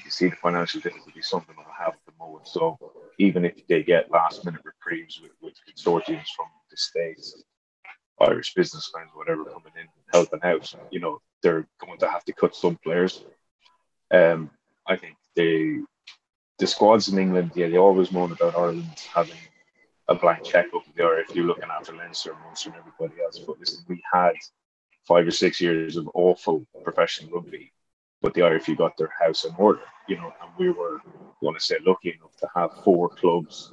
you 0.05 0.11
see 0.11 0.29
the 0.29 0.37
financial 0.37 0.81
difficulty 0.81 1.23
something 1.23 1.55
they'll 1.57 1.87
have 1.87 1.95
at 1.95 2.07
the 2.07 2.13
moment. 2.19 2.47
So 2.49 2.79
even 3.19 3.45
if 3.45 3.67
they 3.67 3.83
get 3.83 4.11
last 4.11 4.45
minute 4.45 4.61
reprieves 4.65 5.21
with, 5.21 5.33
with 5.43 5.55
consortiums 5.69 6.29
from 6.37 6.47
the 6.71 6.77
States, 6.77 7.43
Irish 8.21 8.55
businessmen, 8.55 9.09
whatever, 9.15 9.45
coming 9.45 9.73
in 9.81 9.87
helping 10.13 10.41
out, 10.43 10.73
you 10.91 11.01
know, 11.01 11.21
they're 11.43 11.67
going 11.81 11.99
to 11.99 12.09
have 12.09 12.25
to 12.25 12.33
cut 12.33 12.55
some 12.55 12.77
players. 12.77 13.25
Um, 14.13 14.51
I 14.87 14.97
think 14.97 15.17
they 15.37 15.79
the 16.59 16.67
squads 16.67 17.09
in 17.09 17.19
England, 17.19 17.53
yeah, 17.55 17.69
they 17.69 17.79
always 17.79 18.13
moan 18.13 18.33
about 18.33 18.57
Ireland 18.57 19.01
having 19.15 19.37
a 20.09 20.15
blank 20.15 20.45
checkbook 20.45 20.83
there 20.97 21.21
if 21.21 21.35
you're 21.35 21.47
looking 21.47 21.71
after 21.71 21.95
Leinster, 21.95 22.35
Munster, 22.45 22.71
and 22.71 22.79
everybody 22.79 23.23
else. 23.23 23.39
But 23.39 23.59
listen, 23.61 23.85
we 23.89 24.03
had 24.13 24.33
five 25.07 25.27
or 25.27 25.31
six 25.31 25.61
years 25.61 25.97
of 25.97 26.09
awful 26.15 26.67
professional 26.83 27.31
rugby, 27.33 27.73
but 28.23 28.35
the 28.35 28.41
IRFU 28.41 28.77
got 28.77 28.97
their 28.97 29.13
house 29.19 29.45
in 29.45 29.55
order, 29.57 29.83
you 30.09 30.17
know, 30.17 30.33
and 30.43 30.51
we 30.59 30.71
were 30.71 31.01
going 31.41 31.55
to 31.55 31.61
say 31.61 31.77
lucky 31.87 32.11
enough 32.19 32.37
to 32.39 32.49
have 32.55 32.71
four 32.83 33.09
clubs 33.09 33.73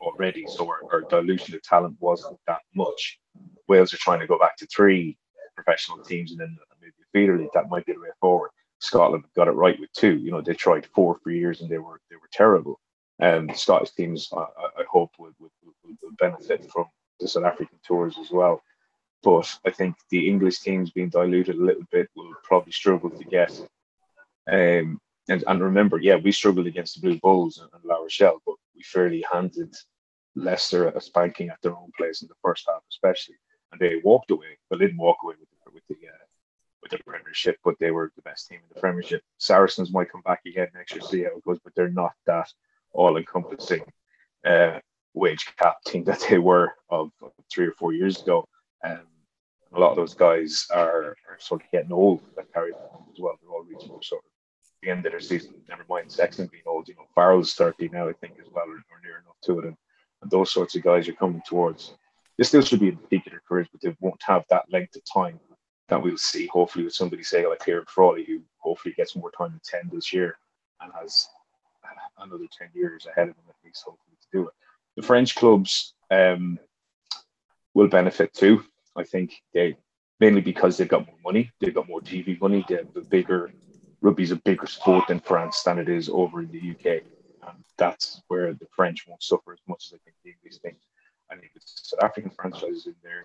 already, 0.00 0.46
so 0.46 0.68
our, 0.68 0.80
our 0.92 1.00
dilution 1.02 1.54
of 1.54 1.62
talent 1.62 1.96
wasn't 1.98 2.38
that 2.46 2.60
much. 2.74 3.18
Wales 3.68 3.92
are 3.92 3.98
trying 3.98 4.20
to 4.20 4.26
go 4.26 4.38
back 4.38 4.56
to 4.58 4.66
three 4.66 5.16
professional 5.56 5.98
teams 5.98 6.30
and 6.30 6.40
then 6.40 6.56
maybe 6.80 6.92
a 7.00 7.10
feeder 7.12 7.38
league. 7.38 7.48
That 7.54 7.68
might 7.68 7.84
be 7.86 7.92
the 7.92 8.00
way 8.00 8.08
forward. 8.20 8.50
Scotland 8.82 9.24
got 9.36 9.46
it 9.46 9.52
right 9.52 9.78
with 9.78 9.92
two. 9.92 10.18
You 10.18 10.32
know, 10.32 10.40
they 10.40 10.54
tried 10.54 10.86
four 10.86 11.16
for 11.22 11.30
years 11.30 11.60
and 11.60 11.70
they 11.70 11.78
were 11.78 12.00
they 12.10 12.16
were 12.16 12.28
terrible. 12.32 12.80
And 13.20 13.48
um, 13.50 13.56
Scottish 13.56 13.92
teams, 13.92 14.28
I, 14.36 14.40
I 14.80 14.84
hope, 14.90 15.12
would, 15.18 15.34
would, 15.38 15.50
would, 15.84 16.16
benefit 16.18 16.68
from 16.72 16.86
the 17.20 17.28
South 17.28 17.44
African 17.44 17.78
tours 17.86 18.16
as 18.18 18.30
well. 18.32 18.60
But 19.22 19.48
I 19.64 19.70
think 19.70 19.94
the 20.10 20.28
English 20.28 20.58
teams 20.60 20.90
being 20.90 21.10
diluted 21.10 21.54
a 21.54 21.64
little 21.64 21.84
bit 21.92 22.08
will 22.16 22.34
probably 22.42 22.72
struggle 22.72 23.10
to 23.10 23.24
get. 23.24 23.52
Um, 24.50 25.00
and, 25.28 25.44
and 25.46 25.60
remember, 25.62 25.98
yeah, 25.98 26.16
we 26.16 26.32
struggled 26.32 26.66
against 26.66 26.94
the 26.94 27.06
Blue 27.06 27.20
Bulls 27.20 27.58
and, 27.58 27.70
and 27.72 27.84
La 27.84 27.98
Rochelle, 27.98 28.42
but 28.44 28.56
we 28.74 28.82
fairly 28.82 29.24
handed 29.30 29.72
Leicester 30.34 30.88
a 30.88 31.00
spanking 31.00 31.50
at 31.50 31.62
their 31.62 31.76
own 31.76 31.92
place 31.96 32.22
in 32.22 32.28
the 32.28 32.42
first 32.42 32.64
half, 32.66 32.82
especially. 32.90 33.36
And 33.70 33.80
they 33.80 34.00
walked 34.02 34.32
away, 34.32 34.58
but 34.68 34.80
didn't 34.80 34.98
walk 34.98 35.18
away 35.22 35.34
with 35.38 35.48
the, 35.50 35.70
with 35.72 35.86
the 35.88 36.08
uh, 36.08 36.21
with 36.82 36.90
the 36.90 36.98
Premiership, 37.06 37.56
but 37.64 37.78
they 37.78 37.90
were 37.90 38.12
the 38.16 38.22
best 38.22 38.48
team 38.48 38.58
in 38.58 38.74
the 38.74 38.80
Premiership. 38.80 39.22
Saracens 39.38 39.92
might 39.92 40.10
come 40.10 40.22
back 40.22 40.40
again 40.46 40.68
next 40.74 40.92
year, 40.92 41.02
see 41.02 41.22
how 41.22 41.36
it 41.36 41.44
goes, 41.44 41.58
but 41.62 41.74
they're 41.74 41.88
not 41.88 42.12
that 42.26 42.48
all 42.92 43.16
encompassing 43.16 43.84
uh, 44.44 44.78
wage 45.14 45.46
cap 45.58 45.76
team 45.86 46.04
that 46.06 46.24
they 46.28 46.38
were 46.38 46.72
of 46.90 47.10
three 47.52 47.66
or 47.66 47.72
four 47.72 47.92
years 47.92 48.20
ago. 48.22 48.46
Um, 48.84 49.06
a 49.74 49.80
lot 49.80 49.90
of 49.90 49.96
those 49.96 50.14
guys 50.14 50.66
are, 50.74 51.16
are 51.28 51.38
sort 51.38 51.62
of 51.62 51.70
getting 51.70 51.92
old 51.92 52.20
that 52.36 52.52
carry 52.52 52.72
as 52.72 53.18
well. 53.18 53.38
They're 53.40 53.50
all 53.50 53.64
reaching 53.64 53.88
sort 54.02 54.22
of 54.24 54.30
the 54.82 54.90
end 54.90 55.06
of 55.06 55.12
their 55.12 55.20
season. 55.20 55.54
Never 55.68 55.84
mind 55.88 56.10
Sexton 56.10 56.48
being 56.50 56.64
old. 56.66 56.88
You 56.88 56.94
know, 56.96 57.06
Farrell's 57.14 57.54
30 57.54 57.88
now, 57.88 58.08
I 58.08 58.12
think, 58.14 58.34
as 58.40 58.48
well, 58.52 58.66
or, 58.66 58.74
or 58.74 59.00
near 59.02 59.22
enough 59.22 59.36
to 59.44 59.60
it. 59.60 59.64
And, 59.66 59.76
and, 60.20 60.30
those 60.30 60.52
sorts 60.52 60.74
of 60.74 60.82
guys 60.82 61.08
are 61.08 61.14
coming 61.14 61.40
towards. 61.46 61.94
They 62.36 62.44
still 62.44 62.62
should 62.62 62.80
be 62.80 62.88
in 62.88 62.96
the 62.96 63.06
peak 63.06 63.26
of 63.26 63.32
their 63.32 63.42
careers, 63.48 63.68
but 63.70 63.80
they 63.80 63.96
won't 64.00 64.20
have 64.26 64.44
that 64.50 64.64
length 64.70 64.96
of 64.96 65.02
time 65.12 65.38
that 65.88 66.02
we'll 66.02 66.16
see. 66.16 66.46
Hopefully, 66.46 66.84
with 66.84 66.94
somebody 66.94 67.22
say 67.22 67.46
like 67.46 67.60
Ciarán 67.60 67.88
Frawley, 67.88 68.24
who 68.24 68.42
hopefully 68.58 68.94
gets 68.96 69.16
more 69.16 69.30
time 69.30 69.50
than 69.50 69.82
10 69.82 69.90
this 69.92 70.12
year 70.12 70.38
and 70.80 70.92
has 71.00 71.28
another 72.18 72.46
10 72.56 72.68
years 72.74 73.06
ahead 73.06 73.28
of 73.28 73.36
him 73.36 73.44
at 73.48 73.54
least, 73.64 73.84
hopefully, 73.84 74.16
to 74.20 74.38
do 74.38 74.48
it. 74.48 74.54
The 74.96 75.02
French 75.02 75.34
clubs 75.34 75.94
um, 76.10 76.58
will 77.74 77.88
benefit 77.88 78.32
too. 78.34 78.64
I 78.96 79.04
think 79.04 79.42
they 79.54 79.76
mainly 80.20 80.40
because 80.40 80.76
they've 80.76 80.88
got 80.88 81.06
more 81.06 81.16
money, 81.24 81.50
they've 81.60 81.74
got 81.74 81.88
more 81.88 82.00
TV 82.00 82.40
money, 82.40 82.64
they 82.68 82.76
have 82.76 82.92
the 82.94 83.00
bigger 83.00 83.50
rugby's 84.02 84.30
a 84.30 84.36
bigger 84.36 84.66
sport 84.66 85.10
in 85.10 85.20
France 85.20 85.62
than 85.62 85.78
it 85.78 85.88
is 85.88 86.08
over 86.08 86.40
in 86.40 86.50
the 86.50 86.70
UK. 86.70 87.02
And 87.48 87.64
that's 87.76 88.22
where 88.28 88.52
the 88.52 88.66
French 88.70 89.06
won't 89.08 89.22
suffer 89.22 89.52
as 89.52 89.58
much 89.66 89.86
as 89.86 89.94
I 89.94 89.98
think 90.04 90.16
the 90.24 90.30
English 90.30 90.60
think. 90.60 90.76
I 91.30 91.36
think 91.36 91.50
it's 91.56 91.90
South 91.90 92.04
African 92.04 92.30
franchises 92.30 92.86
in 92.86 92.94
there. 93.02 93.22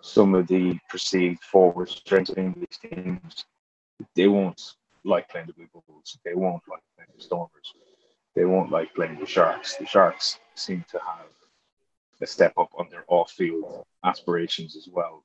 Some 0.00 0.34
of 0.34 0.46
the 0.46 0.78
perceived 0.88 1.42
forward 1.42 1.88
strengths 1.88 2.30
of 2.30 2.38
English 2.38 2.78
teams, 2.78 3.44
they 4.14 4.28
won't 4.28 4.74
like 5.04 5.28
playing 5.28 5.48
the 5.48 5.52
Blue 5.52 5.68
Bulls. 5.72 6.18
They 6.24 6.34
won't 6.34 6.62
like 6.68 6.82
playing 6.96 7.10
the 7.16 7.22
Stormers. 7.22 7.74
They 8.34 8.44
won't 8.44 8.70
like 8.70 8.94
playing 8.94 9.18
the 9.18 9.26
Sharks. 9.26 9.76
The 9.76 9.86
Sharks 9.86 10.38
seem 10.54 10.84
to 10.90 10.98
have 10.98 11.26
a 12.20 12.26
step 12.26 12.52
up 12.58 12.70
on 12.78 12.88
their 12.90 13.04
off-field 13.08 13.84
aspirations 14.04 14.76
as 14.76 14.88
well. 14.88 15.24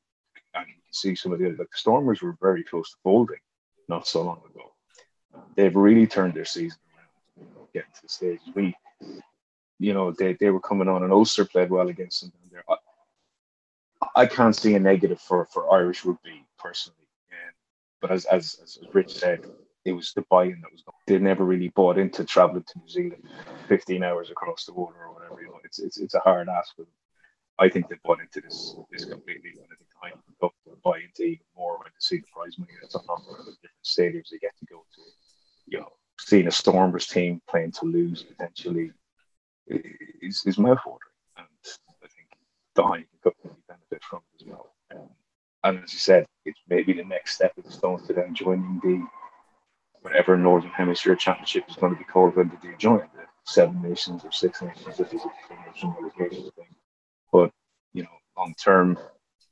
And 0.55 0.67
you 0.67 0.73
can 0.73 0.93
see 0.93 1.15
some 1.15 1.31
of 1.31 1.39
the 1.39 1.45
other, 1.45 1.55
like 1.57 1.71
the 1.71 1.77
Stormers 1.77 2.21
were 2.21 2.35
very 2.41 2.63
close 2.63 2.91
to 2.91 2.97
folding 3.03 3.39
not 3.87 4.07
so 4.07 4.21
long 4.21 4.41
ago 4.49 4.71
they've 5.55 5.75
really 5.75 6.07
turned 6.07 6.33
their 6.33 6.45
season 6.45 6.79
around, 6.95 7.47
you 7.47 7.55
know, 7.55 7.67
getting 7.73 7.91
to 7.95 8.01
the 8.03 8.09
stage. 8.09 8.39
We, 8.55 8.75
you 9.79 9.93
know, 9.93 10.11
they, 10.11 10.33
they 10.33 10.49
were 10.49 10.59
coming 10.59 10.87
on 10.87 11.03
and 11.03 11.11
Ulster 11.11 11.45
played 11.45 11.69
well 11.69 11.89
against 11.89 12.21
them. 12.21 12.31
There, 12.51 12.63
I, 14.01 14.07
I 14.15 14.25
can't 14.25 14.55
see 14.55 14.75
a 14.75 14.79
negative 14.79 15.19
for, 15.19 15.45
for 15.45 15.71
Irish 15.73 16.05
rugby 16.05 16.45
personally. 16.57 17.07
And, 17.31 17.53
but 18.01 18.11
as, 18.11 18.25
as, 18.25 18.59
as 18.63 18.79
Rich 18.93 19.15
said, 19.15 19.45
it 19.83 19.93
was 19.93 20.13
the 20.13 20.23
buy-in 20.29 20.61
that 20.61 20.71
was 20.71 20.83
going. 20.83 20.95
They 21.07 21.17
never 21.17 21.43
really 21.43 21.69
bought 21.69 21.97
into 21.97 22.23
traveling 22.23 22.63
to 22.63 22.79
New 22.79 22.89
Zealand, 22.89 23.23
15 23.67 24.03
hours 24.03 24.29
across 24.29 24.65
the 24.65 24.73
water 24.73 24.97
or 25.01 25.13
whatever. 25.13 25.41
You 25.41 25.47
know, 25.47 25.59
it's 25.63 25.79
it's 25.79 25.97
it's 25.97 26.13
a 26.13 26.19
hard 26.19 26.49
ask 26.49 26.75
them. 26.75 26.85
I 27.57 27.67
think 27.67 27.89
they 27.89 27.95
bought 28.03 28.19
into 28.19 28.41
this 28.41 28.75
this 28.91 29.05
completely. 29.05 29.51
And 29.55 29.65
I 30.03 30.09
think 30.09 30.21
will 30.39 30.77
buy 30.83 30.99
into 30.99 31.23
even 31.23 31.45
more 31.57 31.79
when 31.79 31.87
they 31.87 31.99
see 31.99 32.17
the 32.17 32.27
prize 32.31 32.59
money 32.59 32.73
that's 32.79 32.95
offer 32.95 33.39
at 33.39 33.45
the 33.45 33.55
different 33.63 33.83
stadiums 33.83 34.29
they 34.29 34.37
get 34.37 34.55
to 34.59 34.65
go 34.65 34.85
to 34.95 35.01
you 35.71 35.79
know, 35.79 35.89
seeing 36.19 36.47
a 36.47 36.51
Stormers 36.51 37.07
team 37.07 37.41
playing 37.49 37.71
to 37.71 37.85
lose 37.85 38.23
potentially 38.23 38.91
is, 39.67 40.43
is 40.45 40.59
I 40.59 40.63
think 40.63 40.77
Heineken 42.83 43.21
Cup 43.23 43.33
can 43.41 43.51
benefit 43.67 44.03
from 44.03 44.19
it 44.33 44.43
as 44.43 44.47
well. 44.47 44.73
Um, 44.93 45.09
and 45.63 45.83
as 45.83 45.93
you 45.93 45.99
said, 45.99 46.25
it's 46.45 46.59
maybe 46.67 46.93
the 46.93 47.03
next 47.03 47.35
step 47.35 47.57
of 47.57 47.63
the 47.63 47.71
Stones 47.71 48.07
to 48.07 48.13
them 48.13 48.33
joining 48.33 48.79
the 48.83 49.05
whatever 50.01 50.37
Northern 50.37 50.71
Hemisphere 50.71 51.15
Championship 51.15 51.65
is 51.69 51.75
going 51.75 51.93
to 51.93 51.99
be 51.99 52.05
called 52.05 52.35
when 52.35 52.49
they 52.49 52.67
do 52.67 52.75
join 52.77 52.99
the 53.15 53.25
Seven 53.45 53.81
Nations 53.81 54.23
or 54.25 54.31
Six 54.31 54.61
Nations 54.61 54.99
if 54.99 55.09
there's 55.09 55.23
a 55.23 55.87
relegation 55.87 56.51
thing. 56.55 56.75
But 57.31 57.51
you 57.93 58.03
know, 58.03 58.09
long 58.37 58.53
term, 58.61 58.97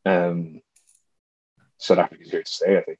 um, 0.05 0.61
South 1.77 2.11
is 2.19 2.31
here 2.31 2.43
to 2.43 2.51
stay. 2.51 2.77
I 2.77 2.81
think. 2.81 2.99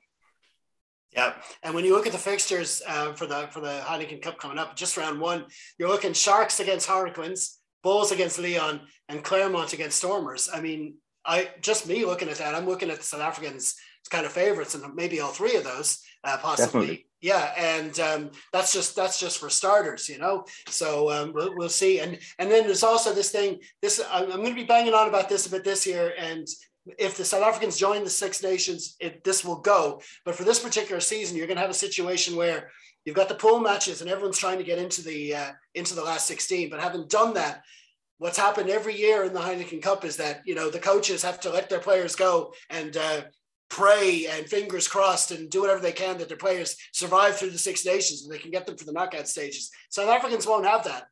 Yeah, 1.11 1.33
and 1.63 1.73
when 1.73 1.85
you 1.85 1.95
look 1.95 2.05
at 2.05 2.11
the 2.11 2.19
fixtures 2.19 2.83
uh, 2.87 3.13
for 3.13 3.25
the 3.25 3.47
for 3.51 3.61
the 3.61 3.81
Heineken 3.83 4.21
Cup 4.21 4.37
coming 4.37 4.59
up, 4.59 4.75
just 4.75 4.95
round 4.95 5.19
one, 5.19 5.45
you're 5.77 5.89
looking 5.89 6.13
Sharks 6.13 6.59
against 6.59 6.87
Harlequins, 6.87 7.58
Bulls 7.83 8.11
against 8.11 8.39
Lyon, 8.39 8.81
and 9.07 9.23
Clermont 9.23 9.73
against 9.73 9.97
Stormers. 9.97 10.49
I 10.53 10.61
mean, 10.61 10.95
I 11.25 11.49
just 11.61 11.87
me 11.87 12.05
looking 12.05 12.29
at 12.29 12.37
that, 12.37 12.55
I'm 12.55 12.67
looking 12.67 12.89
at 12.89 12.97
the 12.97 13.03
South 13.03 13.21
Africans 13.21 13.75
kind 14.09 14.25
of 14.25 14.31
favorites, 14.31 14.75
and 14.75 14.95
maybe 14.95 15.19
all 15.19 15.29
three 15.29 15.55
of 15.55 15.63
those 15.63 16.03
uh, 16.23 16.37
possibly. 16.37 16.65
Definitely. 16.65 17.05
Yeah, 17.21 17.53
and 17.57 17.99
um, 17.99 18.31
that's 18.53 18.71
just 18.71 18.95
that's 18.95 19.19
just 19.19 19.39
for 19.39 19.49
starters, 19.49 20.07
you 20.07 20.19
know. 20.19 20.45
So 20.67 21.11
um, 21.11 21.33
we'll, 21.33 21.53
we'll 21.55 21.69
see, 21.69 21.99
and 21.99 22.17
and 22.39 22.49
then 22.49 22.63
there's 22.63 22.83
also 22.83 23.13
this 23.13 23.31
thing. 23.31 23.59
This 23.81 24.01
I'm, 24.09 24.31
I'm 24.31 24.39
going 24.39 24.55
to 24.55 24.61
be 24.61 24.63
banging 24.63 24.93
on 24.93 25.09
about 25.09 25.27
this 25.27 25.45
a 25.45 25.51
bit 25.51 25.65
this 25.65 25.85
year, 25.85 26.13
and 26.17 26.47
if 26.97 27.17
the 27.17 27.25
South 27.25 27.43
Africans 27.43 27.77
join 27.77 28.05
the 28.05 28.09
Six 28.09 28.41
Nations, 28.41 28.95
it, 29.01 29.23
this 29.25 29.43
will 29.43 29.59
go. 29.59 30.01
But 30.23 30.35
for 30.35 30.45
this 30.45 30.59
particular 30.59 31.01
season, 31.01 31.35
you're 31.37 31.47
going 31.47 31.57
to 31.57 31.61
have 31.61 31.69
a 31.69 31.73
situation 31.73 32.37
where 32.37 32.71
you've 33.09 33.15
got 33.15 33.27
the 33.27 33.33
pool 33.33 33.59
matches 33.59 34.01
and 34.01 34.09
everyone's 34.09 34.37
trying 34.37 34.59
to 34.59 34.63
get 34.63 34.77
into 34.77 35.01
the 35.01 35.33
uh, 35.33 35.51
into 35.73 35.95
the 35.95 36.03
last 36.03 36.27
16. 36.27 36.69
But 36.69 36.79
having 36.79 37.07
done 37.07 37.33
that, 37.33 37.63
what's 38.19 38.37
happened 38.37 38.69
every 38.69 38.95
year 38.95 39.23
in 39.23 39.33
the 39.33 39.39
Heineken 39.39 39.81
Cup 39.81 40.05
is 40.05 40.15
that 40.17 40.41
you 40.45 40.53
know 40.53 40.69
the 40.69 40.77
coaches 40.77 41.23
have 41.23 41.39
to 41.39 41.49
let 41.49 41.71
their 41.71 41.79
players 41.79 42.15
go 42.15 42.53
and 42.69 42.95
uh, 42.95 43.21
pray 43.67 44.27
and 44.27 44.47
fingers 44.47 44.87
crossed 44.87 45.31
and 45.31 45.49
do 45.49 45.61
whatever 45.61 45.81
they 45.81 45.91
can 45.91 46.19
that 46.19 46.27
their 46.27 46.37
players 46.37 46.77
survive 46.91 47.35
through 47.35 47.49
the 47.49 47.57
Six 47.57 47.83
Nations 47.83 48.23
and 48.23 48.31
they 48.31 48.37
can 48.37 48.51
get 48.51 48.67
them 48.67 48.77
for 48.77 48.85
the 48.85 48.93
knockout 48.93 49.27
stages. 49.27 49.71
South 49.89 50.09
Africans 50.09 50.45
won't 50.45 50.67
have 50.67 50.83
that 50.83 51.07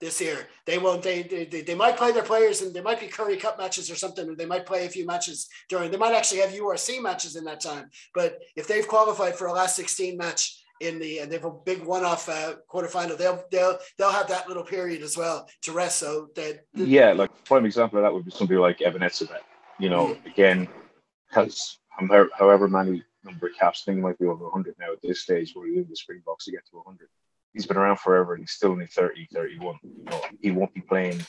this 0.00 0.20
year. 0.20 0.46
They 0.66 0.78
won't. 0.78 1.02
They, 1.02 1.24
they 1.24 1.62
they 1.62 1.74
might 1.74 1.96
play 1.96 2.12
their 2.12 2.22
players, 2.22 2.62
and 2.62 2.72
there 2.72 2.84
might 2.84 3.00
be 3.00 3.08
Currie 3.08 3.38
Cup 3.38 3.58
matches 3.58 3.90
or 3.90 3.96
something. 3.96 4.28
Or 4.28 4.36
they 4.36 4.46
might 4.46 4.66
play 4.66 4.86
a 4.86 4.88
few 4.88 5.04
matches 5.04 5.48
during. 5.68 5.90
They 5.90 5.96
might 5.96 6.14
actually 6.14 6.42
have 6.42 6.50
URC 6.50 7.02
matches 7.02 7.34
in 7.34 7.42
that 7.46 7.60
time. 7.60 7.90
But 8.14 8.38
if 8.54 8.68
they've 8.68 8.86
qualified 8.86 9.34
for 9.34 9.48
a 9.48 9.52
last 9.52 9.74
sixteen 9.74 10.16
match 10.16 10.63
in 10.80 10.98
the 10.98 11.18
and 11.20 11.30
they 11.30 11.36
have 11.36 11.44
a 11.44 11.50
big 11.50 11.84
one-off 11.84 12.28
uh, 12.28 12.54
quarterfinal, 12.70 13.16
they'll 13.16 13.44
they'll 13.50 13.78
they'll 13.98 14.10
have 14.10 14.28
that 14.28 14.48
little 14.48 14.64
period 14.64 15.02
as 15.02 15.16
well 15.16 15.48
to 15.62 15.72
rest. 15.72 15.98
So 15.98 16.28
that 16.36 16.64
yeah, 16.74 17.12
like 17.12 17.30
prime 17.44 17.64
example 17.64 17.98
of 17.98 18.04
that 18.04 18.12
would 18.12 18.24
be 18.24 18.30
somebody 18.30 18.58
like 18.58 18.78
Etzebeth. 18.78 19.38
You 19.78 19.90
know, 19.90 20.08
mm-hmm. 20.08 20.26
again, 20.28 20.68
has 21.30 21.78
however 22.38 22.68
many 22.68 23.02
number 23.24 23.46
of 23.46 23.54
caps. 23.58 23.82
I 23.82 23.84
think 23.86 23.98
he 23.98 24.02
might 24.02 24.18
be 24.18 24.26
over 24.26 24.44
100 24.44 24.74
now 24.78 24.92
at 24.92 25.02
this 25.02 25.22
stage 25.22 25.52
where 25.54 25.66
he 25.66 25.76
in 25.76 25.86
the 25.88 25.96
Springboks 25.96 26.44
to 26.44 26.50
get 26.50 26.66
to 26.70 26.76
100 26.76 27.08
he's 27.54 27.66
been 27.66 27.76
around 27.76 27.98
forever 27.98 28.34
and 28.34 28.42
he's 28.42 28.50
still 28.50 28.72
only 28.72 28.86
30, 28.86 29.28
31. 29.32 29.78
You 29.82 30.04
know, 30.04 30.20
he 30.42 30.50
won't 30.50 30.74
be 30.74 30.82
playing 30.82 31.24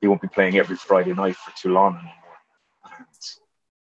he 0.00 0.06
won't 0.06 0.20
be 0.20 0.28
playing 0.28 0.58
every 0.58 0.76
Friday 0.76 1.14
night 1.14 1.34
for 1.34 1.50
Toulon 1.56 1.98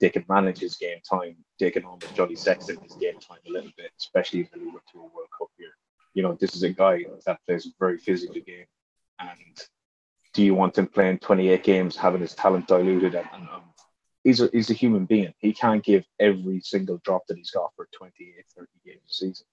they 0.01 0.09
can 0.09 0.25
manage 0.27 0.59
his 0.59 0.75
game 0.75 0.97
time, 1.07 1.37
taking 1.59 1.85
on 1.85 1.99
with 1.99 2.13
Johnny 2.15 2.35
Sexton 2.35 2.77
his 2.81 2.95
game 2.95 3.19
time 3.19 3.37
a 3.47 3.51
little 3.51 3.69
bit, 3.77 3.91
especially 3.99 4.41
if 4.41 4.49
we 4.53 4.65
look 4.65 4.83
to 4.91 4.97
a 4.97 5.01
World 5.03 5.29
Cup 5.37 5.49
here. 5.57 5.69
You 6.15 6.23
know, 6.23 6.35
this 6.39 6.55
is 6.55 6.63
a 6.63 6.69
guy 6.69 7.05
that 7.25 7.39
plays 7.45 7.67
a 7.67 7.69
very 7.79 7.99
physical 7.99 8.41
game. 8.41 8.65
And 9.19 9.57
do 10.33 10.43
you 10.43 10.55
want 10.55 10.77
him 10.77 10.87
playing 10.87 11.19
28 11.19 11.63
games, 11.63 11.95
having 11.95 12.21
his 12.21 12.33
talent 12.33 12.67
diluted? 12.67 13.13
And, 13.13 13.27
and 13.31 13.47
um, 13.49 13.61
he's, 14.23 14.41
a, 14.41 14.49
he's 14.51 14.71
a 14.71 14.73
human 14.73 15.05
being. 15.05 15.33
He 15.37 15.53
can't 15.53 15.83
give 15.83 16.03
every 16.19 16.59
single 16.61 16.99
drop 17.05 17.21
that 17.27 17.37
he's 17.37 17.51
got 17.51 17.71
for 17.75 17.87
28, 17.95 18.43
30 18.57 18.67
games 18.83 19.01
a 19.07 19.13
season. 19.13 19.45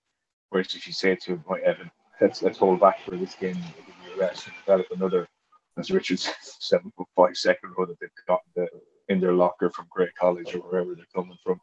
Whereas 0.49 0.75
if 0.75 0.87
you 0.87 0.95
say 0.95 1.15
to 1.15 1.33
him, 1.33 1.45
right, 1.47 1.63
Eben, 1.63 1.91
let's 2.23 2.43
let's 2.43 2.57
hold 2.57 2.81
back 2.81 3.01
for 3.03 3.17
this 3.17 3.35
game, 3.35 3.53
give 3.55 3.95
you 4.07 4.15
a 4.15 4.19
rest 4.19 4.47
and 4.47 4.57
develop 4.65 4.87
another, 4.91 5.29
as 5.77 5.91
Richard 5.91 6.19
seven 6.41 6.91
foot 6.97 7.07
five 7.15 7.37
second 7.37 7.75
row 7.77 7.85
that 7.85 8.01
they've 8.01 8.09
got 8.27 8.41
the, 8.57 8.67
in 9.09 9.21
their 9.21 9.33
locker 9.33 9.71
from 9.71 9.87
Grey 9.91 10.11
College 10.19 10.55
or 10.55 10.61
wherever 10.61 10.95
they're 10.95 11.05
coming 11.15 11.37
from. 11.43 11.61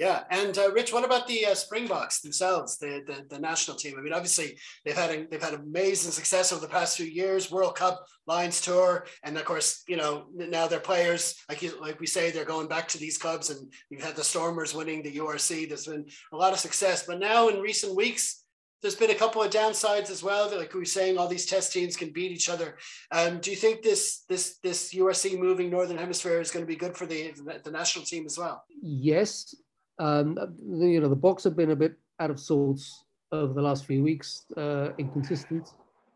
Yeah, 0.02 0.24
and 0.32 0.58
uh, 0.58 0.72
Rich, 0.72 0.92
what 0.92 1.06
about 1.06 1.28
the 1.28 1.46
uh, 1.46 1.54
Springboks 1.54 2.22
themselves, 2.22 2.80
the, 2.80 3.04
the, 3.06 3.24
the 3.30 3.40
national 3.40 3.78
team? 3.78 3.94
I 4.00 4.02
mean, 4.02 4.14
obviously 4.14 4.58
they've 4.84 4.98
had 4.98 5.12
a, 5.12 5.28
they've 5.28 5.44
had 5.44 5.54
amazing 5.54 6.10
success 6.10 6.52
over 6.52 6.60
the 6.60 6.74
past 6.74 6.98
few 6.98 7.06
years, 7.06 7.52
World 7.52 7.76
Cup, 7.76 8.04
Lions 8.26 8.62
Tour, 8.62 9.06
and 9.24 9.38
of 9.38 9.46
course, 9.46 9.84
you 9.88 9.98
know 9.98 10.26
now 10.34 10.66
their 10.66 10.80
players, 10.80 11.44
like 11.50 11.62
you, 11.62 11.80
like 11.80 12.00
we 12.00 12.08
say, 12.08 12.32
they're 12.32 12.46
going 12.46 12.68
back 12.68 12.88
to 12.88 12.98
these 12.98 13.20
clubs, 13.20 13.52
and 13.52 13.72
you've 13.92 14.04
had 14.04 14.16
the 14.16 14.24
Stormers 14.24 14.74
winning 14.74 15.04
the 15.04 15.18
URC. 15.20 15.68
There's 15.68 15.86
been 15.86 16.08
a 16.34 16.36
lot 16.36 16.52
of 16.52 16.58
success, 16.58 17.06
but 17.06 17.20
now 17.20 17.50
in 17.50 17.60
recent 17.60 17.96
weeks, 17.96 18.44
there's 18.82 18.96
been 18.96 19.12
a 19.12 19.16
couple 19.16 19.44
of 19.44 19.52
downsides 19.52 20.10
as 20.10 20.24
well. 20.24 20.50
Like 20.58 20.74
we 20.74 20.80
were 20.80 20.86
saying, 20.86 21.20
all 21.20 21.28
these 21.28 21.46
test 21.46 21.74
teams 21.74 21.96
can 21.96 22.10
beat 22.10 22.32
each 22.32 22.50
other. 22.50 22.80
Um, 23.12 23.40
do 23.40 23.52
you 23.52 23.56
think 23.56 23.84
this 23.84 24.24
this 24.28 24.58
this 24.64 24.96
URC 24.96 25.38
moving 25.38 25.70
Northern 25.70 26.00
Hemisphere 26.00 26.42
is 26.42 26.50
going 26.50 26.66
to 26.66 26.68
be 26.68 26.76
good 26.76 26.98
for 26.98 27.06
the 27.06 27.34
the 27.64 27.70
national 27.70 28.06
team 28.06 28.26
as 28.26 28.40
well? 28.40 28.64
Yes, 28.82 29.54
um, 30.02 30.38
you 30.68 31.00
know, 31.00 31.08
the 31.08 31.16
Boks 31.16 31.44
have 31.44 31.56
been 31.56 31.72
a 31.72 31.76
bit 31.76 31.94
out 32.20 32.32
of 32.32 32.40
sorts 32.40 33.06
over 33.32 33.54
the 33.54 33.62
last 33.62 33.86
few 33.86 34.02
weeks, 34.02 34.46
uh, 34.58 34.90
inconsistent. 34.98 35.70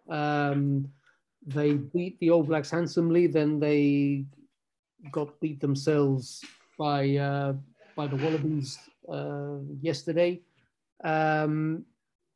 Um, 0.10 0.88
they 1.46 1.74
beat 1.74 2.20
the 2.20 2.32
All 2.32 2.42
Blacks 2.42 2.72
handsomely, 2.72 3.28
then 3.28 3.60
they 3.60 4.26
got 5.12 5.40
beat 5.40 5.60
themselves 5.62 6.44
by 6.80 7.16
uh, 7.16 7.54
by 7.96 8.08
the 8.08 8.16
Wallabies 8.16 8.80
uh, 9.08 9.58
yesterday, 9.82 10.42
um, 11.04 11.86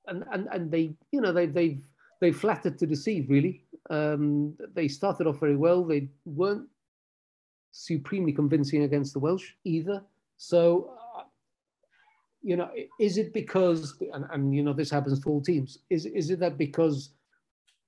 and, 0.07 0.23
and 0.31 0.47
and 0.51 0.71
they 0.71 0.93
you 1.11 1.21
know 1.21 1.33
they 1.33 1.47
they've 1.47 1.83
they 2.21 2.31
flattered 2.31 2.77
to 2.77 2.85
deceive 2.85 3.27
really. 3.27 3.63
Um, 3.89 4.55
they 4.75 4.87
started 4.87 5.25
off 5.25 5.39
very 5.39 5.55
well. 5.55 5.83
They 5.83 6.09
weren't 6.25 6.67
supremely 7.71 8.33
convincing 8.33 8.83
against 8.83 9.13
the 9.13 9.19
Welsh 9.19 9.53
either. 9.63 10.03
So, 10.37 10.98
you 12.41 12.55
know, 12.55 12.69
is 12.99 13.17
it 13.17 13.33
because 13.33 13.97
and, 14.13 14.25
and 14.31 14.55
you 14.55 14.63
know 14.63 14.73
this 14.73 14.89
happens 14.89 15.21
for 15.21 15.31
all 15.31 15.41
teams? 15.41 15.79
Is 15.89 16.05
is 16.05 16.29
it 16.29 16.39
that 16.39 16.57
because 16.57 17.11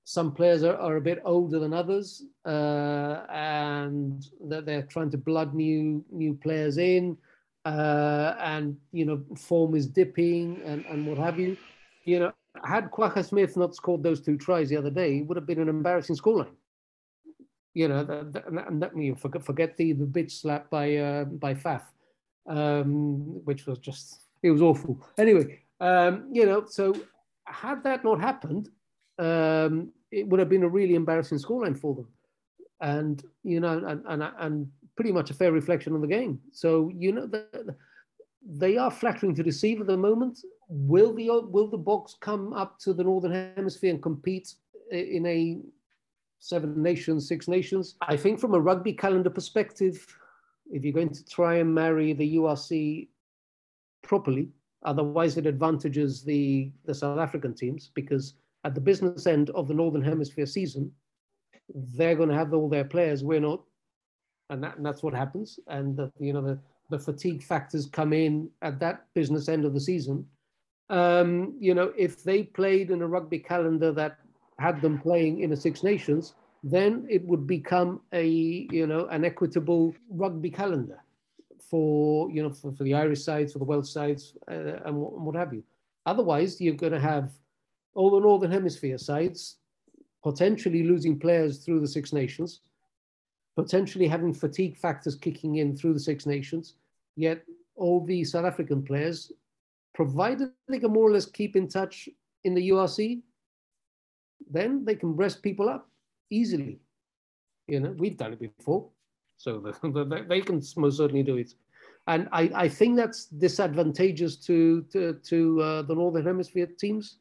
some 0.03 0.31
players 0.33 0.63
are, 0.63 0.75
are 0.77 0.97
a 0.97 1.01
bit 1.01 1.21
older 1.25 1.59
than 1.59 1.73
others 1.73 2.23
uh, 2.45 3.23
and 3.29 4.25
that 4.47 4.65
they're 4.65 4.83
trying 4.83 5.11
to 5.11 5.17
blood 5.17 5.53
new 5.53 6.03
new 6.11 6.33
players 6.33 6.77
in 6.77 7.17
uh, 7.65 8.35
and 8.39 8.77
you 8.91 9.05
know 9.05 9.21
form 9.37 9.75
is 9.75 9.87
dipping 9.87 10.61
and, 10.65 10.85
and 10.85 11.05
what 11.05 11.17
have 11.17 11.39
you 11.39 11.55
you 12.05 12.19
know 12.19 12.31
had 12.65 12.91
Kwagga 12.91 13.23
Smith 13.23 13.55
not 13.55 13.75
scored 13.75 14.03
those 14.03 14.21
two 14.21 14.37
tries 14.37 14.69
the 14.69 14.77
other 14.77 14.89
day 14.89 15.19
it 15.19 15.27
would 15.27 15.37
have 15.37 15.45
been 15.45 15.61
an 15.61 15.69
embarrassing 15.69 16.15
scoreline 16.15 16.55
you 17.73 17.87
know 17.87 17.99
and 18.69 18.81
that 18.81 18.97
you 18.97 19.15
forget, 19.15 19.43
forget 19.43 19.77
the 19.77 19.93
the 19.93 20.05
bitch 20.05 20.31
slap 20.31 20.69
by 20.69 20.95
uh, 20.95 21.23
by 21.25 21.53
Faf 21.53 21.83
um, 22.47 23.45
which 23.45 23.67
was 23.67 23.77
just 23.77 24.20
it 24.43 24.51
was 24.51 24.61
awful 24.61 24.99
anyway 25.17 25.59
um, 25.79 26.27
you 26.31 26.45
know 26.45 26.65
so 26.65 26.95
had 27.45 27.83
that 27.83 28.03
not 28.03 28.19
happened 28.19 28.69
um, 29.19 29.91
it 30.11 30.27
would 30.27 30.39
have 30.39 30.49
been 30.49 30.63
a 30.63 30.69
really 30.69 30.95
embarrassing 30.95 31.37
scoreline 31.37 31.77
for 31.77 31.95
them. 31.95 32.07
And, 32.81 33.23
you 33.43 33.59
know, 33.59 33.77
and, 33.85 34.03
and, 34.07 34.23
and 34.39 34.67
pretty 34.95 35.11
much 35.11 35.29
a 35.29 35.33
fair 35.33 35.51
reflection 35.51 35.93
on 35.93 36.01
the 36.01 36.07
game. 36.07 36.39
So, 36.51 36.91
you 36.95 37.11
know, 37.11 37.27
the, 37.27 37.75
they 38.45 38.77
are 38.77 38.91
flattering 38.91 39.35
to 39.35 39.43
deceive 39.43 39.79
at 39.79 39.87
the 39.87 39.97
moment. 39.97 40.39
Will 40.67 41.13
the, 41.13 41.29
will 41.29 41.67
the 41.67 41.77
Boks 41.77 42.19
come 42.19 42.53
up 42.53 42.79
to 42.79 42.93
the 42.93 43.03
Northern 43.03 43.53
Hemisphere 43.55 43.91
and 43.91 44.01
compete 44.01 44.55
in 44.91 45.25
a 45.27 45.59
seven 46.39 46.81
nations, 46.81 47.27
six 47.27 47.47
nations? 47.47 47.95
I 48.01 48.17
think 48.17 48.39
from 48.39 48.55
a 48.55 48.59
rugby 48.59 48.93
calendar 48.93 49.29
perspective, 49.29 50.05
if 50.71 50.83
you're 50.83 50.93
going 50.93 51.13
to 51.13 51.25
try 51.25 51.55
and 51.55 51.73
marry 51.73 52.13
the 52.13 52.37
URC 52.37 53.07
properly, 54.01 54.49
otherwise 54.83 55.37
it 55.37 55.45
advantages 55.45 56.23
the, 56.23 56.71
the 56.85 56.93
South 56.93 57.19
African 57.19 57.53
teams 57.53 57.91
because 57.93 58.35
at 58.63 58.75
the 58.75 58.81
business 58.81 59.27
end 59.27 59.49
of 59.51 59.67
the 59.67 59.73
Northern 59.73 60.03
Hemisphere 60.03 60.45
season, 60.45 60.91
they're 61.73 62.15
going 62.15 62.29
to 62.29 62.35
have 62.35 62.53
all 62.53 62.69
their 62.69 62.83
players. 62.83 63.23
We're 63.23 63.39
not, 63.39 63.63
and, 64.49 64.63
that, 64.63 64.77
and 64.77 64.85
that's 64.85 65.03
what 65.03 65.13
happens. 65.13 65.59
And 65.67 65.95
the, 65.95 66.11
you 66.19 66.33
know 66.33 66.41
the, 66.41 66.59
the 66.89 66.99
fatigue 66.99 67.43
factors 67.43 67.87
come 67.87 68.13
in 68.13 68.49
at 68.61 68.79
that 68.79 69.05
business 69.13 69.47
end 69.47 69.65
of 69.65 69.73
the 69.73 69.79
season. 69.79 70.25
Um, 70.89 71.55
you 71.59 71.73
know, 71.73 71.93
if 71.97 72.23
they 72.23 72.43
played 72.43 72.91
in 72.91 73.01
a 73.01 73.07
rugby 73.07 73.39
calendar 73.39 73.93
that 73.93 74.17
had 74.59 74.81
them 74.81 74.99
playing 74.99 75.39
in 75.39 75.53
a 75.53 75.55
Six 75.55 75.83
Nations, 75.83 76.33
then 76.63 77.07
it 77.09 77.25
would 77.25 77.47
become 77.47 78.01
a 78.13 78.27
you 78.71 78.85
know 78.85 79.07
an 79.07 79.25
equitable 79.25 79.95
rugby 80.09 80.49
calendar 80.49 80.99
for 81.71 82.29
you 82.29 82.43
know 82.43 82.51
for, 82.51 82.71
for 82.73 82.83
the 82.83 82.93
Irish 82.93 83.23
sides, 83.23 83.53
for 83.53 83.59
the 83.59 83.65
Welsh 83.65 83.89
sides, 83.89 84.37
uh, 84.49 84.83
and, 84.85 84.95
what, 84.95 85.13
and 85.13 85.25
what 85.25 85.35
have 85.35 85.53
you. 85.53 85.63
Otherwise, 86.05 86.59
you're 86.59 86.75
going 86.75 86.91
to 86.91 86.99
have 86.99 87.31
all 87.95 88.11
the 88.11 88.19
Northern 88.19 88.51
Hemisphere 88.51 88.97
sides 88.97 89.57
potentially 90.23 90.83
losing 90.83 91.17
players 91.17 91.63
through 91.63 91.79
the 91.79 91.87
Six 91.87 92.13
Nations, 92.13 92.61
potentially 93.55 94.07
having 94.07 94.33
fatigue 94.33 94.77
factors 94.77 95.15
kicking 95.15 95.55
in 95.55 95.75
through 95.75 95.93
the 95.93 95.99
Six 95.99 96.25
Nations, 96.25 96.75
yet 97.15 97.41
all 97.75 98.05
the 98.05 98.23
South 98.23 98.45
African 98.45 98.83
players, 98.83 99.31
provided 99.93 100.49
they 100.67 100.79
can 100.79 100.91
more 100.91 101.07
or 101.07 101.11
less 101.11 101.25
keep 101.25 101.55
in 101.55 101.67
touch 101.67 102.07
in 102.43 102.53
the 102.53 102.69
URC, 102.69 103.21
then 104.49 104.85
they 104.85 104.95
can 104.95 105.15
rest 105.15 105.41
people 105.41 105.69
up 105.69 105.89
easily. 106.29 106.79
You 107.67 107.79
know, 107.79 107.95
we've 107.97 108.17
done 108.17 108.33
it 108.33 108.39
before, 108.39 108.87
so 109.43 109.59
they 110.29 110.41
can 110.41 110.61
most 110.77 110.97
certainly 110.97 111.23
do 111.23 111.37
it. 111.37 111.53
And 112.07 112.27
I, 112.31 112.51
I 112.55 112.67
think 112.67 112.95
that's 112.95 113.25
disadvantageous 113.25 114.35
to 114.47 114.81
to, 114.91 115.13
to 115.13 115.61
uh, 115.61 115.81
the 115.83 115.95
Northern 115.95 116.25
Hemisphere 116.25 116.67
teams 116.67 117.17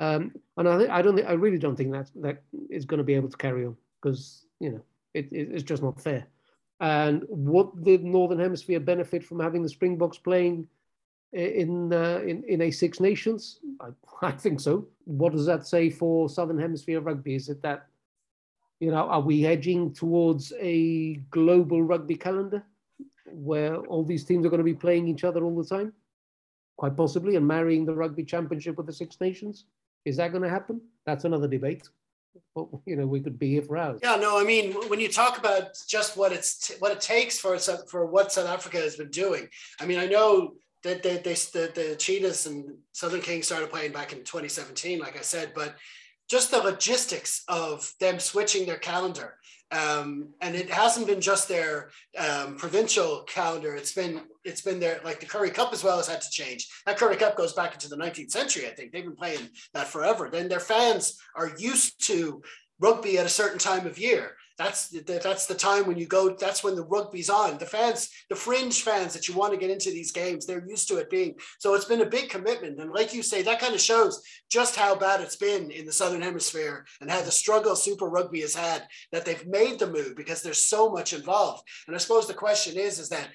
um, 0.00 0.32
and 0.56 0.68
I, 0.68 0.98
I 0.98 1.02
don't 1.02 1.16
think, 1.16 1.28
I 1.28 1.32
really 1.32 1.58
don't 1.58 1.76
think 1.76 1.92
that 1.92 2.10
that 2.16 2.42
is 2.70 2.84
going 2.84 2.98
to 2.98 3.04
be 3.04 3.14
able 3.14 3.28
to 3.28 3.36
carry 3.36 3.66
on 3.66 3.76
because 4.00 4.44
you 4.60 4.70
know 4.70 4.80
it, 5.14 5.32
it, 5.32 5.48
it's 5.52 5.64
just 5.64 5.82
not 5.82 6.00
fair. 6.00 6.26
And 6.80 7.24
would 7.28 7.70
the 7.74 7.98
Northern 7.98 8.38
Hemisphere 8.38 8.78
benefit 8.78 9.24
from 9.24 9.40
having 9.40 9.62
the 9.62 9.68
Springboks 9.68 10.18
playing 10.18 10.68
in 11.32 11.92
uh, 11.92 12.20
in 12.24 12.44
in 12.44 12.62
a 12.62 12.70
Six 12.70 13.00
Nations? 13.00 13.58
I, 13.80 13.88
I 14.26 14.30
think 14.30 14.60
so. 14.60 14.86
What 15.04 15.32
does 15.32 15.46
that 15.46 15.66
say 15.66 15.90
for 15.90 16.28
Southern 16.28 16.58
Hemisphere 16.58 17.00
rugby? 17.00 17.34
Is 17.34 17.48
it 17.48 17.60
that 17.62 17.87
you 18.80 18.90
know 18.90 19.08
are 19.08 19.20
we 19.20 19.46
edging 19.46 19.92
towards 19.92 20.52
a 20.60 21.14
global 21.30 21.82
rugby 21.82 22.16
calendar 22.16 22.64
where 23.26 23.76
all 23.76 24.04
these 24.04 24.24
teams 24.24 24.46
are 24.46 24.50
going 24.50 24.58
to 24.58 24.64
be 24.64 24.74
playing 24.74 25.08
each 25.08 25.24
other 25.24 25.44
all 25.44 25.56
the 25.56 25.68
time? 25.68 25.92
Quite 26.76 26.96
possibly, 26.96 27.36
and 27.36 27.46
marrying 27.46 27.84
the 27.84 27.94
rugby 27.94 28.24
championship 28.24 28.76
with 28.76 28.86
the 28.86 28.92
Six 28.92 29.20
Nations. 29.20 29.64
Is 30.04 30.16
that 30.16 30.30
going 30.30 30.44
to 30.44 30.48
happen? 30.48 30.80
That's 31.04 31.24
another 31.24 31.48
debate. 31.48 31.88
But 32.54 32.68
you 32.86 32.96
know, 32.96 33.06
we 33.06 33.20
could 33.20 33.38
be 33.38 33.50
here 33.50 33.62
for 33.62 33.76
hours. 33.76 34.00
Yeah, 34.02 34.16
no, 34.16 34.40
I 34.40 34.44
mean, 34.44 34.72
when 34.88 35.00
you 35.00 35.08
talk 35.08 35.38
about 35.38 35.76
just 35.88 36.16
what 36.16 36.32
it's 36.32 36.68
t- 36.68 36.74
what 36.78 36.92
it 36.92 37.00
takes 37.00 37.38
for 37.38 37.58
for 37.58 38.06
what 38.06 38.32
South 38.32 38.48
Africa 38.48 38.78
has 38.78 38.96
been 38.96 39.10
doing, 39.10 39.48
I 39.80 39.86
mean, 39.86 39.98
I 39.98 40.06
know 40.06 40.54
that 40.84 41.02
they, 41.02 41.16
they, 41.16 41.34
the, 41.34 41.72
the 41.74 41.96
Cheetahs 41.98 42.46
and 42.46 42.76
Southern 42.92 43.20
Kings 43.20 43.46
started 43.46 43.70
playing 43.70 43.92
back 43.92 44.12
in 44.12 44.18
2017, 44.18 45.00
like 45.00 45.18
I 45.18 45.22
said, 45.22 45.52
but 45.54 45.74
just 46.28 46.50
the 46.50 46.58
logistics 46.58 47.44
of 47.48 47.92
them 48.00 48.18
switching 48.18 48.66
their 48.66 48.76
calendar 48.76 49.38
um, 49.70 50.30
and 50.40 50.54
it 50.54 50.70
hasn't 50.70 51.06
been 51.06 51.20
just 51.20 51.48
their 51.48 51.90
um, 52.18 52.56
provincial 52.56 53.24
calendar. 53.24 53.74
It's 53.74 53.92
been 53.92 54.22
it's 54.44 54.62
been 54.62 54.80
their 54.80 55.00
like 55.04 55.20
the 55.20 55.26
Currie 55.26 55.50
Cup 55.50 55.72
as 55.72 55.84
well 55.84 55.98
has 55.98 56.08
had 56.08 56.22
to 56.22 56.30
change. 56.30 56.68
That 56.86 56.96
Currie 56.96 57.16
Cup 57.16 57.36
goes 57.36 57.52
back 57.52 57.74
into 57.74 57.88
the 57.88 57.96
19th 57.96 58.30
century. 58.30 58.66
I 58.66 58.70
think 58.70 58.92
they've 58.92 59.04
been 59.04 59.14
playing 59.14 59.48
that 59.74 59.88
forever. 59.88 60.30
Then 60.30 60.48
their 60.48 60.60
fans 60.60 61.18
are 61.36 61.52
used 61.58 62.04
to 62.06 62.42
rugby 62.80 63.18
at 63.18 63.26
a 63.26 63.30
certain 63.30 63.58
time 63.58 63.86
of 63.86 63.98
year. 63.98 64.36
That's 64.58 64.88
the, 64.88 65.20
that's 65.22 65.46
the 65.46 65.54
time 65.54 65.86
when 65.86 65.98
you 65.98 66.06
go. 66.06 66.34
That's 66.34 66.64
when 66.64 66.74
the 66.74 66.84
rugby's 66.84 67.30
on. 67.30 67.58
The 67.58 67.66
fans, 67.66 68.10
the 68.28 68.34
fringe 68.34 68.82
fans 68.82 69.14
that 69.14 69.28
you 69.28 69.34
want 69.34 69.52
to 69.52 69.58
get 69.58 69.70
into 69.70 69.90
these 69.90 70.10
games, 70.10 70.46
they're 70.46 70.66
used 70.68 70.88
to 70.88 70.96
it 70.96 71.08
being. 71.08 71.36
So 71.60 71.74
it's 71.74 71.84
been 71.84 72.00
a 72.00 72.06
big 72.06 72.28
commitment, 72.28 72.80
and 72.80 72.90
like 72.90 73.14
you 73.14 73.22
say, 73.22 73.42
that 73.42 73.60
kind 73.60 73.74
of 73.74 73.80
shows 73.80 74.20
just 74.50 74.74
how 74.74 74.96
bad 74.96 75.20
it's 75.20 75.36
been 75.36 75.70
in 75.70 75.86
the 75.86 75.92
southern 75.92 76.22
hemisphere 76.22 76.84
and 77.00 77.08
how 77.08 77.22
the 77.22 77.30
struggle 77.30 77.76
Super 77.76 78.06
Rugby 78.06 78.40
has 78.40 78.54
had. 78.54 78.82
That 79.12 79.24
they've 79.24 79.46
made 79.46 79.78
the 79.78 79.86
move 79.86 80.16
because 80.16 80.42
there's 80.42 80.64
so 80.64 80.90
much 80.90 81.12
involved. 81.12 81.62
And 81.86 81.94
I 81.94 81.98
suppose 82.00 82.26
the 82.26 82.34
question 82.34 82.76
is, 82.76 82.98
is 82.98 83.08
that 83.10 83.28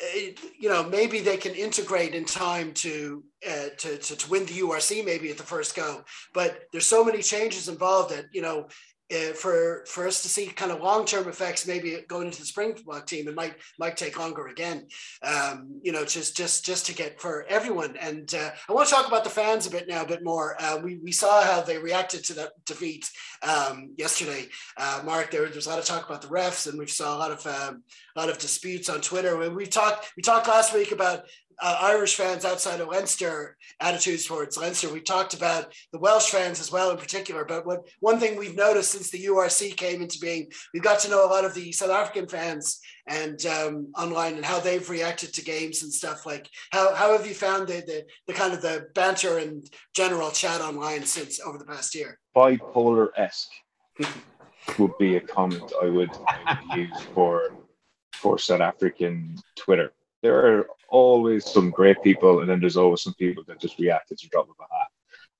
eh, 0.00 0.30
you 0.60 0.68
know 0.68 0.88
maybe 0.88 1.18
they 1.18 1.36
can 1.38 1.54
integrate 1.54 2.14
in 2.14 2.24
time 2.24 2.72
to, 2.74 3.24
uh, 3.48 3.70
to, 3.78 3.98
to 3.98 4.16
to 4.16 4.30
win 4.30 4.46
the 4.46 4.60
URC 4.60 5.04
maybe 5.04 5.28
at 5.30 5.38
the 5.38 5.42
first 5.42 5.74
go 5.74 6.04
but 6.32 6.60
there's 6.72 6.86
so 6.86 7.04
many 7.04 7.22
changes 7.22 7.68
involved 7.68 8.14
that 8.14 8.26
you 8.32 8.42
know 8.42 8.68
uh, 9.12 9.32
for 9.34 9.84
for 9.86 10.06
us 10.06 10.22
to 10.22 10.28
see 10.28 10.46
kind 10.46 10.72
of 10.72 10.80
long 10.80 11.04
term 11.04 11.28
effects, 11.28 11.66
maybe 11.66 11.98
going 12.08 12.26
into 12.26 12.40
the 12.40 12.46
Springbok 12.46 13.06
team, 13.06 13.28
it 13.28 13.34
might 13.34 13.54
might 13.78 13.96
take 13.96 14.18
longer 14.18 14.48
again. 14.48 14.86
Um, 15.22 15.80
you 15.82 15.92
know, 15.92 16.04
just 16.04 16.36
just 16.36 16.64
just 16.64 16.86
to 16.86 16.94
get 16.94 17.20
for 17.20 17.44
everyone. 17.48 17.96
And 17.98 18.32
uh, 18.34 18.50
I 18.68 18.72
want 18.72 18.88
to 18.88 18.94
talk 18.94 19.06
about 19.06 19.24
the 19.24 19.30
fans 19.30 19.66
a 19.66 19.70
bit 19.70 19.86
now, 19.88 20.02
a 20.02 20.06
bit 20.06 20.24
more. 20.24 20.56
Uh, 20.60 20.80
we 20.82 20.96
we 20.96 21.12
saw 21.12 21.42
how 21.42 21.60
they 21.60 21.78
reacted 21.78 22.24
to 22.24 22.34
that 22.34 22.52
defeat 22.64 23.08
um, 23.42 23.94
yesterday. 23.96 24.48
Uh, 24.76 25.02
Mark, 25.04 25.30
there, 25.30 25.46
there 25.46 25.54
was 25.54 25.66
a 25.66 25.70
lot 25.70 25.78
of 25.78 25.84
talk 25.84 26.08
about 26.08 26.22
the 26.22 26.28
refs, 26.28 26.68
and 26.68 26.78
we 26.78 26.86
saw 26.86 27.16
a 27.16 27.18
lot 27.18 27.30
of 27.30 27.46
um, 27.46 27.82
a 28.16 28.20
lot 28.20 28.28
of 28.28 28.38
disputes 28.38 28.88
on 28.88 29.00
Twitter. 29.00 29.36
We 29.50 29.66
talked 29.66 30.12
we 30.16 30.22
talked 30.22 30.48
last 30.48 30.74
week 30.74 30.90
about 30.90 31.26
uh, 31.60 31.78
Irish 31.80 32.16
fans 32.16 32.44
outside 32.44 32.80
of 32.80 32.88
Leinster 32.88 33.56
attitudes 33.80 34.26
towards 34.26 34.56
Leinster. 34.56 34.92
We 34.92 35.00
talked 35.00 35.34
about 35.34 35.72
the 35.92 35.98
Welsh 35.98 36.30
fans 36.30 36.60
as 36.60 36.70
well, 36.70 36.90
in 36.90 36.98
particular. 36.98 37.44
But 37.44 37.66
what 37.66 37.88
one 38.00 38.18
thing 38.18 38.36
we've 38.36 38.56
noticed 38.56 38.90
since 38.90 39.10
the 39.10 39.24
URC 39.26 39.76
came 39.76 40.02
into 40.02 40.18
being, 40.18 40.50
we've 40.74 40.82
got 40.82 41.00
to 41.00 41.10
know 41.10 41.24
a 41.24 41.30
lot 41.30 41.44
of 41.44 41.54
the 41.54 41.72
South 41.72 41.90
African 41.90 42.28
fans 42.28 42.80
and 43.08 43.44
um, 43.46 43.92
online 43.96 44.34
and 44.34 44.44
how 44.44 44.60
they've 44.60 44.88
reacted 44.88 45.32
to 45.34 45.44
games 45.44 45.82
and 45.82 45.92
stuff. 45.92 46.26
Like, 46.26 46.48
how, 46.72 46.94
how 46.94 47.12
have 47.16 47.26
you 47.26 47.34
found 47.34 47.68
the, 47.68 47.82
the 47.86 48.04
the 48.26 48.32
kind 48.32 48.52
of 48.52 48.62
the 48.62 48.88
banter 48.94 49.38
and 49.38 49.68
general 49.94 50.30
chat 50.30 50.60
online 50.60 51.04
since 51.04 51.40
over 51.40 51.58
the 51.58 51.64
past 51.64 51.94
year? 51.94 52.18
Bipolar 52.36 53.08
esque 53.16 53.52
would 54.78 54.96
be 54.98 55.16
a 55.16 55.20
comment 55.20 55.72
I 55.82 55.86
would, 55.86 56.10
I 56.26 56.58
would 56.68 56.78
use 56.78 57.00
for 57.14 57.50
for 58.12 58.38
South 58.38 58.60
African 58.60 59.36
Twitter 59.56 59.92
there 60.22 60.58
are 60.58 60.66
always 60.88 61.44
some 61.44 61.70
great 61.70 62.02
people, 62.02 62.40
and 62.40 62.48
then 62.48 62.60
there's 62.60 62.76
always 62.76 63.02
some 63.02 63.14
people 63.14 63.44
that 63.46 63.60
just 63.60 63.78
react 63.78 64.08
to 64.08 64.14
the 64.14 64.28
drop 64.28 64.48
of 64.48 64.56
a 64.58 64.62
hat. 64.62 64.88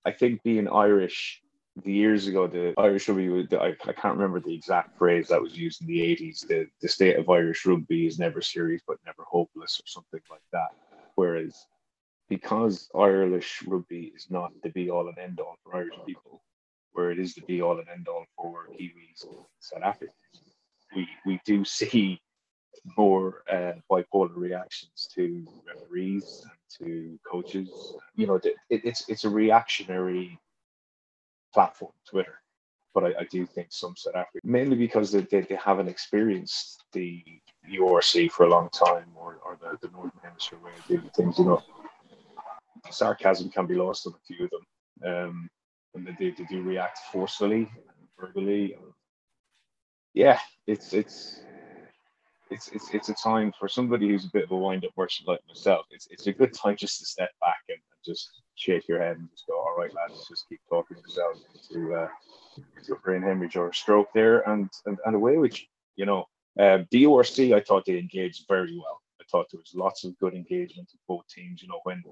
I 0.04 0.12
think 0.12 0.42
being 0.42 0.68
Irish 0.68 1.42
the 1.84 1.92
years 1.92 2.26
ago, 2.26 2.46
the 2.46 2.72
Irish 2.78 3.08
rugby, 3.08 3.46
I, 3.56 3.76
I 3.86 3.92
can't 3.92 4.16
remember 4.16 4.40
the 4.40 4.54
exact 4.54 4.96
phrase 4.96 5.28
that 5.28 5.42
was 5.42 5.56
used 5.56 5.82
in 5.82 5.86
the 5.86 6.00
80s. 6.00 6.46
The, 6.46 6.66
the 6.80 6.88
state 6.88 7.18
of 7.18 7.28
Irish 7.28 7.66
rugby 7.66 8.06
is 8.06 8.18
never 8.18 8.40
serious 8.40 8.82
but 8.86 8.98
never 9.04 9.24
hopeless, 9.24 9.80
or 9.80 9.86
something 9.86 10.20
like 10.30 10.40
that. 10.52 10.68
Whereas, 11.16 11.66
because 12.28 12.88
Irish 12.94 13.62
rugby 13.66 14.12
is 14.16 14.28
not 14.30 14.52
the 14.62 14.70
be 14.70 14.90
all 14.90 15.08
and 15.08 15.18
end 15.18 15.40
all 15.40 15.56
for 15.62 15.76
Irish 15.76 15.94
people, 16.06 16.42
where 16.92 17.10
it 17.10 17.18
is 17.18 17.34
the 17.34 17.42
be 17.42 17.60
all 17.60 17.78
and 17.78 17.88
end 17.88 18.08
all 18.08 18.24
for 18.36 18.68
Kiwis 18.72 19.26
and 19.26 19.36
South 19.60 19.82
Africans, 19.82 20.14
we, 20.94 21.06
we 21.26 21.40
do 21.44 21.64
see 21.64 22.20
more 22.96 23.42
uh, 23.50 23.72
bipolar 23.90 24.34
reactions 24.34 25.08
to 25.14 25.46
referees 25.66 26.44
and 26.44 26.78
to 26.78 27.18
coaches. 27.30 27.94
You 28.14 28.26
know, 28.26 28.34
it, 28.36 28.54
it's 28.70 29.08
it's 29.08 29.24
a 29.24 29.30
reactionary 29.30 30.38
platform, 31.52 31.92
Twitter. 32.08 32.40
But 32.94 33.04
I, 33.04 33.08
I 33.20 33.24
do 33.30 33.44
think 33.44 33.68
some 33.70 33.94
South 33.96 34.14
Africa, 34.14 34.40
mainly 34.42 34.76
because 34.76 35.12
they, 35.12 35.20
they, 35.20 35.42
they 35.42 35.56
haven't 35.56 35.88
experienced 35.88 36.84
the 36.92 37.22
URC 37.70 38.30
for 38.30 38.46
a 38.46 38.48
long 38.48 38.70
time 38.70 39.08
or, 39.14 39.38
or 39.44 39.58
the, 39.60 39.76
the 39.86 39.92
Northern 39.92 40.20
Hemisphere 40.22 40.58
way 40.64 40.70
of 40.78 40.86
doing 40.86 41.10
things, 41.14 41.38
you 41.38 41.44
know. 41.44 41.62
Sarcasm 42.90 43.50
can 43.50 43.66
be 43.66 43.74
lost 43.74 44.06
on 44.06 44.14
a 44.14 44.26
few 44.26 44.44
of 44.44 44.50
them. 44.50 44.66
Um, 45.04 45.50
and 45.94 46.06
they, 46.18 46.30
they 46.30 46.44
do 46.44 46.62
react 46.62 46.98
forcefully, 47.12 47.70
verbally. 48.18 48.76
Yeah, 50.14 50.38
it's 50.66 50.92
it's 50.92 51.40
it's 52.50 52.68
it's 52.68 52.92
it's 52.94 53.08
a 53.08 53.14
time 53.14 53.52
for 53.58 53.68
somebody 53.68 54.08
who's 54.08 54.24
a 54.24 54.30
bit 54.30 54.44
of 54.44 54.50
a 54.52 54.56
wind-up 54.56 54.92
merchant 54.96 55.28
like 55.28 55.40
myself. 55.48 55.86
It's 55.90 56.06
it's 56.10 56.26
a 56.26 56.32
good 56.32 56.52
time 56.54 56.76
just 56.76 56.98
to 57.00 57.06
step 57.06 57.30
back 57.40 57.62
and, 57.68 57.78
and 57.78 58.00
just 58.04 58.30
shake 58.54 58.88
your 58.88 59.00
head 59.00 59.18
and 59.18 59.28
just 59.30 59.46
go, 59.46 59.54
all 59.58 59.76
right, 59.78 59.92
lads, 59.94 60.26
just 60.28 60.48
keep 60.48 60.60
talking 60.68 60.96
yourselves 60.96 61.44
to 61.72 61.94
uh, 61.94 62.08
to 62.84 62.92
a 62.94 62.98
brain 63.00 63.22
hemorrhage 63.22 63.56
or 63.56 63.68
a 63.68 63.74
stroke 63.74 64.08
there, 64.14 64.48
and 64.48 64.70
and, 64.86 64.98
and 65.04 65.14
away 65.14 65.36
with 65.38 65.60
you. 65.60 65.66
You 65.96 66.06
know, 66.06 66.24
uh, 66.60 66.78
DORC, 66.90 67.52
I 67.52 67.60
thought 67.60 67.84
they 67.86 67.98
engaged 67.98 68.44
very 68.48 68.76
well. 68.76 69.00
I 69.20 69.24
thought 69.30 69.46
there 69.50 69.60
was 69.60 69.74
lots 69.74 70.04
of 70.04 70.18
good 70.18 70.34
engagement 70.34 70.90
of 70.92 71.00
both 71.08 71.26
teams. 71.28 71.62
You 71.62 71.68
know, 71.68 71.80
when 71.84 72.02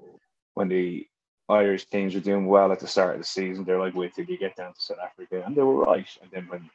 when 0.55 0.67
the 0.67 1.07
Irish 1.47 1.85
teams 1.85 2.15
were 2.15 2.21
doing 2.21 2.47
well 2.47 2.71
at 2.71 2.79
the 2.79 2.87
start 2.87 3.15
of 3.15 3.21
the 3.21 3.27
season, 3.27 3.63
they're 3.63 3.79
like, 3.79 3.95
wait 3.95 4.15
till 4.15 4.25
you 4.25 4.37
get 4.37 4.55
down 4.55 4.73
to 4.73 4.81
South 4.81 4.97
Africa, 5.03 5.43
and 5.45 5.55
they 5.55 5.61
were 5.61 5.83
right. 5.83 6.07
And 6.21 6.31
then 6.31 6.47
when 6.49 6.69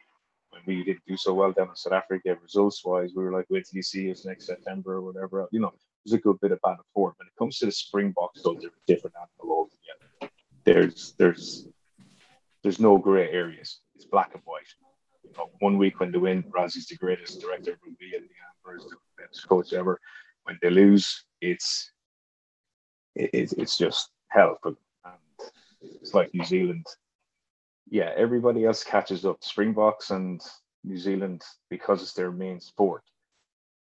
when 0.64 0.76
we 0.78 0.84
didn't 0.84 1.04
do 1.06 1.16
so 1.16 1.34
well 1.34 1.52
down 1.52 1.68
in 1.68 1.76
South 1.76 1.92
Africa, 1.92 2.36
results 2.42 2.84
wise, 2.84 3.12
we 3.14 3.24
were 3.24 3.32
like, 3.32 3.46
wait 3.50 3.64
till 3.66 3.76
you 3.76 3.82
see 3.82 4.10
us 4.10 4.24
next 4.24 4.46
September 4.46 4.94
or 4.94 5.02
whatever. 5.02 5.46
You 5.52 5.60
know, 5.60 5.72
there's 6.04 6.18
a 6.18 6.22
good 6.22 6.40
bit 6.40 6.52
of 6.52 6.58
and 6.64 6.78
forth. 6.94 7.14
When 7.18 7.26
it 7.26 7.38
comes 7.38 7.58
to 7.58 7.66
the 7.66 7.72
Springboks, 7.72 8.42
though, 8.42 8.54
they're 8.54 8.70
a 8.70 8.86
different 8.86 9.16
animal 9.16 9.56
altogether. 9.56 10.32
There's 10.64 11.14
there's 11.18 11.68
there's 12.62 12.80
no 12.80 12.98
grey 12.98 13.30
areas. 13.30 13.80
It's 13.94 14.04
black 14.04 14.30
and 14.34 14.42
white. 14.44 14.62
You 15.24 15.32
know, 15.36 15.50
one 15.60 15.78
week 15.78 16.00
when 16.00 16.12
they 16.12 16.18
win, 16.18 16.42
Rassie's 16.44 16.86
the 16.86 16.96
greatest 16.96 17.40
director 17.40 17.72
of 17.72 17.78
rugby 17.84 18.12
and 18.16 18.24
Nienaber, 18.24 18.78
the 18.88 18.96
best 19.18 19.48
coach 19.48 19.72
ever. 19.72 20.00
When 20.44 20.58
they 20.62 20.70
lose, 20.70 21.24
it's 21.40 21.92
it, 23.14 23.52
it's 23.56 23.76
just 23.76 24.10
hell. 24.28 24.58
And 24.64 25.14
it's 26.00 26.14
like 26.14 26.32
New 26.34 26.44
Zealand 26.44 26.86
yeah, 27.90 28.12
everybody 28.16 28.64
else 28.64 28.84
catches 28.84 29.24
up. 29.24 29.42
Springboks 29.42 30.10
and 30.10 30.40
New 30.84 30.96
Zealand, 30.96 31.42
because 31.68 32.02
it's 32.02 32.14
their 32.14 32.30
main 32.30 32.60
sport, 32.60 33.02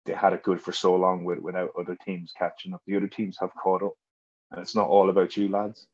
they 0.06 0.14
had 0.14 0.32
it 0.32 0.42
good 0.42 0.60
for 0.60 0.72
so 0.72 0.96
long 0.96 1.24
with, 1.24 1.38
without 1.38 1.70
other 1.78 1.96
teams 2.04 2.32
catching 2.36 2.72
up. 2.72 2.80
The 2.86 2.96
other 2.96 3.06
teams 3.06 3.36
have 3.40 3.54
caught 3.54 3.82
up, 3.82 3.92
and 4.50 4.60
it's 4.62 4.74
not 4.74 4.88
all 4.88 5.10
about 5.10 5.36
you 5.36 5.48
lads, 5.48 5.86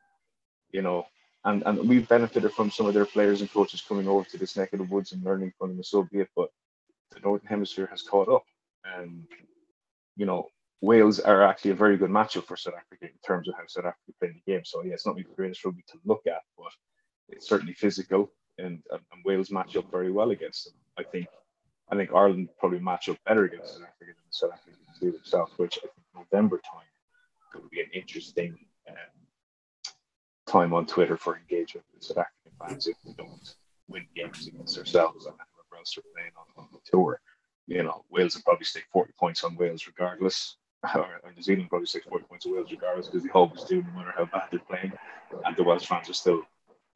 you 0.71 0.81
know. 0.81 1.07
And 1.45 1.63
and 1.67 1.89
we've 1.89 2.09
benefited 2.09 2.53
from 2.53 2.71
some 2.71 2.87
of 2.87 2.95
their 2.95 3.05
players 3.05 3.41
and 3.41 3.53
coaches 3.53 3.83
coming 3.87 4.09
over 4.09 4.25
to 4.25 4.39
this 4.39 4.57
neck 4.57 4.73
of 4.73 4.79
the 4.79 4.85
woods 4.85 5.13
and 5.13 5.23
learning 5.25 5.53
from 5.59 5.71
them, 5.71 5.83
so 5.83 6.05
be 6.05 6.21
it. 6.21 6.29
But 6.37 6.51
the 7.11 7.21
Northern 7.21 7.49
Hemisphere 7.49 7.89
has 7.91 8.03
caught 8.03 8.29
up, 8.29 8.45
and 8.97 9.25
you 10.17 10.25
know 10.25 10.49
Wales 10.81 11.19
are 11.19 11.43
actually 11.43 11.73
a 11.73 11.75
very 11.75 11.97
good 11.97 12.11
matchup 12.11 12.45
for 12.45 12.57
South 12.57 12.75
Africa 12.75 13.07
in 13.07 13.19
terms 13.27 13.49
of 13.49 13.55
how 13.57 13.65
South 13.67 13.87
Africa 13.87 14.13
play 14.21 14.29
the 14.29 14.53
game. 14.53 14.65
So 14.65 14.85
yeah, 14.85 14.95
it's 14.95 15.07
not 15.07 15.17
the 15.17 15.25
greatest 15.37 15.65
rugby 15.65 15.83
to 15.89 15.99
look 16.05 16.23
at, 16.27 16.43
but 16.57 16.73
certainly 17.47 17.75
physical, 17.75 18.31
and, 18.59 18.83
and 18.91 19.25
Wales 19.25 19.51
match 19.51 19.77
up 19.77 19.91
very 19.91 20.11
well 20.11 20.31
against 20.31 20.65
them. 20.65 20.75
I 20.99 21.03
think 21.03 21.27
I 21.91 21.97
think 21.97 22.13
Ireland 22.15 22.49
probably 22.59 22.81
match 22.81 23.09
up 23.09 23.19
better 23.27 23.45
against 23.45 23.75
South 23.75 23.83
Africa 23.83 24.13
than 24.17 24.31
South 24.31 24.53
Africa 24.53 24.77
do 25.01 25.13
themselves, 25.13 25.53
which 25.57 25.79
I 25.79 25.89
think 25.89 26.29
November 26.33 26.59
time 26.59 26.87
could 27.53 27.69
be 27.71 27.81
an 27.81 27.89
interesting 27.93 28.57
um, 28.89 28.97
time 30.47 30.73
on 30.73 30.87
Twitter 30.87 31.17
for 31.17 31.37
engagement 31.37 31.87
with 31.93 32.03
South 32.03 32.19
African 32.19 32.53
fans 32.61 32.87
if 32.87 32.97
we 33.05 33.13
don't 33.15 33.55
win 33.89 34.07
games 34.15 34.47
against 34.47 34.79
ourselves 34.79 35.27
and 35.27 35.35
whoever 35.35 35.79
else 35.79 35.97
are 35.99 36.03
playing 36.15 36.33
on, 36.37 36.65
on 36.65 36.69
the 36.73 36.79
tour. 36.91 37.21
You 37.67 37.83
know, 37.83 38.05
Wales 38.11 38.35
will 38.35 38.43
probably 38.43 38.65
stick 38.65 38.85
40 38.93 39.13
points 39.19 39.45
on 39.45 39.57
Wales 39.57 39.87
regardless. 39.87 40.57
Or, 40.95 41.09
New 41.35 41.41
Zealand 41.41 41.71
probably 41.71 41.87
stick 41.87 42.05
40 42.05 42.27
points 42.27 42.45
on 42.45 42.53
Wales 42.53 42.71
regardless 42.71 43.07
because 43.07 43.23
they 43.23 43.31
always 43.31 43.65
do 43.65 43.83
no 43.83 43.91
matter 43.93 44.13
how 44.15 44.27
bad 44.27 44.49
they're 44.51 44.61
playing. 44.61 44.93
And 45.47 45.57
the 45.57 45.65
Welsh 45.65 45.87
fans 45.87 46.11
are 46.11 46.15
still 46.15 46.43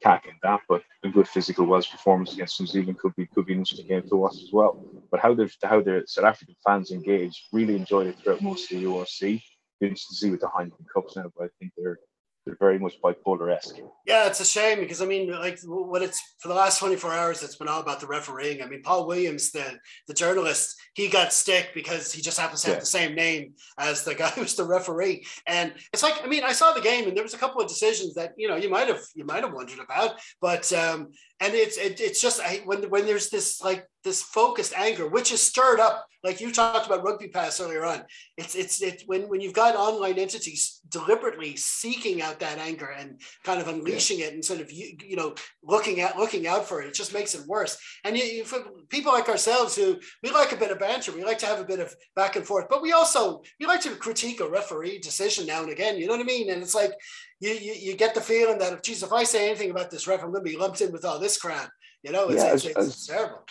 Cacking 0.01 0.39
that, 0.43 0.61
but 0.69 0.81
a 1.03 1.09
good 1.09 1.27
physical 1.27 1.65
Welsh 1.65 1.91
performance 1.91 2.33
against 2.33 2.59
New 2.59 2.67
Zealand 2.67 2.99
could 2.99 3.13
be 3.17 3.25
could 3.27 3.45
be 3.45 3.53
an 3.53 3.59
interesting 3.59 3.87
game 3.87 4.07
to 4.07 4.15
watch 4.15 4.35
as 4.35 4.49
well. 4.53 4.81
But 5.11 5.19
how 5.19 5.33
the 5.33 5.51
how 5.63 5.81
the 5.81 6.03
South 6.07 6.25
African 6.25 6.55
fans 6.65 6.91
engage, 6.91 7.47
really 7.51 7.75
enjoyed 7.75 8.07
it 8.07 8.17
throughout 8.17 8.41
most 8.41 8.71
of 8.71 8.79
the 8.79 8.85
URC. 8.85 9.41
Be 9.79 9.87
interesting 9.87 10.13
to 10.13 10.15
see 10.15 10.31
with 10.31 10.39
the 10.39 10.47
Heineken 10.47 10.85
Cups 10.93 11.17
now, 11.17 11.31
but 11.35 11.45
I 11.45 11.47
think 11.59 11.73
they're 11.77 11.99
they're 12.45 12.57
very 12.59 12.79
much 12.79 12.99
bipolar 13.01 13.53
esque. 13.55 13.75
Yeah, 14.05 14.27
it's 14.27 14.39
a 14.39 14.45
shame 14.45 14.79
because 14.79 15.01
I 15.01 15.05
mean, 15.05 15.31
like 15.31 15.59
what 15.63 16.01
it's 16.01 16.21
for 16.39 16.47
the 16.47 16.53
last 16.53 16.79
24 16.79 17.13
hours, 17.13 17.43
it's 17.43 17.57
been 17.57 17.67
all 17.67 17.81
about 17.81 17.99
the 17.99 18.07
refereeing. 18.07 18.61
I 18.61 18.65
mean, 18.65 18.81
Paul 18.81 19.07
Williams, 19.07 19.51
the 19.51 19.77
the 20.07 20.13
journalist, 20.13 20.75
he 20.93 21.09
got 21.09 21.33
stick 21.33 21.69
because 21.73 22.11
he 22.11 22.21
just 22.21 22.39
happens 22.39 22.61
to 22.61 22.67
have 22.67 22.77
yeah. 22.77 22.81
the 22.81 22.85
same 22.85 23.15
name 23.15 23.53
as 23.77 24.03
the 24.03 24.15
guy 24.15 24.29
who's 24.35 24.55
the 24.55 24.63
referee. 24.63 25.25
And 25.45 25.73
it's 25.93 26.03
like, 26.03 26.23
I 26.23 26.27
mean, 26.27 26.43
I 26.43 26.53
saw 26.53 26.73
the 26.73 26.81
game 26.81 27.07
and 27.07 27.15
there 27.15 27.23
was 27.23 27.33
a 27.33 27.37
couple 27.37 27.61
of 27.61 27.67
decisions 27.67 28.15
that 28.15 28.33
you 28.37 28.47
know 28.47 28.55
you 28.55 28.69
might 28.69 28.87
have 28.87 29.01
you 29.15 29.25
might 29.25 29.43
have 29.43 29.53
wondered 29.53 29.79
about, 29.79 30.15
but 30.41 30.71
um, 30.73 31.09
and 31.41 31.53
it's 31.53 31.77
it, 31.77 32.01
it's 32.01 32.21
just 32.21 32.41
I, 32.41 32.61
when 32.65 32.89
when 32.89 33.05
there's 33.05 33.29
this 33.29 33.61
like 33.61 33.87
this 34.03 34.21
focused 34.21 34.73
anger, 34.77 35.07
which 35.07 35.31
is 35.31 35.41
stirred 35.41 35.79
up, 35.79 36.05
like 36.23 36.41
you 36.41 36.51
talked 36.51 36.85
about 36.85 37.03
rugby 37.03 37.27
pass 37.27 37.59
earlier 37.61 37.85
on. 37.85 38.03
It's 38.37 38.55
it's 38.55 38.81
it 38.81 39.03
when 39.05 39.23
when 39.29 39.39
you've 39.39 39.53
got 39.53 39.75
online 39.75 40.19
entities 40.19 40.81
deliberately 40.89 41.55
seeking 41.55 42.21
out 42.21 42.39
that 42.39 42.57
anger 42.57 42.87
and 42.97 43.21
kind 43.43 43.61
of 43.61 43.69
unleashing 43.69 44.19
yeah. 44.19 44.27
it 44.27 44.33
and 44.33 44.43
sort 44.43 44.59
of 44.59 44.71
you, 44.71 44.97
you 45.05 45.15
know 45.15 45.35
looking 45.63 46.01
at 46.01 46.17
looking 46.17 46.45
out 46.45 46.67
for 46.67 46.81
it, 46.81 46.87
it 46.87 46.93
just 46.93 47.13
makes 47.13 47.33
it 47.35 47.47
worse. 47.47 47.77
And 48.03 48.17
you, 48.17 48.23
you, 48.23 48.43
for 48.43 48.59
people 48.89 49.13
like 49.13 49.29
ourselves 49.29 49.75
who 49.75 49.97
we 50.23 50.31
like 50.31 50.51
a 50.51 50.57
bit 50.57 50.71
of 50.71 50.79
banter, 50.79 51.13
we 51.13 51.23
like 51.23 51.39
to 51.39 51.45
have 51.45 51.59
a 51.59 51.65
bit 51.65 51.79
of 51.79 51.93
back 52.15 52.35
and 52.35 52.45
forth, 52.45 52.67
but 52.69 52.81
we 52.81 52.91
also 52.91 53.41
we 53.59 53.65
like 53.65 53.81
to 53.81 53.95
critique 53.95 54.41
a 54.41 54.49
referee 54.49 54.99
decision 54.99 55.45
now 55.45 55.61
and 55.61 55.71
again. 55.71 55.97
You 55.97 56.07
know 56.07 56.13
what 56.13 56.21
I 56.21 56.25
mean? 56.25 56.49
And 56.49 56.61
it's 56.61 56.75
like 56.75 56.91
you 57.39 57.51
you, 57.51 57.73
you 57.73 57.95
get 57.95 58.13
the 58.13 58.21
feeling 58.21 58.57
that 58.59 58.73
if 58.73 58.81
geez, 58.81 59.03
if 59.03 59.13
I 59.13 59.23
say 59.23 59.49
anything 59.49 59.71
about 59.71 59.91
this 59.91 60.07
ref, 60.07 60.23
I'm 60.23 60.31
going 60.31 60.43
to 60.43 60.51
be 60.51 60.57
lumped 60.57 60.81
in 60.81 60.91
with 60.91 61.05
all 61.05 61.19
this 61.19 61.37
crap. 61.37 61.69
You 62.03 62.11
know, 62.11 62.29
it's, 62.29 62.43
yeah, 62.43 62.53
it's, 62.53 62.65
it's, 62.65 62.87
it's 62.87 63.07
terrible 63.07 63.43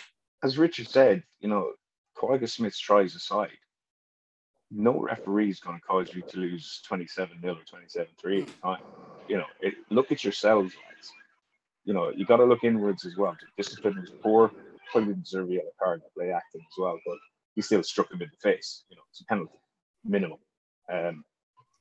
as 0.43 0.57
Richard 0.57 0.87
said, 0.87 1.23
you 1.39 1.49
know, 1.49 1.71
Kwagga 2.17 2.49
Smith's 2.49 2.79
tries 2.79 3.15
aside, 3.15 3.49
no 4.71 4.99
referee 4.99 5.49
is 5.49 5.59
going 5.59 5.77
to 5.77 5.85
cause 5.85 6.13
you 6.13 6.21
to 6.21 6.37
lose 6.37 6.81
27 6.87 7.41
0 7.41 7.53
or 7.53 7.63
27 7.63 8.07
3 8.19 8.41
at 8.41 8.61
time. 8.61 8.81
You 9.27 9.37
know, 9.37 9.45
it, 9.61 9.75
look 9.89 10.11
at 10.11 10.23
yourselves. 10.23 10.73
You 11.85 11.93
know, 11.93 12.11
you 12.15 12.25
got 12.25 12.37
to 12.37 12.45
look 12.45 12.63
inwards 12.63 13.05
as 13.05 13.17
well. 13.17 13.35
The 13.39 13.63
discipline 13.63 13.99
was 13.99 14.11
poor. 14.21 14.51
Probably 14.91 15.13
didn't 15.13 15.23
deserve 15.23 15.49
a 15.49 15.53
yellow 15.53 15.71
card 15.81 16.01
to 16.01 16.09
play 16.15 16.31
acting 16.31 16.61
as 16.61 16.77
well, 16.77 16.99
but 17.05 17.17
he 17.55 17.61
still 17.61 17.81
struck 17.81 18.11
him 18.11 18.21
in 18.21 18.29
the 18.29 18.49
face. 18.49 18.83
You 18.89 18.97
know, 18.97 19.01
it's 19.09 19.21
a 19.21 19.25
penalty, 19.25 19.53
minimum. 20.03 20.37
Um, 20.91 21.23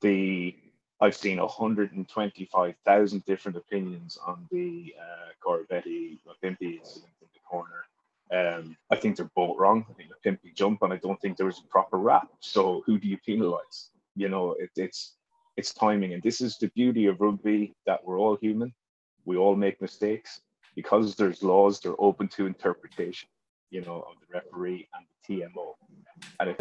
the 0.00 0.54
I've 1.00 1.14
seen 1.14 1.38
125,000 1.38 3.24
different 3.24 3.56
opinions 3.56 4.18
on 4.26 4.48
the 4.50 4.94
uh, 5.00 5.30
Koroibete 5.44 6.18
Mapimpi 6.26 6.78
incident 6.78 7.12
in 7.22 7.28
the 7.32 7.40
corner. 7.48 7.84
Um, 8.32 8.76
I 8.90 8.96
think 8.96 9.16
they're 9.16 9.30
both 9.36 9.56
wrong. 9.58 9.86
I 9.88 9.92
think 9.92 10.10
Mapimpi 10.10 10.54
jump, 10.54 10.82
and 10.82 10.92
I 10.92 10.96
don't 10.96 11.20
think 11.20 11.36
there 11.36 11.46
was 11.46 11.60
a 11.60 11.68
proper 11.68 11.98
wrap. 11.98 12.28
So 12.40 12.82
who 12.84 12.98
do 12.98 13.06
you 13.06 13.16
penalise? 13.26 13.90
You 14.16 14.28
know, 14.28 14.52
it, 14.58 14.70
it's 14.76 15.14
it's 15.56 15.72
timing, 15.72 16.14
and 16.14 16.22
this 16.22 16.40
is 16.40 16.58
the 16.58 16.68
beauty 16.68 17.06
of 17.06 17.20
rugby 17.20 17.74
that 17.86 18.04
we're 18.04 18.18
all 18.18 18.36
human. 18.36 18.74
We 19.24 19.36
all 19.36 19.56
make 19.56 19.80
mistakes 19.80 20.40
because 20.74 21.14
there's 21.14 21.42
laws. 21.42 21.80
They're 21.80 22.00
open 22.00 22.28
to 22.28 22.46
interpretation. 22.46 23.28
You 23.70 23.82
know, 23.82 24.04
of 24.08 24.16
the 24.20 24.34
referee 24.34 24.88
and 24.94 25.06
the 25.06 25.42
TMO. 25.42 25.74
And 26.40 26.50
if 26.50 26.56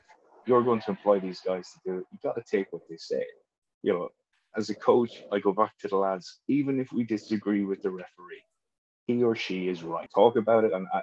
you're 0.45 0.63
going 0.63 0.81
to 0.81 0.91
employ 0.91 1.19
these 1.19 1.41
guys 1.41 1.71
to 1.71 1.79
do 1.85 1.97
it, 1.99 2.05
you've 2.11 2.21
got 2.21 2.35
to 2.35 2.43
take 2.43 2.71
what 2.71 2.83
they 2.89 2.97
say. 2.97 3.25
You 3.81 3.93
know, 3.93 4.09
as 4.55 4.69
a 4.69 4.75
coach, 4.75 5.23
I 5.31 5.39
go 5.39 5.53
back 5.53 5.77
to 5.79 5.87
the 5.87 5.97
lads. 5.97 6.39
Even 6.47 6.79
if 6.79 6.91
we 6.91 7.03
disagree 7.03 7.63
with 7.65 7.81
the 7.81 7.91
referee, 7.91 8.43
he 9.05 9.23
or 9.23 9.35
she 9.35 9.67
is 9.69 9.83
right. 9.83 10.09
Talk 10.13 10.35
about 10.35 10.63
it, 10.63 10.73
and 10.73 10.87
I, 10.93 11.01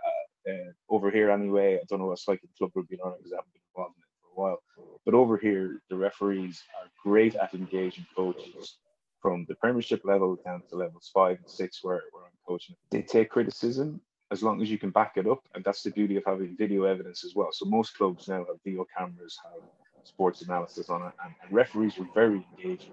uh, 0.48 0.72
over 0.88 1.10
here 1.10 1.30
anyway. 1.30 1.76
I 1.76 1.84
don't 1.88 2.00
know 2.00 2.06
what 2.06 2.20
like 2.28 2.42
in 2.42 2.48
club 2.58 2.72
rugby 2.74 2.98
on 3.00 3.14
because 3.16 3.32
I 3.32 3.36
haven't 3.36 3.52
been 3.52 3.62
involved 3.74 3.96
in 3.96 4.02
it 4.02 4.12
for 4.20 4.28
a 4.28 4.42
while. 4.42 4.62
But 5.04 5.14
over 5.14 5.36
here, 5.36 5.80
the 5.90 5.96
referees 5.96 6.62
are 6.80 6.90
great 7.02 7.34
at 7.34 7.54
engaging 7.54 8.06
coaches 8.14 8.78
from 9.20 9.46
the 9.48 9.54
Premiership 9.54 10.02
level 10.04 10.36
down 10.44 10.62
to 10.68 10.76
levels 10.76 11.10
five 11.14 11.38
and 11.38 11.48
six, 11.48 11.82
where, 11.82 12.02
where 12.12 12.24
I'm 12.24 12.38
coaching. 12.46 12.76
They 12.90 13.02
take 13.02 13.30
criticism 13.30 14.00
as 14.30 14.42
long 14.42 14.60
as 14.60 14.70
you 14.70 14.78
can 14.78 14.90
back 14.90 15.12
it 15.16 15.26
up, 15.26 15.40
and 15.54 15.64
that's 15.64 15.82
the 15.82 15.90
beauty 15.90 16.16
of 16.16 16.24
having 16.26 16.56
video 16.56 16.84
evidence 16.84 17.24
as 17.24 17.34
well. 17.34 17.48
So 17.52 17.64
most 17.66 17.96
clubs 17.96 18.28
now 18.28 18.44
have 18.44 18.56
video 18.64 18.84
cameras, 18.96 19.38
have 19.44 19.62
sports 20.02 20.42
analysis 20.42 20.90
on 20.90 21.02
it, 21.02 21.12
and, 21.24 21.34
and 21.42 21.52
referees 21.52 21.98
are 21.98 22.08
very 22.14 22.44
engaging. 22.58 22.92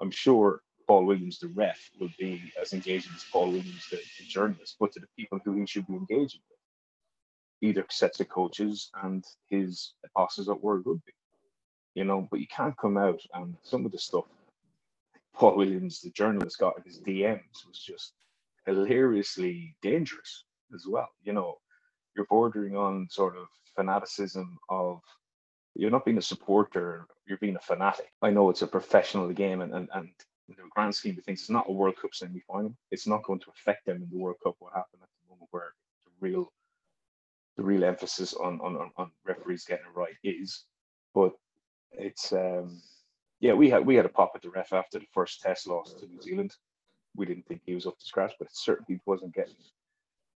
I'm 0.00 0.10
sure 0.10 0.62
Paul 0.86 1.04
Williams, 1.04 1.38
the 1.38 1.48
ref, 1.48 1.90
will 2.00 2.10
be 2.18 2.42
as 2.60 2.72
engaging 2.72 3.12
as 3.14 3.24
Paul 3.30 3.48
Williams, 3.48 3.86
the, 3.90 3.98
the 4.18 4.24
journalist, 4.26 4.76
but 4.80 4.92
to 4.92 5.00
the 5.00 5.06
people 5.16 5.38
who 5.44 5.54
he 5.54 5.66
should 5.66 5.86
be 5.86 5.94
engaging 5.94 6.40
with, 6.50 6.58
either 7.70 7.84
sets 7.90 8.20
of 8.20 8.28
coaches 8.28 8.90
and 9.02 9.24
his 9.48 9.94
bosses 10.14 10.48
at 10.48 10.62
World 10.62 10.82
Rugby. 10.86 11.12
You 11.94 12.04
know, 12.04 12.28
but 12.30 12.40
you 12.40 12.46
can't 12.46 12.76
come 12.76 12.96
out 12.96 13.20
and 13.34 13.56
some 13.62 13.84
of 13.84 13.92
the 13.92 13.98
stuff 13.98 14.24
Paul 15.34 15.56
Williams, 15.56 16.00
the 16.00 16.10
journalist, 16.10 16.58
got 16.58 16.76
in 16.76 16.84
his 16.84 17.00
DMs 17.00 17.66
was 17.66 17.78
just 17.78 18.12
hilariously 18.66 19.74
dangerous 19.80 20.44
as 20.74 20.84
well. 20.86 21.08
You 21.22 21.32
know, 21.32 21.58
you're 22.14 22.26
bordering 22.26 22.76
on 22.76 23.08
sort 23.10 23.36
of 23.36 23.46
fanaticism 23.74 24.58
of 24.68 25.00
you're 25.74 25.90
not 25.90 26.04
being 26.04 26.18
a 26.18 26.22
supporter, 26.22 27.06
you're 27.26 27.38
being 27.38 27.56
a 27.56 27.60
fanatic. 27.60 28.12
I 28.22 28.30
know 28.30 28.50
it's 28.50 28.62
a 28.62 28.66
professional 28.66 29.28
game 29.32 29.60
and, 29.60 29.72
and, 29.72 29.88
and 29.94 30.08
in 30.48 30.56
the 30.56 30.62
grand 30.70 30.94
scheme 30.94 31.16
of 31.16 31.24
things, 31.24 31.40
it's 31.40 31.50
not 31.50 31.68
a 31.68 31.72
World 31.72 31.96
Cup 32.00 32.14
semi 32.14 32.40
final. 32.40 32.74
It's 32.90 33.06
not 33.06 33.22
going 33.22 33.40
to 33.40 33.50
affect 33.50 33.86
them 33.86 34.02
in 34.02 34.08
the 34.10 34.18
World 34.18 34.36
Cup 34.42 34.56
what 34.58 34.72
happened 34.72 35.02
at 35.02 35.08
the 35.22 35.32
moment 35.32 35.48
where 35.52 35.74
the 36.04 36.10
real 36.20 36.52
the 37.56 37.62
real 37.62 37.84
emphasis 37.84 38.34
on 38.34 38.60
on, 38.60 38.90
on 38.96 39.10
referees 39.24 39.64
getting 39.64 39.86
it 39.86 39.96
right 39.96 40.14
is. 40.24 40.64
But 41.14 41.32
it's 41.92 42.32
um 42.32 42.82
yeah, 43.40 43.52
we 43.52 43.70
had 43.70 43.86
we 43.86 43.94
had 43.94 44.06
a 44.06 44.10
pop 44.10 44.32
at 44.34 44.42
the 44.42 44.50
ref 44.50 44.72
after 44.72 44.98
the 44.98 45.06
first 45.12 45.40
test 45.40 45.66
loss 45.66 45.94
to 45.94 46.06
New 46.06 46.20
Zealand. 46.20 46.54
We 47.16 47.26
didn't 47.26 47.46
think 47.46 47.62
he 47.64 47.74
was 47.74 47.86
up 47.86 47.98
to 47.98 48.04
scratch, 48.04 48.34
but 48.38 48.46
it 48.46 48.56
certainly 48.56 49.00
wasn't 49.06 49.34
getting 49.34 49.54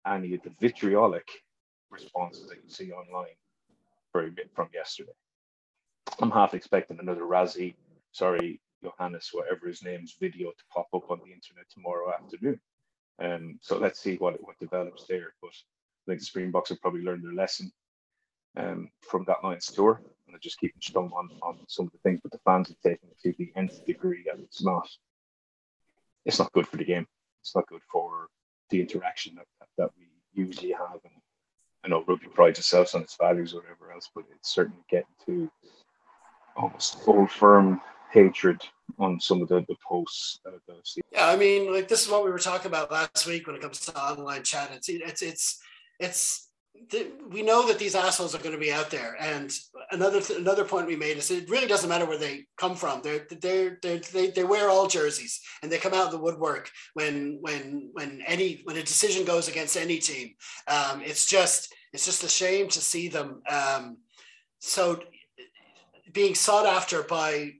any 0.06 0.34
of 0.34 0.42
the 0.42 0.52
vitriolic 0.60 1.28
responses 1.90 2.48
that 2.48 2.58
you 2.62 2.68
see 2.68 2.92
online 2.92 3.34
very 4.12 4.30
bit 4.30 4.50
from 4.54 4.68
yesterday. 4.72 5.12
I'm 6.20 6.30
half 6.30 6.54
expecting 6.54 6.98
another 7.00 7.22
Rassie, 7.22 7.74
sorry, 8.12 8.60
Johannes, 8.82 9.30
whatever 9.32 9.66
his 9.66 9.82
name's 9.82 10.16
video 10.20 10.50
to 10.50 10.64
pop 10.72 10.88
up 10.94 11.10
on 11.10 11.18
the 11.18 11.32
internet 11.32 11.68
tomorrow 11.70 12.12
afternoon. 12.12 12.60
Um, 13.20 13.58
so 13.62 13.78
let's 13.78 14.00
see 14.00 14.16
what 14.16 14.42
what 14.42 14.58
develops 14.58 15.06
there. 15.06 15.34
But 15.40 15.50
I 15.50 16.04
think 16.06 16.20
the 16.20 16.26
Springboks 16.26 16.68
have 16.70 16.80
probably 16.80 17.02
learned 17.02 17.24
their 17.24 17.32
lesson 17.32 17.72
um, 18.56 18.90
from 19.00 19.24
that 19.26 19.42
Lions 19.42 19.66
tour, 19.66 20.00
and 20.04 20.34
they're 20.34 20.38
just 20.40 20.58
keeping 20.58 20.80
stum 20.80 21.12
on, 21.12 21.30
on 21.42 21.58
some 21.68 21.86
of 21.86 21.92
the 21.92 21.98
things. 21.98 22.20
But 22.22 22.32
the 22.32 22.40
fans 22.44 22.68
have 22.68 22.80
taken 22.80 23.08
it 23.10 23.20
to 23.22 23.34
the 23.38 23.52
nth 23.56 23.84
degree, 23.86 24.26
and 24.30 24.42
it's 24.42 24.62
not 24.62 24.88
it's 26.24 26.38
not 26.38 26.52
good 26.52 26.66
for 26.66 26.76
the 26.76 26.84
game. 26.84 27.06
It's 27.40 27.54
not 27.54 27.66
good 27.68 27.82
for 27.90 28.28
the 28.70 28.80
interaction 28.80 29.34
that, 29.36 29.46
that, 29.60 29.68
that 29.76 29.90
we 29.98 30.06
usually 30.32 30.72
have. 30.72 31.00
And 31.04 31.12
I 31.84 31.88
know 31.88 32.04
rugby 32.06 32.28
prides 32.28 32.58
itself 32.58 32.94
on 32.94 33.02
its 33.02 33.16
values 33.16 33.52
or 33.54 33.60
whatever 33.60 33.92
else, 33.92 34.10
but 34.14 34.24
it's 34.34 34.54
certainly 34.54 34.82
getting 34.88 35.14
to 35.26 35.50
almost 36.56 37.02
full 37.02 37.26
firm 37.26 37.80
hatred 38.12 38.60
on 38.98 39.18
some 39.18 39.42
of 39.42 39.48
the, 39.48 39.64
the 39.68 39.76
posts 39.86 40.40
that 40.44 40.54
I've 40.54 40.86
seen. 40.86 41.02
Yeah, 41.12 41.28
I 41.28 41.36
mean, 41.36 41.72
like 41.72 41.88
this 41.88 42.04
is 42.04 42.10
what 42.10 42.24
we 42.24 42.30
were 42.30 42.38
talking 42.38 42.66
about 42.66 42.92
last 42.92 43.26
week 43.26 43.46
when 43.46 43.56
it 43.56 43.62
comes 43.62 43.80
to 43.80 43.98
online 44.00 44.42
chat. 44.42 44.70
It's 44.72 44.88
it's 44.88 45.22
it's 45.22 45.60
it's 45.98 46.48
we 47.30 47.42
know 47.42 47.66
that 47.68 47.78
these 47.78 47.94
assholes 47.94 48.34
are 48.34 48.38
going 48.38 48.54
to 48.54 48.60
be 48.60 48.72
out 48.72 48.90
there. 48.90 49.16
And 49.20 49.50
another 49.92 50.20
th- 50.20 50.38
another 50.38 50.64
point 50.64 50.86
we 50.86 50.96
made 50.96 51.16
is 51.16 51.30
it 51.30 51.48
really 51.48 51.68
doesn't 51.68 51.88
matter 51.88 52.04
where 52.04 52.18
they 52.18 52.46
come 52.58 52.74
from. 52.74 53.00
They're, 53.00 53.26
they're, 53.40 53.78
they're, 53.80 53.98
they 53.98 54.30
they 54.30 54.44
wear 54.44 54.68
all 54.68 54.86
jerseys 54.86 55.40
and 55.62 55.70
they 55.70 55.78
come 55.78 55.94
out 55.94 56.06
of 56.06 56.12
the 56.12 56.18
woodwork 56.18 56.70
when 56.94 57.38
when 57.40 57.90
when 57.92 58.22
any 58.26 58.60
when 58.64 58.76
a 58.76 58.82
decision 58.82 59.24
goes 59.24 59.48
against 59.48 59.76
any 59.76 59.98
team. 59.98 60.34
Um, 60.68 61.00
it's 61.02 61.26
just 61.26 61.72
it's 61.92 62.04
just 62.04 62.24
a 62.24 62.28
shame 62.28 62.68
to 62.68 62.80
see 62.80 63.08
them 63.08 63.40
um, 63.48 63.98
so 64.58 64.98
being 66.14 66.34
sought 66.34 66.66
after 66.66 67.02
by 67.02 67.54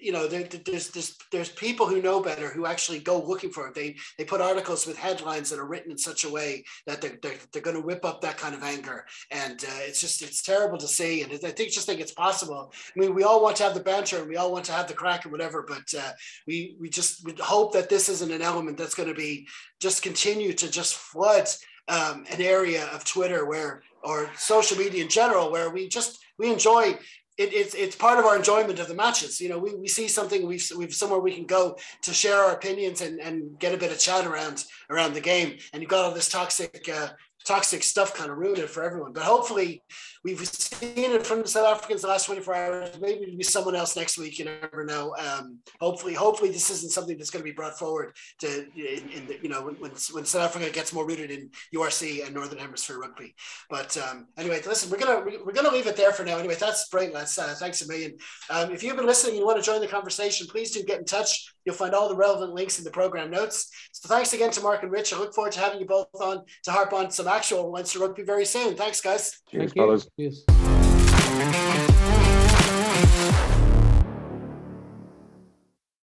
you 0.00 0.12
know, 0.12 0.26
there, 0.26 0.42
there's, 0.42 0.90
there's, 0.90 1.16
there's 1.32 1.48
people 1.48 1.86
who 1.86 2.02
know 2.02 2.20
better 2.20 2.48
who 2.50 2.66
actually 2.66 2.98
go 2.98 3.22
looking 3.22 3.50
for 3.50 3.68
it. 3.68 3.74
They, 3.74 3.96
they 4.18 4.24
put 4.24 4.40
articles 4.40 4.86
with 4.86 4.98
headlines 4.98 5.50
that 5.50 5.58
are 5.58 5.66
written 5.66 5.90
in 5.90 5.98
such 5.98 6.24
a 6.24 6.30
way 6.30 6.64
that 6.86 7.00
they're, 7.00 7.18
they're, 7.22 7.38
they're 7.52 7.62
going 7.62 7.76
to 7.76 7.82
whip 7.82 8.04
up 8.04 8.20
that 8.20 8.36
kind 8.36 8.54
of 8.54 8.62
anger. 8.62 9.06
And 9.30 9.62
uh, 9.64 9.78
it's 9.80 10.00
just, 10.00 10.22
it's 10.22 10.42
terrible 10.42 10.78
to 10.78 10.88
see. 10.88 11.22
And 11.22 11.32
I 11.32 11.36
think, 11.36 11.70
just 11.70 11.86
think 11.86 12.00
it's 12.00 12.12
possible. 12.12 12.72
I 12.94 12.98
mean, 12.98 13.14
we 13.14 13.24
all 13.24 13.42
want 13.42 13.56
to 13.56 13.62
have 13.62 13.74
the 13.74 13.80
banter 13.80 14.18
and 14.18 14.28
we 14.28 14.36
all 14.36 14.52
want 14.52 14.64
to 14.66 14.72
have 14.72 14.88
the 14.88 14.94
crack 14.94 15.24
and 15.24 15.32
whatever, 15.32 15.64
but 15.66 15.92
uh, 15.98 16.12
we, 16.46 16.76
we 16.78 16.88
just 16.90 17.24
we 17.24 17.34
hope 17.40 17.72
that 17.72 17.88
this 17.88 18.08
isn't 18.08 18.32
an 18.32 18.42
element 18.42 18.76
that's 18.76 18.94
going 18.94 19.08
to 19.08 19.14
be 19.14 19.48
just 19.80 20.02
continue 20.02 20.52
to 20.52 20.70
just 20.70 20.94
flood 20.94 21.48
um, 21.88 22.24
an 22.30 22.40
area 22.40 22.86
of 22.92 23.04
Twitter 23.04 23.46
where, 23.46 23.82
or 24.02 24.30
social 24.36 24.78
media 24.78 25.02
in 25.02 25.10
general, 25.10 25.50
where 25.50 25.70
we 25.70 25.88
just, 25.88 26.18
we 26.38 26.50
enjoy 26.50 26.96
it, 27.40 27.54
it's 27.54 27.74
it's 27.74 27.96
part 27.96 28.18
of 28.18 28.26
our 28.26 28.36
enjoyment 28.36 28.78
of 28.78 28.88
the 28.88 28.94
matches. 28.94 29.40
You 29.40 29.48
know, 29.48 29.58
we, 29.58 29.74
we 29.74 29.88
see 29.88 30.08
something 30.08 30.46
we've 30.46 30.70
we've 30.76 30.94
somewhere 30.94 31.20
we 31.20 31.34
can 31.34 31.46
go 31.46 31.76
to 32.02 32.12
share 32.12 32.36
our 32.36 32.52
opinions 32.52 33.00
and, 33.00 33.18
and 33.18 33.58
get 33.58 33.74
a 33.74 33.78
bit 33.78 33.90
of 33.90 33.98
chat 33.98 34.26
around 34.26 34.64
around 34.90 35.14
the 35.14 35.20
game. 35.20 35.56
And 35.72 35.80
you've 35.80 35.90
got 35.90 36.04
all 36.04 36.14
this 36.14 36.28
toxic 36.28 36.86
uh, 36.92 37.08
toxic 37.44 37.82
stuff 37.82 38.14
kind 38.14 38.30
of 38.30 38.38
ruin 38.38 38.60
it 38.60 38.70
for 38.70 38.82
everyone. 38.82 39.12
But 39.12 39.22
hopefully, 39.22 39.82
we've 40.24 40.46
seen 40.46 41.12
it 41.12 41.26
from 41.26 41.42
the 41.42 41.48
South 41.48 41.66
Africans 41.66 42.02
the 42.02 42.08
last 42.08 42.26
24 42.26 42.54
hours. 42.54 43.00
Maybe 43.00 43.24
it'll 43.24 43.36
be 43.36 43.42
someone 43.42 43.74
else 43.74 43.96
next 43.96 44.18
week. 44.18 44.38
You 44.38 44.46
never 44.46 44.84
know. 44.84 45.14
Um, 45.16 45.58
hopefully, 45.80 46.14
hopefully 46.14 46.50
this 46.50 46.70
isn't 46.70 46.92
something 46.92 47.16
that's 47.16 47.30
going 47.30 47.42
to 47.42 47.50
be 47.50 47.54
brought 47.54 47.78
forward 47.78 48.14
to 48.40 48.66
in, 48.76 49.08
in 49.10 49.26
the, 49.26 49.38
you 49.42 49.48
know 49.48 49.62
when, 49.62 49.74
when, 49.76 50.24
South 50.24 50.42
Africa 50.42 50.70
gets 50.70 50.92
more 50.92 51.06
rooted 51.06 51.30
in 51.30 51.50
URC 51.74 52.24
and 52.24 52.34
Northern 52.34 52.58
Hemisphere 52.58 52.98
rugby. 52.98 53.34
But 53.68 53.96
um, 53.96 54.26
anyway, 54.36 54.60
listen, 54.66 54.90
we're 54.90 54.98
gonna 54.98 55.24
we're 55.44 55.52
gonna 55.52 55.70
leave 55.70 55.86
it 55.86 55.96
there 55.96 56.12
for 56.12 56.24
now. 56.24 56.38
Anyway, 56.38 56.54
that's 56.54 56.88
great. 56.88 57.14
Uh, 57.14 57.24
thanks 57.24 57.82
a 57.82 57.88
million. 57.88 58.16
Um, 58.50 58.70
if 58.72 58.82
you've 58.82 58.96
been 58.96 59.06
listening 59.06 59.32
and 59.32 59.40
you 59.40 59.46
want 59.46 59.58
to 59.58 59.64
join 59.64 59.80
the 59.80 59.86
conversation, 59.86 60.46
please 60.46 60.70
do 60.70 60.82
get 60.82 60.98
in 60.98 61.04
touch. 61.04 61.52
You'll 61.64 61.74
find 61.74 61.94
all 61.94 62.08
the 62.08 62.16
relevant 62.16 62.52
links 62.52 62.78
in 62.78 62.84
the 62.84 62.90
program 62.90 63.30
notes. 63.30 63.70
So 63.92 64.08
thanks 64.08 64.32
again 64.32 64.50
to 64.52 64.60
Mark 64.60 64.82
and 64.82 64.90
Rich. 64.90 65.12
I 65.12 65.18
look 65.18 65.34
forward 65.34 65.52
to 65.52 65.60
having 65.60 65.80
you 65.80 65.86
both 65.86 66.08
on 66.20 66.42
to 66.64 66.70
harp 66.70 66.92
on 66.92 67.10
some 67.10 67.28
actual 67.30 67.70
Leinster 67.70 68.00
rugby 68.00 68.22
very 68.22 68.44
soon. 68.44 68.76
Thanks, 68.76 69.00
guys. 69.00 69.40
Cheers, 69.50 69.72
Thank 69.72 69.76
fellas. 69.76 70.06
Cheers. 70.18 70.44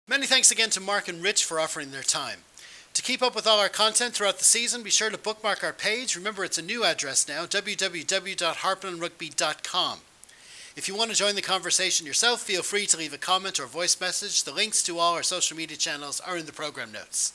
Many 0.08 0.28
thanks 0.28 0.52
again 0.52 0.70
to 0.72 0.80
Mark 0.80 1.08
and 1.08 1.24
Rich 1.24 1.46
for 1.46 1.60
offering 1.60 1.92
their 1.92 2.04
time. 2.04 2.40
To 2.94 3.02
keep 3.02 3.24
up 3.24 3.34
with 3.34 3.48
all 3.48 3.60
our 3.60 3.70
content 3.70 4.14
throughout 4.14 4.38
the 4.38 4.44
season, 4.44 4.84
be 4.84 4.92
sure 4.92 5.10
to 5.10 5.18
bookmark 5.18 5.64
our 5.64 5.74
page. 5.74 6.16
Remember, 6.16 6.44
it's 6.44 6.60
a 6.60 6.62
new 6.62 6.84
address 6.84 7.28
now 7.28 7.48
www.harpinonrugby.com. 7.48 10.00
If 10.76 10.88
you 10.88 10.96
want 10.96 11.12
to 11.12 11.18
join 11.18 11.36
the 11.36 11.42
conversation 11.42 12.06
yourself, 12.06 12.42
feel 12.42 12.62
free 12.62 12.86
to 12.88 12.98
leave 12.98 13.14
a 13.14 13.18
comment 13.18 13.60
or 13.60 13.66
voice 13.66 14.00
message. 14.00 14.44
The 14.44 14.52
links 14.52 14.84
to 14.84 15.00
all 15.00 15.16
our 15.16 15.24
social 15.24 15.58
media 15.58 15.78
channels 15.78 16.20
are 16.20 16.38
in 16.38 16.46
the 16.46 16.52
program 16.52 16.92
notes. 16.92 17.34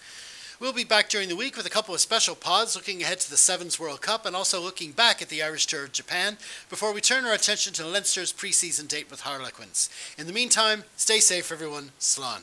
We'll 0.60 0.72
be 0.72 0.82
back 0.82 1.08
during 1.08 1.28
the 1.28 1.36
week 1.36 1.56
with 1.56 1.66
a 1.66 1.70
couple 1.70 1.94
of 1.94 2.00
special 2.00 2.34
pods 2.34 2.74
looking 2.74 3.00
ahead 3.00 3.20
to 3.20 3.30
the 3.30 3.36
Sevens 3.36 3.78
World 3.78 4.00
Cup 4.00 4.26
and 4.26 4.34
also 4.34 4.60
looking 4.60 4.90
back 4.90 5.22
at 5.22 5.28
the 5.28 5.40
Irish 5.40 5.66
tour 5.66 5.84
of 5.84 5.92
Japan 5.92 6.36
before 6.68 6.92
we 6.92 7.00
turn 7.00 7.24
our 7.24 7.32
attention 7.32 7.72
to 7.74 7.86
Leinster's 7.86 8.32
preseason 8.32 8.88
date 8.88 9.08
with 9.08 9.20
Harlequins. 9.20 9.88
In 10.18 10.26
the 10.26 10.32
meantime, 10.32 10.82
stay 10.96 11.20
safe, 11.20 11.52
everyone. 11.52 11.92
Slán. 12.00 12.42